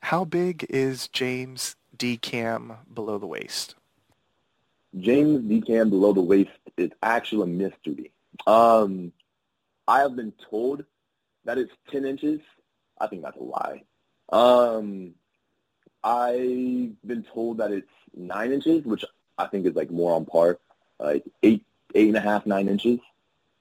how 0.01 0.25
big 0.25 0.65
is 0.69 1.07
James 1.07 1.75
D 1.97 2.17
Cam 2.17 2.73
below 2.93 3.17
the 3.17 3.27
waist? 3.27 3.75
James 4.97 5.47
D 5.47 5.61
Cam 5.61 5.89
below 5.89 6.13
the 6.13 6.21
waist 6.21 6.49
is 6.77 6.91
actually 7.03 7.43
a 7.43 7.47
mystery. 7.47 8.11
Um, 8.47 9.11
I 9.87 9.99
have 9.99 10.15
been 10.15 10.33
told 10.49 10.83
that 11.45 11.57
it's 11.57 11.73
10 11.91 12.05
inches. 12.05 12.39
I 12.99 13.07
think 13.07 13.21
that's 13.23 13.37
a 13.37 13.43
lie. 13.43 13.83
Um, 14.31 15.15
I've 16.03 17.01
been 17.05 17.25
told 17.33 17.57
that 17.57 17.71
it's 17.71 17.89
nine 18.15 18.51
inches, 18.51 18.85
which 18.85 19.03
I 19.37 19.47
think 19.47 19.65
is 19.65 19.75
like 19.75 19.91
more 19.91 20.13
on 20.15 20.25
par, 20.25 20.59
like 20.99 21.23
eight, 21.43 21.63
eight 21.95 22.07
and 22.07 22.17
a 22.17 22.21
half, 22.21 22.45
nine 22.45 22.67
inches. 22.67 22.99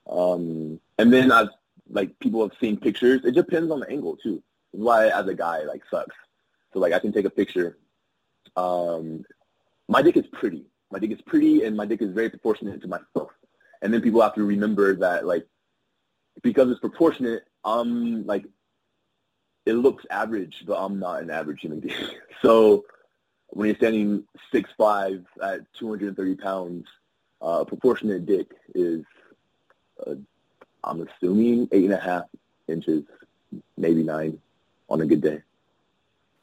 Um, 0.09 0.80
and 0.99 1.12
then 1.12 1.32
I've 1.32 1.49
like 1.91 2.18
people 2.18 2.43
have 2.43 2.57
seen 2.61 2.76
pictures. 2.76 3.24
It 3.24 3.34
depends 3.34 3.70
on 3.70 3.80
the 3.80 3.89
angle 3.89 4.16
too. 4.16 4.43
Why 4.72 5.09
as 5.09 5.26
a 5.26 5.34
guy 5.34 5.62
like 5.62 5.82
sucks. 5.91 6.14
So 6.73 6.79
like 6.81 6.93
I 6.93 6.99
can 6.99 7.12
take 7.12 7.25
a 7.25 7.31
picture. 7.31 7.79
Um, 8.57 9.25
my 9.89 10.03
dick 10.03 10.16
is 10.16 10.27
pretty. 10.33 10.66
My 10.91 10.99
dick 10.99 11.11
is 11.11 11.21
pretty, 11.23 11.64
and 11.64 11.77
my 11.77 11.87
dick 11.87 12.03
is 12.03 12.12
very 12.12 12.31
proportionate 12.31 12.81
to 12.83 12.89
myself. 12.89 13.31
And 13.83 13.93
then 13.93 14.01
people 14.01 14.21
have 14.23 14.35
to 14.35 14.45
remember 14.45 14.95
that 14.97 15.27
like 15.27 15.47
because 16.43 16.71
it's 16.71 16.81
proportionate, 16.81 17.45
I'm 17.64 18.27
like 18.27 18.45
it 19.66 19.75
looks 19.75 20.05
average, 20.11 20.64
but 20.66 20.83
I'm 20.83 20.99
not 20.99 21.23
an 21.23 21.31
average 21.31 21.61
human 21.61 21.81
being. 21.81 21.97
So 22.41 22.85
when 23.49 23.66
you're 23.66 23.77
standing 23.77 24.23
six 24.53 24.71
five 24.79 25.25
at 25.43 25.61
230 25.75 26.37
pounds, 26.37 26.87
uh, 27.43 27.62
a 27.62 27.64
proportionate 27.64 28.27
dick 28.27 28.47
is, 28.77 29.05
uh, 30.07 30.14
I'm 30.85 31.07
assuming 31.09 31.69
eight 31.73 31.87
and 31.87 31.95
a 31.95 31.99
half 31.99 32.27
inches, 32.69 33.03
maybe 33.77 34.05
nine, 34.05 34.39
on 34.89 35.01
a 35.01 35.07
good 35.07 35.21
day. 35.21 35.43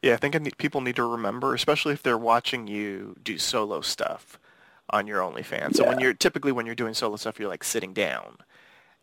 Yeah, 0.06 0.14
I 0.14 0.18
think 0.18 0.36
I 0.36 0.38
need, 0.38 0.60
people 0.60 0.82
need 0.82 0.98
to 0.98 1.04
remember, 1.04 1.56
especially 1.56 1.94
if 1.94 2.04
they're 2.04 2.16
watching 2.16 2.68
you 2.68 3.16
do 3.24 3.40
solo 3.40 3.82
stuff 3.82 4.40
on 4.92 5.08
your 5.08 5.20
OnlyFans. 5.20 5.78
So 5.78 5.84
when 5.84 6.00
you're 6.00 6.14
typically 6.14 6.52
when 6.52 6.68
you're 6.68 6.76
doing 6.76 6.94
solo 6.94 7.16
stuff, 7.16 7.40
you're 7.40 7.50
like 7.50 7.64
sitting 7.64 7.92
down. 7.92 8.38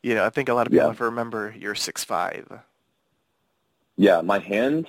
You 0.05 0.15
know, 0.15 0.25
I 0.25 0.31
think 0.31 0.49
a 0.49 0.55
lot 0.55 0.69
of 0.69 0.73
people 0.73 0.85
Yeah. 0.85 0.91
have 0.91 0.99
to 0.99 1.05
remember 1.05 1.53
you're 1.59 1.75
six 1.75 2.05
five. 2.05 2.47
Yeah, 3.97 4.21
my 4.21 4.39
hand, 4.39 4.87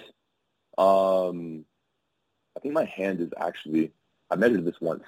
um, 0.78 1.66
I 2.56 2.60
think 2.60 2.76
my 2.76 2.86
hand 2.86 3.20
is 3.20 3.30
actually, 3.40 3.92
I 4.30 4.36
measured 4.36 4.66
this 4.66 4.80
once, 4.82 5.04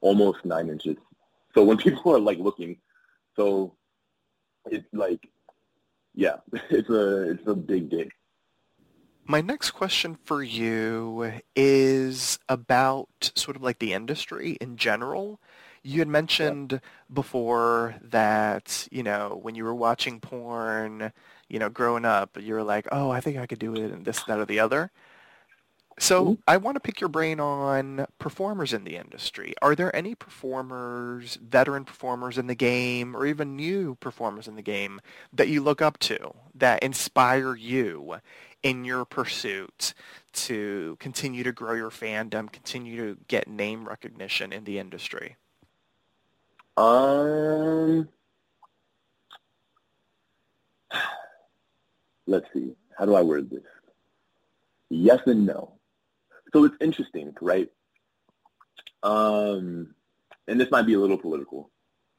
almost 0.00 0.44
nine 0.44 0.70
inches. 0.70 0.96
So 1.54 1.62
when 1.62 1.76
people 1.86 2.12
are 2.16 2.18
like 2.20 2.38
looking, 2.38 2.78
so 3.36 3.76
it's 4.66 4.92
like, 4.92 5.28
yeah, 6.16 6.38
it's 6.70 6.90
a, 6.90 7.30
it's 7.30 7.46
a 7.46 7.54
big 7.54 7.90
dick. 7.90 8.10
My 9.30 9.42
next 9.42 9.72
question 9.72 10.16
for 10.24 10.42
you 10.42 11.32
is 11.54 12.38
about 12.48 13.30
sort 13.34 13.56
of 13.56 13.62
like 13.62 13.78
the 13.78 13.92
industry 13.92 14.56
in 14.58 14.78
general. 14.78 15.38
You 15.82 15.98
had 15.98 16.08
mentioned 16.08 16.72
yeah. 16.72 16.78
before 17.12 17.96
that, 18.02 18.88
you 18.90 19.02
know, 19.02 19.38
when 19.42 19.54
you 19.54 19.64
were 19.64 19.74
watching 19.74 20.18
porn, 20.20 21.12
you 21.46 21.58
know, 21.58 21.68
growing 21.68 22.06
up, 22.06 22.38
you 22.40 22.54
were 22.54 22.62
like, 22.62 22.88
oh, 22.90 23.10
I 23.10 23.20
think 23.20 23.36
I 23.36 23.46
could 23.46 23.58
do 23.58 23.74
it 23.74 23.92
and 23.92 24.06
this, 24.06 24.22
that, 24.22 24.38
or 24.38 24.46
the 24.46 24.60
other. 24.60 24.90
So 25.98 26.24
mm-hmm. 26.24 26.40
I 26.46 26.56
want 26.56 26.76
to 26.76 26.80
pick 26.80 27.00
your 27.00 27.08
brain 27.08 27.38
on 27.38 28.06
performers 28.18 28.72
in 28.72 28.84
the 28.84 28.96
industry. 28.96 29.54
Are 29.60 29.74
there 29.74 29.94
any 29.94 30.14
performers, 30.14 31.36
veteran 31.36 31.84
performers 31.84 32.38
in 32.38 32.46
the 32.46 32.54
game, 32.54 33.14
or 33.16 33.26
even 33.26 33.56
new 33.56 33.96
performers 33.96 34.48
in 34.48 34.56
the 34.56 34.62
game 34.62 35.00
that 35.32 35.48
you 35.48 35.62
look 35.62 35.82
up 35.82 35.98
to, 35.98 36.34
that 36.54 36.82
inspire 36.82 37.54
you 37.54 38.20
in 38.62 38.84
your 38.84 39.04
pursuit 39.04 39.94
to 40.32 40.96
continue 40.98 41.44
to 41.44 41.52
grow 41.52 41.74
your 41.74 41.90
fandom, 41.90 42.50
continue 42.50 42.96
to 42.96 43.20
get 43.28 43.48
name 43.48 43.86
recognition 43.86 44.52
in 44.52 44.64
the 44.64 44.78
industry? 44.78 45.36
Um, 46.76 48.08
let's 52.26 52.46
see. 52.52 52.74
How 52.96 53.04
do 53.04 53.14
I 53.14 53.22
word 53.22 53.50
this? 53.50 53.62
Yes 54.90 55.20
and 55.26 55.46
no. 55.46 55.72
So 56.52 56.64
it's 56.64 56.76
interesting, 56.80 57.34
right? 57.40 57.68
Um, 59.02 59.94
and 60.46 60.60
this 60.60 60.70
might 60.70 60.86
be 60.86 60.94
a 60.94 61.00
little 61.00 61.18
political, 61.18 61.70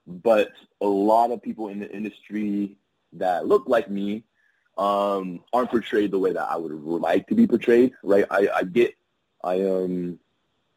but 0.05 0.49
a 0.81 0.87
lot 0.87 1.31
of 1.31 1.41
people 1.41 1.69
in 1.69 1.79
the 1.79 1.89
industry 1.89 2.77
that 3.13 3.47
look 3.47 3.63
like 3.67 3.89
me 3.89 4.23
um, 4.79 5.41
aren't 5.51 5.69
portrayed 5.69 6.11
the 6.11 6.17
way 6.17 6.31
that 6.31 6.49
I 6.49 6.55
would 6.55 6.71
like 6.71 7.27
to 7.27 7.35
be 7.35 7.45
portrayed, 7.45 7.91
right? 8.01 8.25
I, 8.31 8.47
I 8.55 8.63
get 8.63 8.95
I 9.43 9.55
am 9.55 10.19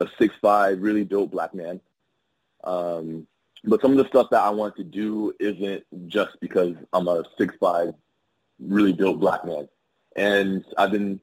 a 0.01 0.09
six 0.19 0.35
five, 0.43 0.83
really 0.83 1.05
dope 1.05 1.31
black 1.31 1.55
man. 1.55 1.81
Um, 2.65 3.27
but 3.65 3.81
some 3.81 3.93
of 3.93 3.99
the 3.99 4.09
stuff 4.09 4.29
that 4.31 4.43
I 4.43 4.51
want 4.51 4.77
to 4.77 4.85
do 4.85 5.33
isn't 5.39 5.85
just 6.09 6.33
because 6.41 6.75
I'm 6.93 7.07
a 7.07 7.23
six 7.39 7.55
five, 7.61 7.95
really 8.59 8.93
dope 8.93 9.21
black 9.21 9.45
man. 9.45 9.69
And 10.17 10.65
I've 10.77 10.91
been 10.91 11.21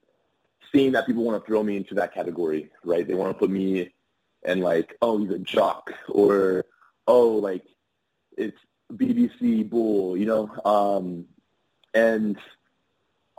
seeing 0.71 0.93
that 0.93 1.05
people 1.05 1.23
want 1.23 1.43
to 1.43 1.45
throw 1.45 1.61
me 1.61 1.75
into 1.75 1.95
that 1.95 2.13
category, 2.13 2.71
right? 2.86 3.05
They 3.05 3.13
want 3.13 3.36
to 3.36 3.39
put 3.39 3.49
me 3.49 3.91
in 4.45 4.61
like, 4.61 4.95
oh, 5.01 5.17
he's 5.17 5.32
a 5.32 5.39
jock, 5.39 5.91
or 6.07 6.63
oh, 7.07 7.27
like 7.27 7.65
it's 8.38 8.57
BBC 8.93 9.69
Bull, 9.69 10.15
you 10.15 10.25
know. 10.25 10.49
Um, 10.63 11.25
and 11.93 12.38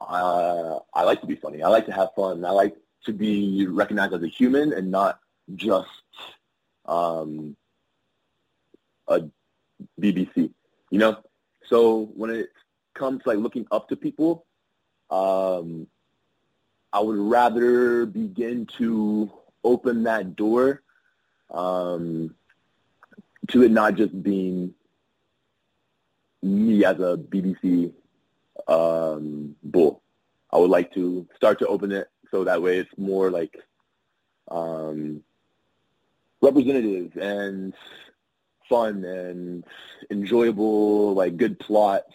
uh, 0.01 0.79
I 0.95 1.03
like 1.03 1.21
to 1.21 1.27
be 1.27 1.37
funny. 1.37 1.63
I 1.63 1.69
like 1.69 1.87
to 1.87 1.93
have 1.93 2.11
fun. 2.17 2.45
I 2.45 2.51
like 2.51 2.77
to 3.05 3.13
be 3.13 3.67
recognized 3.67 4.15
as 4.15 4.23
a 4.23 4.29
human 4.29 4.73
and 4.73 4.91
not 4.91 5.21
just 5.55 5.89
um, 6.87 7.57
a 9.09 9.21
BBC, 10.01 10.53
you 10.91 10.99
know. 10.99 11.19
So 11.67 12.11
when 12.15 12.31
it 12.31 12.51
comes 12.95 13.23
to 13.23 13.31
like 13.31 13.39
looking 13.39 13.67
up 13.71 13.89
to 13.89 13.97
people, 13.97 14.47
um, 15.11 15.87
I 16.93 17.01
would 17.01 17.19
rather 17.19 18.07
begin 18.07 18.67
to 18.79 19.31
open 19.63 20.05
that 20.05 20.35
door 20.37 20.83
um, 21.51 22.35
to 23.49 23.63
it 23.63 23.71
not 23.71 23.95
just 23.95 24.23
being 24.23 24.75
me 26.43 26.85
as 26.85 26.97
a 26.97 27.17
BBC 27.17 27.93
um, 28.69 29.55
bull. 29.63 30.03
I 30.53 30.59
would 30.59 30.71
like 30.71 30.93
to 30.95 31.27
start 31.37 31.59
to 31.61 31.67
open 31.67 31.93
it 31.93 32.09
so 32.31 32.45
that 32.45 32.63
way 32.63 32.79
it's 32.79 32.91
more 32.97 33.31
like 33.31 33.57
um, 34.51 35.23
representative 36.41 37.17
and 37.17 37.75
fun 38.69 39.05
and 39.05 39.65
enjoyable, 40.11 41.15
like 41.15 41.37
good 41.37 41.59
plots. 41.59 42.13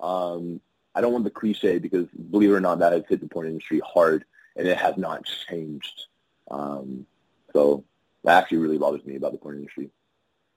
Um, 0.00 0.60
I 0.94 1.00
don't 1.00 1.12
want 1.12 1.24
the 1.24 1.30
cliche 1.30 1.78
because 1.78 2.06
believe 2.30 2.50
it 2.50 2.54
or 2.54 2.60
not, 2.60 2.78
that 2.78 2.92
has 2.92 3.02
hit 3.08 3.20
the 3.20 3.28
porn 3.28 3.48
industry 3.48 3.80
hard 3.84 4.24
and 4.56 4.66
it 4.66 4.78
has 4.78 4.96
not 4.96 5.24
changed. 5.48 6.06
Um, 6.50 7.06
so 7.52 7.84
that 8.24 8.42
actually 8.42 8.58
really 8.58 8.78
bothers 8.78 9.04
me 9.04 9.16
about 9.16 9.32
the 9.32 9.38
porn 9.38 9.56
industry. 9.58 9.90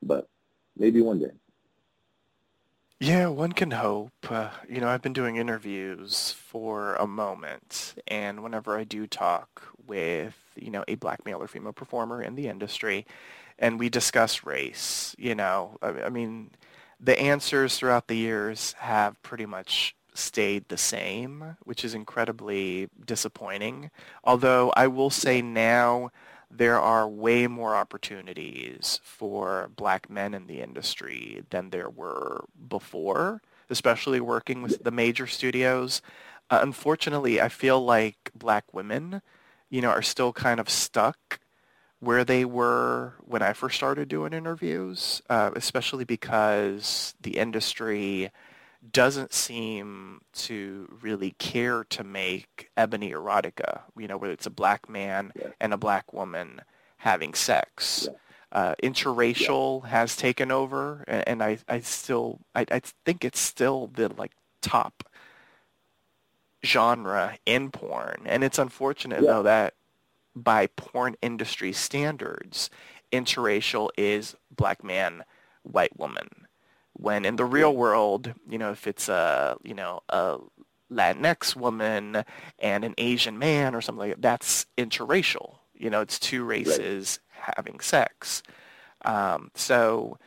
But 0.02 0.30
maybe 0.78 1.02
one 1.02 1.20
day. 1.20 1.32
Yeah, 3.00 3.28
one 3.28 3.54
can 3.54 3.72
hope. 3.72 4.12
Uh, 4.30 4.50
you 4.68 4.82
know, 4.82 4.90
I've 4.90 5.02
been 5.02 5.14
doing 5.14 5.38
interviews 5.38 6.32
for 6.34 6.96
a 6.96 7.08
moment, 7.08 7.96
and 8.08 8.44
whenever 8.44 8.78
I 8.78 8.84
do 8.84 9.08
talk 9.08 9.64
with, 9.88 10.36
you 10.58 10.70
know, 10.70 10.84
a 10.88 10.96
black 10.96 11.26
male 11.26 11.42
or 11.42 11.48
female 11.48 11.72
performer 11.72 12.22
in 12.22 12.36
the 12.36 12.48
industry, 12.50 13.06
and 13.58 13.80
we 13.80 13.88
discuss 13.90 14.44
race, 14.46 15.16
you 15.18 15.34
know, 15.34 15.78
I, 15.82 15.90
I 16.04 16.10
mean, 16.10 16.52
the 17.00 17.18
answers 17.20 17.78
throughout 17.78 18.08
the 18.08 18.18
years 18.18 18.74
have 18.80 19.22
pretty 19.24 19.46
much 19.46 19.96
stayed 20.14 20.68
the 20.68 20.78
same, 20.78 21.56
which 21.64 21.86
is 21.86 21.94
incredibly 21.94 22.90
disappointing. 23.06 23.92
Although 24.26 24.74
I 24.76 24.88
will 24.88 25.10
say 25.10 25.42
now 25.42 26.12
there 26.52 26.80
are 26.80 27.08
way 27.08 27.48
more 27.48 27.76
opportunities 27.76 29.00
for 29.04 29.70
black 29.76 30.10
men 30.10 30.34
in 30.34 30.48
the 30.48 30.62
industry 30.62 31.44
than 31.50 31.70
there 31.70 31.90
were 31.90 32.46
before, 32.68 33.42
especially 33.70 34.20
working 34.20 34.62
with 34.62 34.84
the 34.84 34.92
major 34.92 35.28
studios. 35.28 36.02
Uh, 36.50 36.60
unfortunately, 36.62 37.40
I 37.40 37.50
feel 37.50 37.84
like 37.84 38.32
black 38.34 38.74
women, 38.74 39.22
you 39.70 39.82
know, 39.82 39.90
are 39.90 40.02
still 40.02 40.34
kind 40.34 40.60
of 40.60 40.70
stuck 40.70 41.40
where 42.00 42.24
they 42.24 42.46
were 42.46 43.14
when 43.20 43.42
I 43.42 43.54
first 43.54 43.76
started 43.76 44.08
doing 44.08 44.34
interviews, 44.34 45.22
uh, 45.30 45.52
especially 45.56 46.06
because 46.06 47.14
the 47.22 47.38
industry 47.38 48.32
doesn't 48.92 49.34
seem 49.34 50.22
to 50.34 50.88
really 51.02 51.32
care 51.32 51.84
to 51.86 52.04
make 52.04 52.70
ebony 52.78 53.12
erotica, 53.12 53.82
you 53.98 54.08
know, 54.08 54.18
whether 54.18 54.34
it's 54.34 54.46
a 54.46 54.52
black 54.52 54.90
man 54.90 55.32
yeah. 55.36 55.48
and 55.60 55.74
a 55.74 55.78
black 55.78 56.14
woman 56.14 56.62
having 56.98 57.34
sex. 57.34 58.08
Yeah. 58.10 58.18
Uh, 58.52 58.76
interracial 58.82 59.84
yeah. 59.84 59.90
has 59.90 60.16
taken 60.16 60.52
over, 60.52 61.04
and, 61.08 61.28
and, 61.28 61.44
I, 61.44 61.60
I 61.68 61.82
still, 61.82 62.40
I, 62.56 62.66
I 62.72 62.82
think 63.06 63.24
it's 63.24 63.40
still 63.40 63.92
the 63.94 64.12
like 64.18 64.32
top 64.62 65.04
genre 66.66 67.38
in 67.46 67.70
porn, 67.70 68.24
and 68.26 68.44
it's 68.44 68.58
unfortunate 68.58 69.22
though 69.22 69.44
that 69.44 69.76
by 70.36 70.66
porn 70.66 71.16
industry 71.22 71.72
standards, 71.72 72.72
interracial 73.12 73.90
is 73.98 74.36
black 74.56 74.84
man, 74.84 75.24
white 75.62 75.98
woman 76.00 76.48
when 77.00 77.24
in 77.24 77.38
the 77.38 77.46
real 77.46 77.74
world, 77.76 78.34
you 78.50 78.58
know, 78.58 78.72
if 78.72 78.86
it's 78.86 79.08
a, 79.08 79.58
you 79.64 79.74
know, 79.74 80.02
a 80.10 80.38
Latinx 80.92 81.56
woman 81.56 82.24
and 82.60 82.84
an 82.84 82.94
Asian 82.98 83.40
man 83.40 83.74
or 83.74 83.82
something 83.82 84.10
like 84.10 84.16
that, 84.16 84.22
that's 84.22 84.66
interracial. 84.78 85.60
You 85.74 85.90
know, 85.90 86.02
it's 86.02 86.20
two 86.20 86.44
races 86.44 87.20
right. 87.36 87.54
having 87.56 87.80
sex. 87.80 88.44
Um, 89.06 89.52
so 89.56 90.18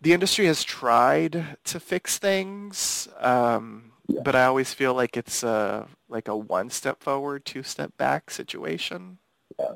the 0.00 0.14
industry 0.14 0.46
has 0.46 0.64
tried 0.64 1.58
to 1.64 1.78
fix 1.78 2.18
things, 2.18 3.06
um, 3.20 3.92
yeah. 4.08 4.20
but 4.24 4.34
I 4.34 4.44
always 4.46 4.72
feel 4.72 4.94
like 4.94 5.18
it's 5.18 5.42
a, 5.42 5.86
like 6.08 6.28
a 6.28 6.36
one 6.36 6.70
step 6.70 7.02
forward, 7.02 7.44
two 7.44 7.62
step 7.62 7.94
back 7.98 8.30
situation. 8.30 9.18
Yeah. 9.58 9.72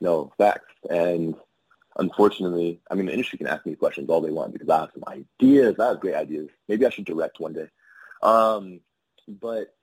No, 0.00 0.32
facts. 0.38 0.72
And 0.88 1.34
unfortunately, 1.98 2.80
I 2.90 2.94
mean, 2.94 3.06
the 3.06 3.12
industry 3.12 3.38
can 3.38 3.46
ask 3.46 3.66
me 3.66 3.74
questions 3.74 4.08
all 4.08 4.20
they 4.20 4.30
want 4.30 4.52
because 4.52 4.68
I 4.68 4.80
have 4.80 4.90
some 4.94 5.04
ideas. 5.08 5.76
I 5.78 5.88
have 5.88 6.00
great 6.00 6.14
ideas. 6.14 6.48
Maybe 6.68 6.86
I 6.86 6.90
should 6.90 7.04
direct 7.04 7.40
one 7.40 7.52
day. 7.52 7.68
Um, 8.22 8.80
but 9.26 9.74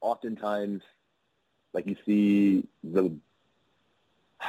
oftentimes, 0.00 0.82
like 1.72 1.86
you 1.86 1.96
see 2.06 2.66
the, 2.84 3.12
I 4.40 4.46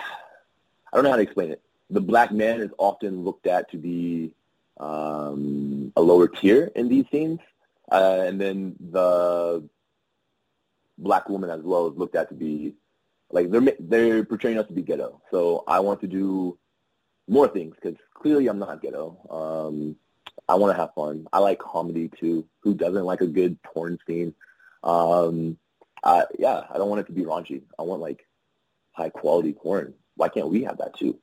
don't 0.93 1.03
know 1.03 1.11
how 1.11 1.17
to 1.17 1.21
explain 1.23 1.51
it. 1.51 1.61
The 1.89 2.01
black 2.01 2.31
man 2.31 2.61
is 2.61 2.71
often 2.77 3.23
looked 3.23 3.47
at 3.47 3.69
to 3.71 3.77
be 3.77 4.33
um, 4.79 5.91
a 5.95 6.01
lower 6.01 6.27
tier 6.27 6.71
in 6.75 6.89
these 6.89 7.05
scenes, 7.11 7.39
uh, 7.91 8.23
and 8.25 8.39
then 8.39 8.75
the 8.91 9.67
black 10.97 11.29
woman 11.29 11.49
as 11.49 11.61
well 11.61 11.87
is 11.87 11.97
looked 11.97 12.15
at 12.15 12.29
to 12.29 12.35
be 12.35 12.73
like 13.33 13.49
they're 13.49 13.73
they're 13.79 14.23
portraying 14.23 14.59
us 14.59 14.67
to 14.67 14.73
be 14.73 14.83
ghetto. 14.83 15.21
So 15.31 15.63
I 15.67 15.79
want 15.79 15.99
to 16.01 16.07
do 16.07 16.57
more 17.27 17.47
things 17.47 17.75
because 17.75 17.97
clearly 18.13 18.47
I'm 18.47 18.59
not 18.59 18.81
ghetto. 18.81 19.17
Um, 19.29 19.95
I 20.47 20.55
want 20.55 20.75
to 20.75 20.79
have 20.79 20.93
fun. 20.93 21.27
I 21.33 21.39
like 21.39 21.59
comedy 21.59 22.09
too. 22.19 22.45
Who 22.61 22.73
doesn't 22.73 23.03
like 23.03 23.21
a 23.21 23.27
good 23.27 23.61
porn 23.63 23.97
scene? 24.05 24.35
Um, 24.83 25.57
I, 26.03 26.25
yeah, 26.37 26.63
I 26.69 26.77
don't 26.77 26.89
want 26.89 27.01
it 27.01 27.07
to 27.07 27.13
be 27.13 27.23
raunchy. 27.23 27.63
I 27.79 27.83
want 27.83 28.01
like 28.01 28.27
high 28.91 29.09
quality 29.09 29.53
porn. 29.53 29.95
Why 30.15 30.29
can't 30.29 30.49
we 30.49 30.63
have 30.63 30.77
that 30.77 30.97
too? 30.97 31.17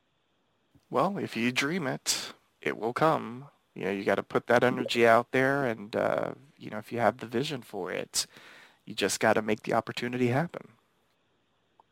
Well, 0.89 1.17
if 1.17 1.37
you 1.37 1.51
dream 1.51 1.87
it, 1.87 2.33
it 2.61 2.77
will 2.77 2.93
come. 2.93 3.45
You 3.73 3.85
know, 3.85 3.91
you 3.91 4.03
got 4.03 4.15
to 4.15 4.23
put 4.23 4.47
that 4.47 4.65
energy 4.65 5.07
out 5.07 5.31
there, 5.31 5.65
and 5.65 5.95
uh, 5.95 6.31
you 6.57 6.69
know, 6.69 6.77
if 6.77 6.91
you 6.91 6.99
have 6.99 7.17
the 7.19 7.25
vision 7.25 7.61
for 7.61 7.89
it, 7.89 8.27
you 8.85 8.93
just 8.93 9.21
got 9.21 9.33
to 9.33 9.41
make 9.41 9.63
the 9.63 9.73
opportunity 9.73 10.27
happen. 10.27 10.67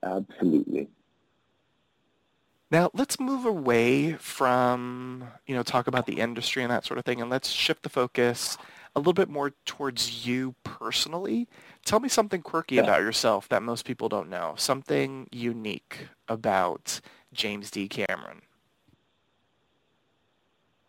Absolutely. 0.04 0.88
Now 2.72 2.92
let's 2.94 3.20
move 3.20 3.46
away 3.46 4.14
from, 4.14 5.24
you 5.48 5.56
know, 5.56 5.64
talk 5.64 5.88
about 5.88 6.06
the 6.06 6.20
industry 6.20 6.62
and 6.62 6.72
that 6.72 6.86
sort 6.86 7.00
of 7.00 7.06
thing, 7.06 7.20
and 7.20 7.30
let's 7.30 7.50
shift 7.50 7.84
the 7.84 7.90
focus 7.90 8.58
a 8.96 9.00
little 9.00 9.14
bit 9.14 9.30
more 9.30 9.54
towards 9.66 10.28
you 10.28 10.56
personally. 10.64 11.48
Tell 11.84 12.00
me 12.00 12.10
something 12.10 12.42
quirky 12.42 12.76
Yeah. 12.76 12.84
about 12.84 13.02
yourself 13.02 13.50
that 13.50 13.64
most 13.64 13.86
people 13.86 14.08
don't 14.08 14.30
know. 14.30 14.54
Something 14.56 15.28
unique 15.32 16.10
about 16.28 17.02
James 17.34 17.72
D. 17.72 17.88
Cameron. 17.88 18.42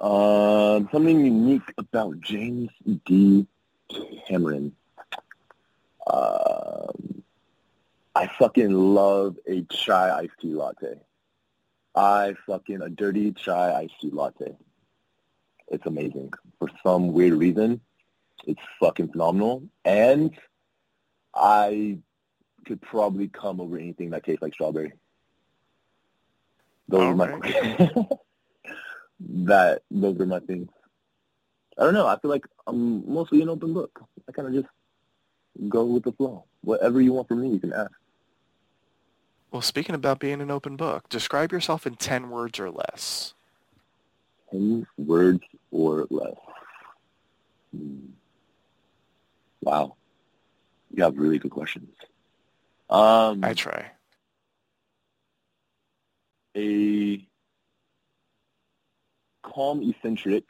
Um, 0.00 0.88
something 0.92 1.24
unique 1.24 1.72
about 1.78 2.20
James 2.20 2.70
D. 3.04 3.46
Cameron. 4.28 4.74
Um, 6.06 7.22
I 8.14 8.26
fucking 8.38 8.72
love 8.72 9.36
a 9.46 9.62
chai 9.62 10.10
iced 10.18 10.32
tea 10.40 10.54
latte. 10.54 10.94
I 11.94 12.34
fucking 12.46 12.82
a 12.82 12.88
dirty 12.88 13.32
chai 13.32 13.74
iced 13.82 14.00
tea 14.00 14.10
latte. 14.10 14.56
It's 15.68 15.86
amazing. 15.86 16.32
For 16.58 16.68
some 16.82 17.12
weird 17.12 17.34
reason, 17.34 17.80
it's 18.46 18.60
fucking 18.80 19.12
phenomenal. 19.12 19.62
And 19.84 20.36
I 21.34 21.98
could 22.66 22.82
probably 22.82 23.28
come 23.28 23.60
over 23.60 23.78
anything 23.78 24.10
that 24.10 24.24
tastes 24.24 24.42
like 24.42 24.54
strawberry. 24.54 24.92
Those 26.88 27.02
are 27.02 27.14
my 27.14 27.26
that 29.20 29.82
those 29.90 30.20
are 30.20 30.26
my 30.26 30.40
things. 30.40 30.68
I 31.78 31.84
don't 31.84 31.94
know. 31.94 32.06
I 32.06 32.18
feel 32.18 32.30
like 32.30 32.44
I'm 32.66 33.10
mostly 33.12 33.42
an 33.42 33.48
open 33.48 33.72
book. 33.72 34.00
I 34.28 34.32
kind 34.32 34.48
of 34.48 34.54
just 34.54 34.68
go 35.68 35.84
with 35.84 36.02
the 36.02 36.12
flow. 36.12 36.44
Whatever 36.62 37.00
you 37.00 37.12
want 37.12 37.28
from 37.28 37.42
me, 37.42 37.48
you 37.50 37.60
can 37.60 37.72
ask. 37.72 37.92
Well, 39.50 39.62
speaking 39.62 39.94
about 39.94 40.20
being 40.20 40.40
an 40.40 40.50
open 40.50 40.76
book, 40.76 41.08
describe 41.08 41.50
yourself 41.52 41.86
in 41.86 41.96
10 41.96 42.30
words 42.30 42.60
or 42.60 42.70
less. 42.70 43.34
Ten 44.50 44.86
words 44.96 45.42
or 45.70 46.06
less. 46.10 46.36
Hmm. 47.74 47.96
Wow. 49.62 49.96
You 50.94 51.02
have 51.04 51.16
really 51.16 51.38
good 51.38 51.50
questions. 51.50 51.88
Um, 52.88 53.44
I 53.44 53.54
try. 53.54 53.92
a 56.56 57.24
calm 59.42 59.82
eccentric, 59.82 60.44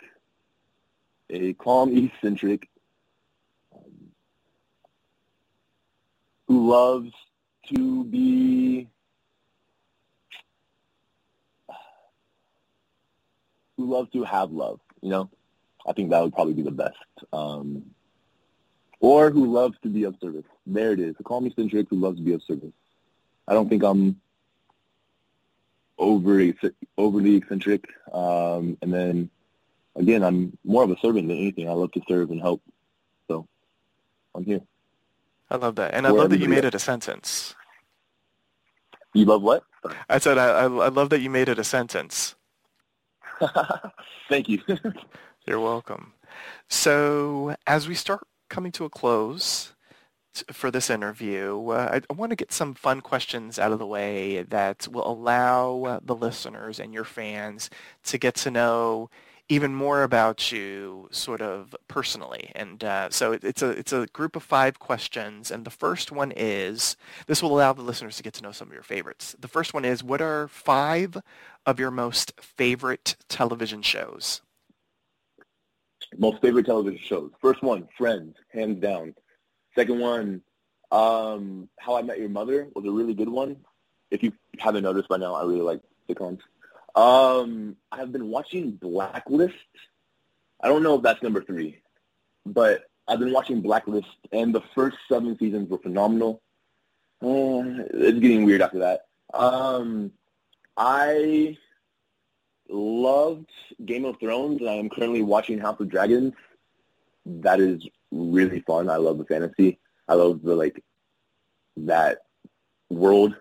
a 1.28 1.52
calm 1.54 1.96
eccentric 1.96 2.68
um, 3.74 3.82
who 6.48 6.70
loves 6.70 7.12
to 7.74 8.04
be 8.04 8.88
who 13.76 13.86
loves 13.86 14.10
to 14.12 14.24
have 14.24 14.50
love, 14.50 14.80
you 15.00 15.08
know? 15.08 15.30
I 15.86 15.92
think 15.92 16.10
that 16.10 16.22
would 16.22 16.34
probably 16.34 16.54
be 16.54 16.62
the 16.62 16.70
best. 16.70 16.96
Um, 17.32 17.94
or 19.00 19.30
who 19.30 19.50
loves 19.50 19.76
to 19.82 19.88
be 19.88 20.04
of 20.04 20.16
service. 20.20 20.44
There 20.66 20.92
it 20.92 21.00
is. 21.00 21.14
A 21.18 21.40
me 21.40 21.48
eccentric 21.48 21.88
who 21.88 21.96
loves 21.96 22.18
to 22.18 22.22
be 22.22 22.34
of 22.34 22.42
service. 22.42 22.72
I 23.48 23.54
don't 23.54 23.68
think 23.68 23.82
I'm 23.82 24.20
over 25.98 26.52
overly 26.98 27.36
eccentric. 27.36 27.84
Um, 28.12 28.76
and 28.82 28.92
then 28.92 29.30
again, 29.96 30.22
I'm 30.22 30.56
more 30.64 30.84
of 30.84 30.90
a 30.90 30.98
servant 30.98 31.28
than 31.28 31.36
anything. 31.36 31.68
I 31.68 31.72
love 31.72 31.92
to 31.92 32.02
serve 32.06 32.30
and 32.30 32.40
help. 32.40 32.62
So 33.28 33.48
I'm 34.34 34.44
here. 34.44 34.60
I 35.50 35.56
love 35.56 35.76
that. 35.76 35.94
And 35.94 36.06
I 36.06 36.10
love 36.10 36.30
that 36.30 36.38
you 36.38 36.48
made 36.48 36.64
it 36.64 36.74
a 36.74 36.78
sentence. 36.78 37.56
You 39.14 39.24
love 39.24 39.42
what? 39.42 39.64
I 40.08 40.18
said 40.18 40.38
I, 40.38 40.46
I, 40.46 40.64
I 40.64 40.88
love 40.88 41.10
that 41.10 41.20
you 41.20 41.30
made 41.30 41.48
it 41.48 41.58
a 41.58 41.64
sentence. 41.64 42.34
Thank 44.28 44.48
you. 44.48 44.60
You're 45.46 45.60
welcome. 45.60 46.12
So 46.68 47.56
as 47.66 47.88
we 47.88 47.94
start 47.94 48.20
coming 48.48 48.72
to 48.72 48.84
a 48.84 48.90
close 48.90 49.74
t- 50.34 50.44
for 50.52 50.70
this 50.70 50.90
interview, 50.90 51.70
uh, 51.70 51.90
I, 51.94 52.00
I 52.08 52.12
want 52.12 52.30
to 52.30 52.36
get 52.36 52.52
some 52.52 52.74
fun 52.74 53.00
questions 53.00 53.58
out 53.58 53.72
of 53.72 53.78
the 53.78 53.86
way 53.86 54.42
that 54.42 54.86
will 54.88 55.06
allow 55.06 55.84
uh, 55.84 56.00
the 56.02 56.14
listeners 56.14 56.78
and 56.78 56.94
your 56.94 57.04
fans 57.04 57.70
to 58.04 58.18
get 58.18 58.36
to 58.36 58.50
know 58.50 59.10
even 59.50 59.74
more 59.74 60.04
about 60.04 60.52
you 60.52 61.08
sort 61.10 61.42
of 61.42 61.74
personally. 61.88 62.52
And 62.54 62.84
uh, 62.84 63.10
so 63.10 63.32
it, 63.32 63.42
it's 63.42 63.62
a 63.62 63.70
it's 63.70 63.92
a 63.92 64.06
group 64.06 64.36
of 64.36 64.44
five 64.44 64.78
questions. 64.78 65.50
And 65.50 65.64
the 65.64 65.70
first 65.70 66.12
one 66.12 66.32
is, 66.34 66.96
this 67.26 67.42
will 67.42 67.54
allow 67.56 67.72
the 67.72 67.82
listeners 67.82 68.16
to 68.16 68.22
get 68.22 68.32
to 68.34 68.42
know 68.42 68.52
some 68.52 68.68
of 68.68 68.74
your 68.74 68.84
favorites. 68.84 69.34
The 69.38 69.48
first 69.48 69.74
one 69.74 69.84
is, 69.84 70.04
what 70.04 70.22
are 70.22 70.46
five 70.46 71.20
of 71.66 71.80
your 71.80 71.90
most 71.90 72.32
favorite 72.40 73.16
television 73.28 73.82
shows? 73.82 74.40
Most 76.16 76.40
favorite 76.40 76.66
television 76.66 77.00
shows. 77.02 77.30
First 77.40 77.62
one, 77.62 77.88
Friends, 77.98 78.36
hands 78.52 78.80
down. 78.80 79.14
Second 79.74 79.98
one, 79.98 80.42
um, 80.92 81.68
How 81.78 81.96
I 81.96 82.02
Met 82.02 82.20
Your 82.20 82.28
Mother 82.28 82.68
was 82.74 82.84
a 82.84 82.90
really 82.90 83.14
good 83.14 83.28
one. 83.28 83.56
If 84.12 84.22
you 84.22 84.32
haven't 84.58 84.84
noticed 84.84 85.08
by 85.08 85.16
now, 85.16 85.34
I 85.34 85.42
really 85.42 85.60
like 85.60 85.80
sitcoms. 86.08 86.38
Um, 86.94 87.76
I 87.92 87.98
have 87.98 88.12
been 88.12 88.28
watching 88.28 88.72
Blacklist. 88.72 89.54
I 90.62 90.68
don't 90.68 90.82
know 90.82 90.96
if 90.96 91.02
that's 91.02 91.22
number 91.22 91.42
three, 91.42 91.82
but 92.44 92.84
I've 93.08 93.18
been 93.18 93.32
watching 93.32 93.60
Blacklist, 93.60 94.08
and 94.32 94.54
the 94.54 94.62
first 94.74 94.96
seven 95.08 95.38
seasons 95.38 95.70
were 95.70 95.78
phenomenal. 95.78 96.42
Uh, 97.22 97.84
it's 97.92 98.18
getting 98.18 98.44
weird 98.44 98.62
after 98.62 98.78
that. 98.80 99.06
Um, 99.34 100.12
I 100.76 101.56
loved 102.68 103.50
Game 103.84 104.04
of 104.04 104.18
Thrones, 104.18 104.60
and 104.60 104.68
I 104.68 104.74
am 104.74 104.88
currently 104.88 105.22
watching 105.22 105.58
House 105.58 105.80
of 105.80 105.88
Dragons. 105.88 106.34
That 107.26 107.60
is 107.60 107.86
really 108.10 108.60
fun. 108.60 108.88
I 108.88 108.96
love 108.96 109.18
the 109.18 109.24
fantasy. 109.24 109.78
I 110.08 110.14
love 110.14 110.42
the 110.42 110.54
like 110.54 110.82
that 111.76 112.18
world. 112.88 113.36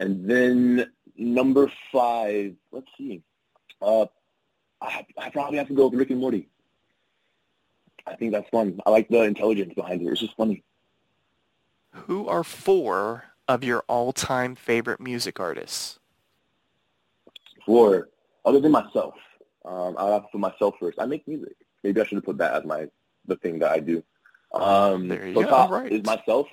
And 0.00 0.28
then 0.28 0.90
number 1.18 1.70
five, 1.92 2.54
let's 2.72 2.86
see. 2.96 3.22
Uh, 3.82 4.06
I, 4.80 5.04
I 5.18 5.30
probably 5.30 5.58
have 5.58 5.68
to 5.68 5.74
go 5.74 5.88
with 5.88 5.98
Rick 5.98 6.10
and 6.10 6.20
Morty. 6.20 6.48
I 8.06 8.14
think 8.16 8.32
that's 8.32 8.48
fun. 8.48 8.80
I 8.86 8.90
like 8.90 9.08
the 9.08 9.22
intelligence 9.22 9.74
behind 9.74 10.00
it. 10.00 10.06
It's 10.06 10.20
just 10.20 10.36
funny. 10.36 10.64
Who 11.92 12.26
are 12.28 12.44
four 12.44 13.24
of 13.48 13.64
your 13.64 13.84
all-time 13.88 14.54
favorite 14.54 15.00
music 15.00 15.40
artists? 15.40 15.98
Four, 17.66 18.08
other 18.44 18.60
than 18.60 18.72
myself, 18.72 19.14
um, 19.64 19.94
I'll 19.98 20.12
have 20.12 20.22
to 20.22 20.28
put 20.32 20.40
myself 20.40 20.74
first. 20.80 20.98
I 21.00 21.06
make 21.06 21.26
music. 21.28 21.54
Maybe 21.82 22.00
I 22.00 22.04
should 22.04 22.16
have 22.16 22.24
put 22.24 22.38
that 22.38 22.54
as 22.54 22.64
my 22.64 22.88
the 23.26 23.36
thing 23.36 23.58
that 23.58 23.70
I 23.70 23.80
do. 23.80 24.02
Um, 24.54 25.08
There 25.08 25.26
you 25.26 25.34
so 25.34 25.42
go. 25.42 25.48
top 25.48 25.70
right. 25.70 25.92
is 25.92 26.02
myself. 26.04 26.46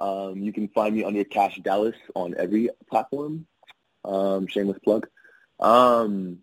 Um, 0.00 0.38
you 0.38 0.52
can 0.52 0.68
find 0.68 0.94
me 0.94 1.04
under 1.04 1.22
Cash 1.24 1.60
Dallas 1.62 1.94
on 2.14 2.34
every 2.38 2.70
platform. 2.88 3.46
Um, 4.04 4.46
shameless 4.46 4.78
plug. 4.78 5.06
Um, 5.60 6.38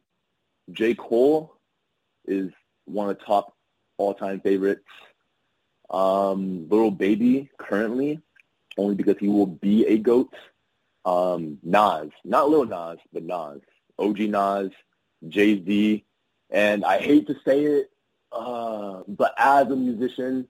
J. 0.71 0.93
Cole 0.93 1.55
is 2.27 2.51
one 2.85 3.09
of 3.09 3.17
the 3.17 3.25
top 3.25 3.55
all-time 3.97 4.41
favorites. 4.41 4.85
Um, 5.89 6.67
Lil 6.69 6.91
Baby 6.91 7.49
currently, 7.57 8.21
only 8.77 8.95
because 8.95 9.15
he 9.19 9.27
will 9.27 9.47
be 9.47 9.87
a 9.87 9.97
goat. 9.97 10.33
Um, 11.05 11.57
Nas, 11.63 12.09
not 12.23 12.49
Lil 12.49 12.65
Nas, 12.65 12.99
but 13.13 13.23
Nas, 13.23 13.61
OG 13.97 14.19
Nas, 14.19 14.71
Jay 15.29 15.63
Z, 15.63 16.03
and 16.49 16.85
I 16.85 16.99
hate 16.99 17.27
to 17.27 17.35
say 17.45 17.63
it, 17.63 17.91
uh, 18.31 19.03
but 19.07 19.33
as 19.37 19.67
a 19.67 19.75
musician, 19.75 20.47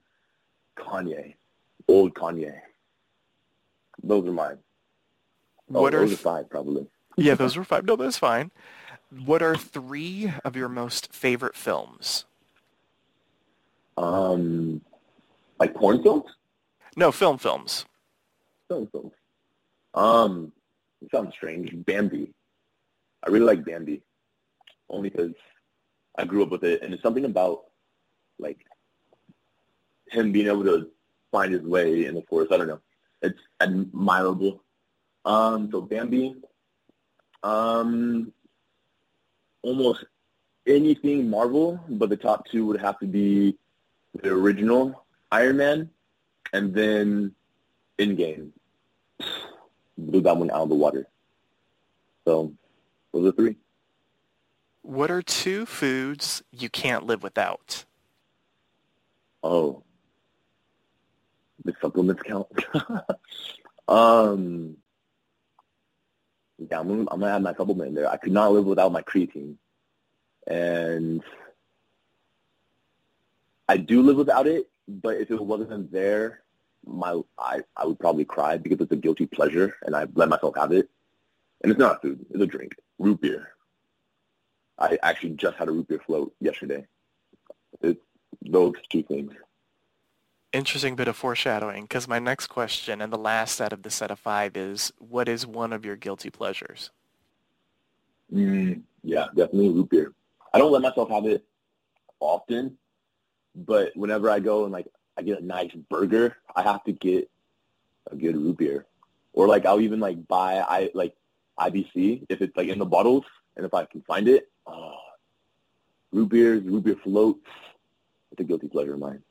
Kanye, 0.78 1.36
old 1.88 2.14
Kanye. 2.16 2.60
Those 4.04 4.28
are 4.28 4.32
mine. 4.32 4.58
Oh, 5.74 5.82
What 5.82 5.94
are 5.96 6.00
those 6.00 6.14
are 6.14 6.18
five 6.18 6.50
probably. 6.50 6.88
yeah, 7.18 7.36
those 7.36 7.58
were 7.58 7.64
five. 7.64 7.86
No, 7.86 7.96
that's 7.96 8.18
fine. 8.18 8.52
What 9.26 9.42
are 9.42 9.56
three 9.56 10.32
of 10.46 10.56
your 10.56 10.70
most 10.70 11.14
favorite 11.14 11.56
films? 11.56 12.26
Um, 13.98 14.82
like 15.60 15.74
porn 15.74 16.04
films. 16.04 16.26
No, 16.96 17.12
film 17.12 17.38
films. 17.38 17.86
Film 18.68 18.88
films. 18.92 19.12
Um, 19.94 20.52
it 21.02 21.10
sounds 21.12 21.34
strange. 21.34 21.72
Bambi. 21.86 22.34
I 23.26 23.30
really 23.30 23.46
like 23.46 23.66
Bambi, 23.66 24.02
only 24.90 25.10
because 25.10 25.32
I 26.18 26.26
grew 26.26 26.44
up 26.44 26.50
with 26.50 26.64
it, 26.64 26.82
and 26.82 26.94
it's 26.94 27.04
something 27.04 27.26
about 27.26 27.64
like 28.40 28.60
him 30.10 30.32
being 30.32 30.48
able 30.48 30.64
to 30.66 30.90
find 31.32 31.52
his 31.54 31.64
way 31.64 32.06
in 32.06 32.14
the 32.16 32.22
forest. 32.30 32.52
I 32.52 32.58
don't 32.58 32.68
know. 32.68 32.80
It's 33.22 33.40
admirable. 33.60 34.64
Um, 35.26 35.70
so 35.72 35.82
Bambi. 35.82 36.36
Um, 37.44 38.32
almost 39.62 40.06
anything 40.66 41.30
Marvel, 41.30 41.80
but 41.90 42.10
the 42.10 42.18
top 42.18 42.46
two 42.48 42.66
would 42.66 42.80
have 42.80 43.00
to 43.00 43.06
be 43.06 43.58
the 44.22 44.30
original 44.30 45.06
Iron 45.32 45.58
Man, 45.58 45.90
and 46.54 46.74
then 46.74 47.34
Endgame 48.00 48.52
blew 49.98 50.22
that 50.22 50.38
one 50.38 50.52
out 50.52 50.64
of 50.64 50.70
the 50.70 50.76
water. 50.76 51.08
So 52.26 52.54
those 53.14 53.30
are 53.30 53.36
three. 53.36 53.56
What 54.82 55.12
are 55.12 55.22
two 55.22 55.66
foods 55.66 56.44
you 56.52 56.70
can't 56.70 57.06
live 57.06 57.24
without? 57.24 57.86
Oh, 59.44 59.84
the 61.68 61.76
supplements 61.80 62.24
count. 62.24 62.48
um, 63.88 64.78
yeah, 66.58 66.80
I'm 66.80 66.88
gonna, 66.88 67.06
I'm 67.12 67.20
gonna 67.20 67.36
add 67.36 67.44
my 67.44 67.54
supplement 67.54 67.90
in 67.90 67.96
there. 67.96 68.10
I 68.10 68.18
could 68.18 68.32
not 68.32 68.52
live 68.52 68.66
without 68.66 68.92
my 68.92 69.04
creatine, 69.04 69.56
and 70.48 71.22
I 73.70 73.78
do 73.78 74.02
live 74.02 74.18
without 74.18 74.48
it. 74.48 74.70
But 74.88 75.18
if 75.18 75.30
it 75.30 75.44
wasn't 75.44 75.92
there, 75.92 76.42
my 76.86 77.22
I 77.38 77.62
I 77.76 77.86
would 77.86 78.00
probably 78.00 78.26
cry 78.26 78.58
because 78.58 78.80
it's 78.80 78.92
a 78.92 78.96
guilty 78.96 79.28
pleasure, 79.28 79.76
and 79.84 79.96
I 79.96 80.08
let 80.16 80.30
myself 80.30 80.56
have 80.58 80.72
it. 80.72 80.90
And 81.62 81.72
it's 81.72 81.80
not 81.80 82.02
food; 82.02 82.26
it's 82.32 82.42
a 82.42 82.48
drink. 82.48 82.76
Root 82.98 83.22
beer. 83.22 83.50
I 84.80 84.98
actually 85.04 85.32
just 85.32 85.58
had 85.58 85.68
a 85.68 85.72
root 85.72 85.88
beer 85.88 86.02
float 86.06 86.34
yesterday. 86.40 86.86
It's 87.82 88.00
those 88.42 88.74
two 88.90 89.04
things. 89.04 89.34
Interesting 90.54 90.96
bit 90.96 91.10
of 91.10 91.18
foreshadowing, 91.18 91.84
because 91.84 92.08
my 92.08 92.20
next 92.20 92.48
question 92.48 93.02
and 93.02 93.12
the 93.12 93.18
last 93.18 93.60
out 93.60 93.74
of 93.74 93.84
the 93.84 93.90
set 93.90 94.12
of 94.12 94.20
five 94.20 94.56
is, 94.56 94.94
what 94.98 95.28
is 95.28 95.46
one 95.46 95.74
of 95.74 95.84
your 95.84 95.98
guilty 95.98 96.30
pleasures? 96.30 96.90
Mm, 98.34 98.82
yeah, 99.04 99.26
definitely 99.36 99.70
root 99.70 99.90
beer. 99.90 100.14
I 100.54 100.58
don't 100.58 100.72
let 100.72 100.82
myself 100.82 101.10
have 101.10 101.26
it 101.26 101.46
often, 102.20 102.78
but 103.56 103.96
whenever 103.96 104.30
I 104.30 104.40
go 104.40 104.64
and 104.64 104.72
like 104.72 104.88
I 105.18 105.22
get 105.22 105.42
a 105.42 105.46
nice 105.46 105.74
burger, 105.90 106.38
I 106.56 106.62
have 106.64 106.84
to 106.86 106.94
get 106.94 107.30
a 108.10 108.16
good 108.16 108.36
root 108.36 108.58
beer. 108.58 108.86
Or 109.34 109.48
like 109.48 109.66
I'll 109.66 109.82
even 109.82 110.00
like 110.00 110.28
buy 110.28 110.60
I 110.60 110.90
like 110.94 111.16
IBC 111.60 112.26
if 112.30 112.42
it's 112.42 112.56
like 112.56 112.70
in 112.70 112.80
the 112.80 112.86
bottles 112.86 113.26
and 113.56 113.66
if 113.66 113.74
I 113.74 113.86
can 113.86 114.02
find 114.02 114.28
it. 114.28 114.50
Oh, 114.66 114.96
root 116.12 116.30
beers, 116.30 116.64
root 116.64 116.86
beer 116.86 116.98
floats. 117.04 117.46
It's 118.32 118.42
a 118.42 118.44
guilty 118.44 118.68
pleasure 118.68 118.94
of 118.94 119.00
mine. 119.00 119.22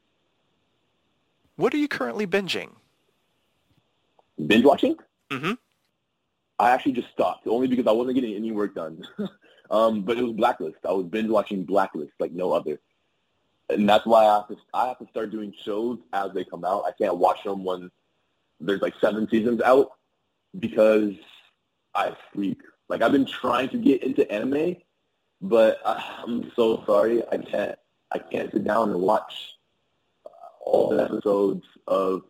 What 1.57 1.73
are 1.73 1.79
you 1.79 1.89
currently 1.89 2.27
binging? 2.27 2.71
Binge 4.47 4.65
watching? 4.65 4.97
Mm-hmm. 5.31 5.53
I 6.59 6.71
actually 6.71 6.93
just 6.93 7.11
stopped 7.11 7.47
only 7.47 7.67
because 7.67 7.87
I 7.87 7.93
wasn't 7.93 8.15
getting 8.15 8.35
any 8.35 8.53
work 8.53 8.75
done. 8.75 9.03
um, 9.71 10.03
but 10.03 10.19
it 10.19 10.23
was 10.23 10.33
Blacklist. 10.33 10.79
I 10.87 10.93
was 10.93 11.07
binge 11.07 11.31
watching 11.31 11.65
Blacklist 11.65 12.13
like 12.19 12.33
no 12.33 12.53
other, 12.53 12.81
and 13.69 13.89
that's 13.89 14.07
why 14.07 14.27
I 14.27 14.35
have 14.37 14.49
to 14.49 14.57
I 14.73 14.89
have 14.89 14.99
to 14.99 15.07
start 15.09 15.31
doing 15.31 15.53
shows 15.65 15.99
as 16.13 16.33
they 16.33 16.45
come 16.45 16.65
out. 16.65 16.85
I 16.87 16.93
can't 16.93 17.19
watch 17.19 17.43
them 17.45 17.65
when 17.65 17.91
there's 18.61 18.81
like 18.81 18.95
seven 19.01 19.29
seasons 19.29 19.61
out 19.63 19.93
because 20.59 21.15
I 21.95 22.17
freak. 22.33 22.61
Like 22.89 23.03
I've 23.03 23.13
been 23.13 23.27
trying 23.27 23.69
to 23.71 23.79
get 23.79 24.03
into 24.03 24.31
anime, 24.31 24.77
but 25.41 25.81
I'm 25.85 26.51
so 26.55 26.85
sorry 26.87 27.23
I 27.31 27.39
can't 27.39 27.79
I 28.13 28.19
can't 28.19 28.53
sit 28.53 28.65
down 28.65 28.91
and 28.91 29.01
watch 29.01 29.56
all 30.67 30.91
the 30.91 31.03
episodes 31.03 31.65
of 31.87 32.23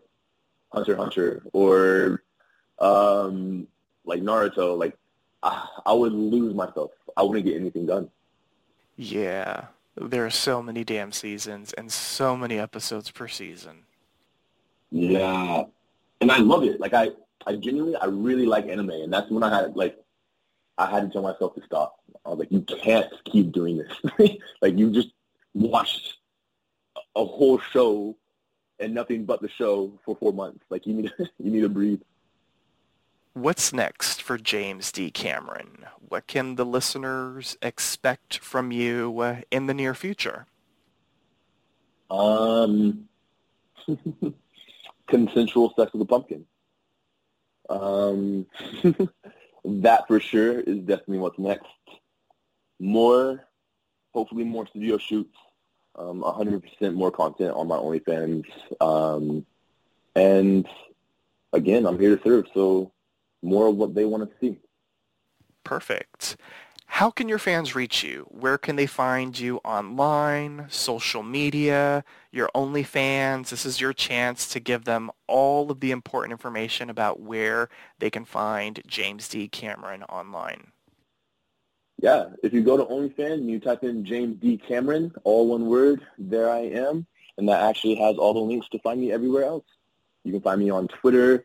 Hunter 0.73 0.93
x 0.93 1.01
Hunter 1.01 1.43
or 1.53 2.23
um, 2.79 3.67
like 4.05 4.21
Naruto, 4.21 4.79
like 4.79 4.97
I, 5.43 5.67
I 5.87 5.93
would 5.93 6.13
lose 6.13 6.55
myself. 6.55 6.91
I 7.17 7.23
wouldn't 7.23 7.47
get 7.47 7.57
anything 7.57 7.87
done. 7.87 8.11
Yeah, 8.97 9.67
there 9.97 10.25
are 10.25 10.31
so 10.31 10.63
many 10.63 10.85
damn 10.85 11.13
seasons 11.13 11.73
and 11.73 11.91
so 11.91 12.37
many 12.37 12.59
episodes 12.59 13.11
per 13.11 13.27
season. 13.27 13.85
Yeah, 14.91 15.65
and 16.21 16.31
I 16.31 16.39
love 16.39 16.63
it. 16.63 16.79
Like 16.79 16.95
I, 16.95 17.11
I 17.47 17.57
genuinely, 17.57 17.97
I 17.97 18.07
really 18.07 18.47
like 18.47 18.67
anime, 18.67 18.91
and 18.91 19.13
that's 19.13 19.31
when 19.31 19.43
I 19.43 19.55
had 19.55 19.77
like, 19.77 19.97
I 20.79 20.91
had 20.91 21.05
to 21.05 21.09
tell 21.11 21.23
myself 21.23 21.55
to 21.55 21.63
stop. 21.65 21.97
I 22.25 22.31
was 22.31 22.39
like, 22.39 22.53
you 22.53 22.61
can't 22.61 23.11
keep 23.25 23.53
doing 23.53 23.79
this. 23.79 24.31
like 24.61 24.77
you 24.77 24.91
just 24.91 25.09
watched 25.55 26.19
a 27.15 27.25
whole 27.25 27.59
show 27.59 28.17
and 28.79 28.95
nothing 28.95 29.25
but 29.25 29.41
the 29.41 29.49
show 29.49 29.93
for 30.05 30.17
four 30.17 30.33
months. 30.33 30.65
Like 30.71 30.87
you 30.87 30.95
need, 30.95 31.13
you 31.19 31.51
need 31.51 31.63
to 31.63 31.69
breathe. 31.69 32.01
What's 33.35 33.73
next 33.73 34.23
for 34.23 34.39
James 34.39 34.91
D. 34.91 35.11
Cameron? 35.11 35.85
What 36.09 36.27
can 36.27 36.55
the 36.55 36.65
listeners 36.65 37.59
expect 37.61 38.39
from 38.39 38.73
you 38.73 39.19
uh, 39.21 39.37
in 39.51 39.67
the 39.67 39.75
near 39.75 39.95
future? 39.95 40.47
Um, 42.11 43.09
consensual 45.07 45.75
sex 45.77 45.93
with 45.93 46.03
a 46.03 46.07
pumpkin. 46.07 46.47
Um, 47.69 48.47
that 49.65 50.07
for 50.07 50.21
sure 50.21 50.61
is 50.61 50.79
definitely 50.79 51.19
what's 51.19 51.39
next. 51.39 51.67
More, 52.79 53.45
hopefully 54.15 54.45
more 54.45 54.67
studio 54.67 54.99
shoots, 54.99 55.37
um, 55.97 56.23
100% 56.23 56.95
more 56.95 57.11
content 57.11 57.55
on 57.55 57.69
my 57.69 57.77
OnlyFans. 57.77 58.45
Um, 58.81 59.47
and 60.15 60.67
again, 61.53 61.87
I'm 61.87 61.99
here 61.99 62.17
to 62.17 62.23
serve. 62.23 62.47
So 62.55 62.93
more 63.43 63.69
of 63.69 63.77
what 63.77 63.95
they 63.95 64.05
want 64.05 64.29
to 64.29 64.37
see. 64.41 64.59
Perfect. 65.65 66.37
How 66.89 67.11
can 67.11 67.29
your 67.29 67.39
fans 67.39 67.75
reach 67.75 68.05
you? 68.05 68.27
Where 68.31 68.57
can 68.57 68.77
they 68.77 68.87
find 68.87 69.39
you 69.39 69.59
online, 69.59 70.67
social 70.69 71.23
media, 71.23 72.05
your 72.31 72.49
OnlyFans? 72.55 73.49
This 73.49 73.67
is 73.67 73.81
your 73.81 73.93
chance 73.93 74.49
to 74.49 74.61
give 74.61 74.85
them 74.85 75.11
all 75.27 75.71
of 75.71 75.81
the 75.81 75.91
important 75.91 76.33
information 76.33 76.89
about 76.89 77.21
where 77.21 77.69
they 77.99 78.09
can 78.09 78.25
find 78.25 78.81
James 78.87 79.29
D. 79.29 79.49
Cameron 79.49 80.05
online. 80.05 80.69
Yeah, 81.99 82.27
if 82.43 82.53
you 82.53 82.63
go 82.63 82.77
to 82.77 82.85
OnlyFans 82.85 83.35
and 83.35 83.51
you 83.51 83.59
type 83.59 83.83
in 83.83 84.05
James 84.05 84.37
D. 84.41 84.59
Cameron, 84.59 85.13
all 85.25 85.49
one 85.49 85.67
word, 85.67 86.03
there 86.19 86.51
I 86.51 86.61
am. 86.61 87.07
And 87.39 87.49
that 87.49 87.63
actually 87.63 87.97
has 87.97 88.17
all 88.17 88.35
the 88.35 88.41
links 88.41 88.69
to 88.71 88.79
find 88.81 89.01
me 89.01 89.13
everywhere 89.13 89.45
else. 89.45 89.65
You 90.25 90.33
can 90.33 90.41
find 90.41 90.61
me 90.61 90.71
on 90.71 90.89
Twitter, 90.89 91.45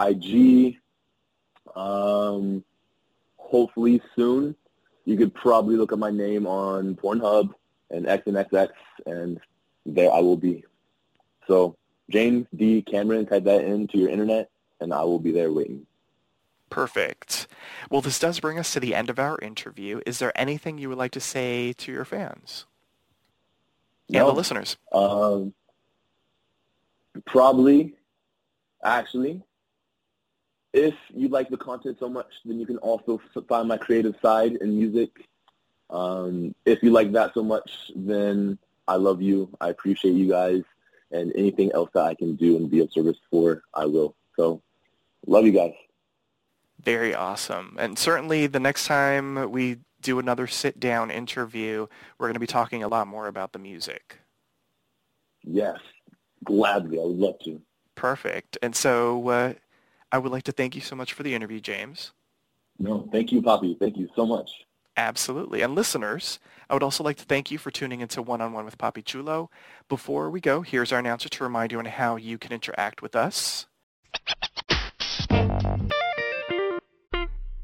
IG, 0.00 0.76
um, 1.74 2.64
hopefully 3.36 4.00
soon. 4.16 4.54
You 5.04 5.16
could 5.16 5.34
probably 5.34 5.76
look 5.76 5.92
up 5.92 5.98
my 5.98 6.10
name 6.10 6.46
on 6.46 6.94
Pornhub 6.94 7.52
and 7.90 8.06
XNXX, 8.06 8.70
and 9.06 9.40
there 9.84 10.12
I 10.12 10.20
will 10.20 10.36
be. 10.36 10.64
So 11.46 11.76
James 12.10 12.46
D. 12.54 12.82
Cameron, 12.82 13.26
type 13.26 13.44
that 13.44 13.64
into 13.64 13.98
your 13.98 14.10
internet, 14.10 14.50
and 14.80 14.92
I 14.92 15.02
will 15.02 15.18
be 15.18 15.32
there 15.32 15.52
waiting. 15.52 15.86
Perfect. 16.70 17.48
Well, 17.90 18.00
this 18.00 18.18
does 18.18 18.38
bring 18.40 18.58
us 18.58 18.72
to 18.72 18.80
the 18.80 18.94
end 18.94 19.10
of 19.10 19.18
our 19.18 19.38
interview. 19.42 20.00
Is 20.06 20.20
there 20.20 20.32
anything 20.36 20.78
you 20.78 20.88
would 20.88 20.98
like 20.98 21.10
to 21.12 21.20
say 21.20 21.72
to 21.74 21.92
your 21.92 22.04
fans 22.04 22.64
no. 24.08 24.20
and 24.20 24.28
the 24.28 24.38
listeners? 24.38 24.76
Um, 24.92 25.52
probably, 27.26 27.96
actually, 28.84 29.42
if 30.72 30.94
you 31.12 31.28
like 31.28 31.50
the 31.50 31.56
content 31.56 31.98
so 31.98 32.08
much, 32.08 32.32
then 32.44 32.60
you 32.60 32.66
can 32.66 32.78
also 32.78 33.20
find 33.48 33.66
my 33.66 33.76
creative 33.76 34.14
side 34.22 34.52
in 34.52 34.76
music. 34.76 35.26
Um, 35.90 36.54
if 36.64 36.82
you 36.84 36.92
like 36.92 37.10
that 37.12 37.34
so 37.34 37.42
much, 37.42 37.90
then 37.96 38.58
I 38.86 38.94
love 38.94 39.20
you. 39.20 39.50
I 39.60 39.70
appreciate 39.70 40.12
you 40.12 40.28
guys. 40.28 40.62
And 41.10 41.32
anything 41.34 41.72
else 41.72 41.90
that 41.94 42.04
I 42.04 42.14
can 42.14 42.36
do 42.36 42.56
and 42.56 42.70
be 42.70 42.78
of 42.78 42.92
service 42.92 43.18
for, 43.28 43.64
I 43.74 43.86
will. 43.86 44.14
So 44.36 44.62
love 45.26 45.44
you 45.44 45.50
guys. 45.50 45.74
Very 46.82 47.14
awesome. 47.14 47.76
And 47.78 47.98
certainly 47.98 48.46
the 48.46 48.60
next 48.60 48.86
time 48.86 49.50
we 49.50 49.78
do 50.00 50.18
another 50.18 50.46
sit-down 50.46 51.10
interview, 51.10 51.86
we're 52.18 52.26
going 52.26 52.34
to 52.34 52.40
be 52.40 52.46
talking 52.46 52.82
a 52.82 52.88
lot 52.88 53.06
more 53.06 53.26
about 53.26 53.52
the 53.52 53.58
music. 53.58 54.18
Yes, 55.42 55.78
gladly. 56.44 56.98
I 56.98 57.02
would 57.02 57.16
love 57.16 57.38
to. 57.44 57.60
Perfect. 57.96 58.56
And 58.62 58.74
so 58.74 59.28
uh, 59.28 59.54
I 60.10 60.18
would 60.18 60.32
like 60.32 60.44
to 60.44 60.52
thank 60.52 60.74
you 60.74 60.80
so 60.80 60.96
much 60.96 61.12
for 61.12 61.22
the 61.22 61.34
interview, 61.34 61.60
James. 61.60 62.12
No, 62.78 63.06
thank 63.12 63.30
you, 63.30 63.42
Poppy. 63.42 63.76
Thank 63.78 63.98
you 63.98 64.08
so 64.16 64.24
much. 64.24 64.50
Absolutely. 64.96 65.60
And 65.60 65.74
listeners, 65.74 66.38
I 66.68 66.74
would 66.74 66.82
also 66.82 67.04
like 67.04 67.16
to 67.18 67.24
thank 67.24 67.50
you 67.50 67.58
for 67.58 67.70
tuning 67.70 68.00
into 68.00 68.22
One-on-One 68.22 68.64
with 68.64 68.78
Poppy 68.78 69.02
Chulo. 69.02 69.50
Before 69.88 70.30
we 70.30 70.40
go, 70.40 70.62
here's 70.62 70.92
our 70.92 70.98
announcer 70.98 71.28
to 71.28 71.44
remind 71.44 71.72
you 71.72 71.78
on 71.78 71.84
how 71.84 72.16
you 72.16 72.38
can 72.38 72.52
interact 72.52 73.02
with 73.02 73.14
us. 73.14 73.66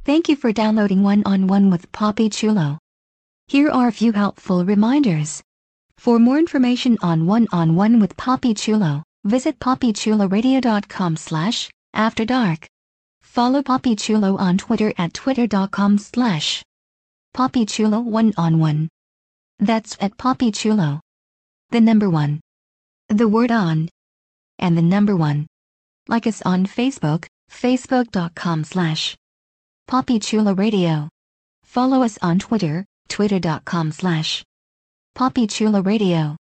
Thank 0.07 0.29
you 0.29 0.37
for 0.37 0.53
downloading 0.53 1.03
One-on-One 1.03 1.69
with 1.69 1.91
Poppy 1.91 2.29
Chulo. 2.31 2.79
Here 3.49 3.69
are 3.69 3.89
a 3.89 3.93
few 3.93 4.13
helpful 4.13 4.65
reminders. 4.65 5.43
For 5.99 6.21
more 6.21 6.39
information 6.39 6.97
on 7.03 7.27
One-on-One 7.27 7.99
with 7.99 8.17
Poppy 8.17 8.55
Chulo, 8.55 9.03
visit 9.25 9.59
poppychuloradio.com 9.59 11.17
slash 11.17 11.69
after 11.93 12.25
dark. 12.25 12.69
Follow 13.21 13.65
Poppy 13.65 13.97
Chulo 13.97 14.37
on 14.37 14.57
Twitter 14.59 14.93
at 14.97 15.13
twitter.com 15.13 15.99
slash 15.99 16.63
Poppy 17.35 17.67
Chulo 17.67 17.99
one 17.99 18.33
on 18.37 18.61
one. 18.61 18.89
That's 19.59 19.97
at 20.01 20.17
Poppy 20.17 20.53
Chulo. 20.53 21.01
The 21.71 21.81
number 21.81 22.09
one. 22.09 22.39
The 23.09 23.27
word 23.27 23.51
on. 23.51 23.89
And 24.61 24.79
the 24.79 24.83
number 24.83 25.17
one. 25.17 25.49
Like 26.07 26.29
us 26.29 26.43
on 26.43 26.65
Facebook, 26.65 27.27
facebook.com 27.51 28.63
slash 28.63 29.17
Poppy 29.89 30.19
Chulo 30.19 30.53
Radio. 30.53 31.09
Follow 31.63 32.03
us 32.03 32.19
on 32.21 32.41
Twitter, 32.41 32.85
twitter.com 33.09 33.93
slash 33.93 34.45
Poppy 35.15 35.47
Chulo 35.47 35.81
Radio. 35.81 36.37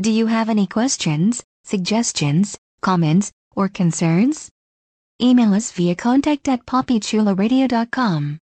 Do 0.00 0.10
you 0.10 0.26
have 0.26 0.48
any 0.48 0.66
questions, 0.66 1.44
suggestions, 1.64 2.56
comments, 2.80 3.30
or 3.54 3.68
concerns? 3.68 4.48
Email 5.20 5.52
us 5.52 5.70
via 5.70 5.94
contact 5.94 6.48
at 6.48 6.64
poppychuloradio.com. 6.64 8.38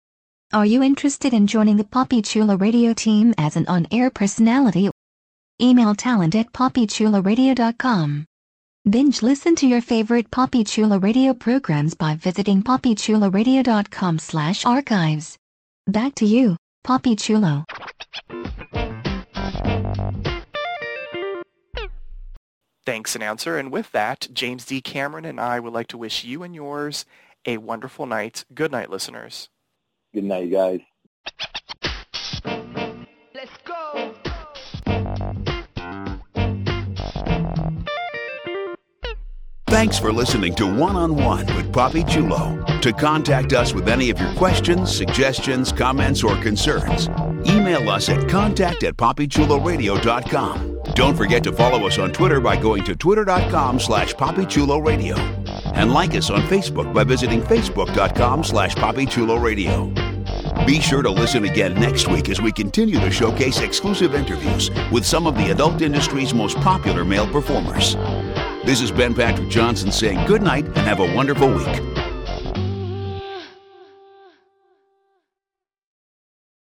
Are 0.53 0.66
you 0.66 0.82
interested 0.82 1.32
in 1.32 1.47
joining 1.47 1.76
the 1.76 1.84
Poppy 1.84 2.20
Chulo 2.20 2.57
Radio 2.57 2.93
team 2.95 3.34
as 3.38 3.57
an 3.57 3.66
on-air 3.68 4.11
personality? 4.11 4.90
Email 5.61 5.95
talent 5.95 6.34
at 6.34 6.53
poppychuloradio.com. 6.53 8.24
Binge 8.89 9.22
listen 9.22 9.55
to 9.57 9.66
your 9.68 9.80
favorite 9.80 10.33
Poppy 10.33 10.64
Chulo 10.64 10.99
Radio 10.99 11.35
programs 11.35 11.95
by 11.95 12.16
visiting 12.16 12.64
poppychuloradio.com 12.64 14.18
slash 14.18 14.66
archives. 14.66 15.37
Back 15.87 16.16
to 16.16 16.26
you, 16.26 16.57
Poppy 16.83 17.14
Chulo. 17.14 17.64
Thanks, 22.85 23.14
announcer. 23.14 23.57
And 23.57 23.70
with 23.70 23.93
that, 23.93 24.26
James 24.33 24.64
D. 24.64 24.80
Cameron 24.80 25.24
and 25.24 25.39
I 25.39 25.61
would 25.61 25.72
like 25.72 25.87
to 25.89 25.97
wish 25.97 26.24
you 26.24 26.43
and 26.43 26.53
yours 26.53 27.05
a 27.47 27.59
wonderful 27.59 28.07
night. 28.07 28.45
Good 28.53 28.72
night, 28.72 28.91
listeners. 28.91 29.49
Good 30.12 30.24
night, 30.24 30.51
guys. 30.51 30.80
Let's 33.33 33.57
go. 33.64 34.14
Thanks 39.83 39.99
for 39.99 40.12
listening 40.12 40.55
to 40.55 40.72
One 40.72 40.95
on 40.95 41.16
One 41.16 41.45
with 41.57 41.72
Poppy 41.72 42.05
Chulo. 42.05 42.64
To 42.83 42.93
contact 42.93 43.53
us 43.53 43.74
with 43.74 43.89
any 43.89 44.11
of 44.11 44.20
your 44.20 44.33
questions, 44.35 44.97
suggestions, 44.97 45.72
comments, 45.72 46.22
or 46.22 46.37
concerns, 46.37 47.09
email 47.49 47.91
us 47.91 48.09
at 48.09 48.28
contact 48.28 48.85
at 48.85 48.97
poppychuloradio.com. 48.97 50.83
Don't 50.95 51.16
forget 51.16 51.43
to 51.43 51.53
follow 51.53 51.85
us 51.85 51.99
on 51.99 52.12
Twitter 52.12 52.41
by 52.41 52.55
going 52.55 52.85
to 52.85 52.95
twitter.com 52.95 53.80
slash 53.80 54.14
poppychuloradio. 54.14 55.18
And 55.74 55.93
like 55.93 56.14
us 56.14 56.30
on 56.30 56.43
Facebook 56.43 56.95
by 56.95 57.03
visiting 57.03 57.43
facebook.com 57.43 58.45
slash 58.45 58.76
poppychuloradio. 58.76 60.64
Be 60.64 60.80
sure 60.80 61.03
to 61.03 61.11
listen 61.11 61.45
again 61.45 61.74
next 61.74 62.07
week 62.07 62.28
as 62.28 62.41
we 62.41 62.53
continue 62.53 63.01
to 63.01 63.11
showcase 63.11 63.59
exclusive 63.59 64.14
interviews 64.14 64.70
with 64.93 65.05
some 65.05 65.26
of 65.26 65.35
the 65.35 65.51
adult 65.51 65.83
industry's 65.83 66.33
most 66.33 66.57
popular 66.59 67.05
male 67.05 67.26
performers. 67.26 67.97
This 68.65 68.81
is 68.81 68.93
Ben 68.93 69.13
Patrick 69.13 69.49
Johnson 69.49 69.91
saying 69.91 70.25
good 70.29 70.41
night 70.41 70.65
and 70.65 70.77
have 70.79 71.01
a 71.01 71.15
wonderful 71.17 71.53
week. 71.53 72.01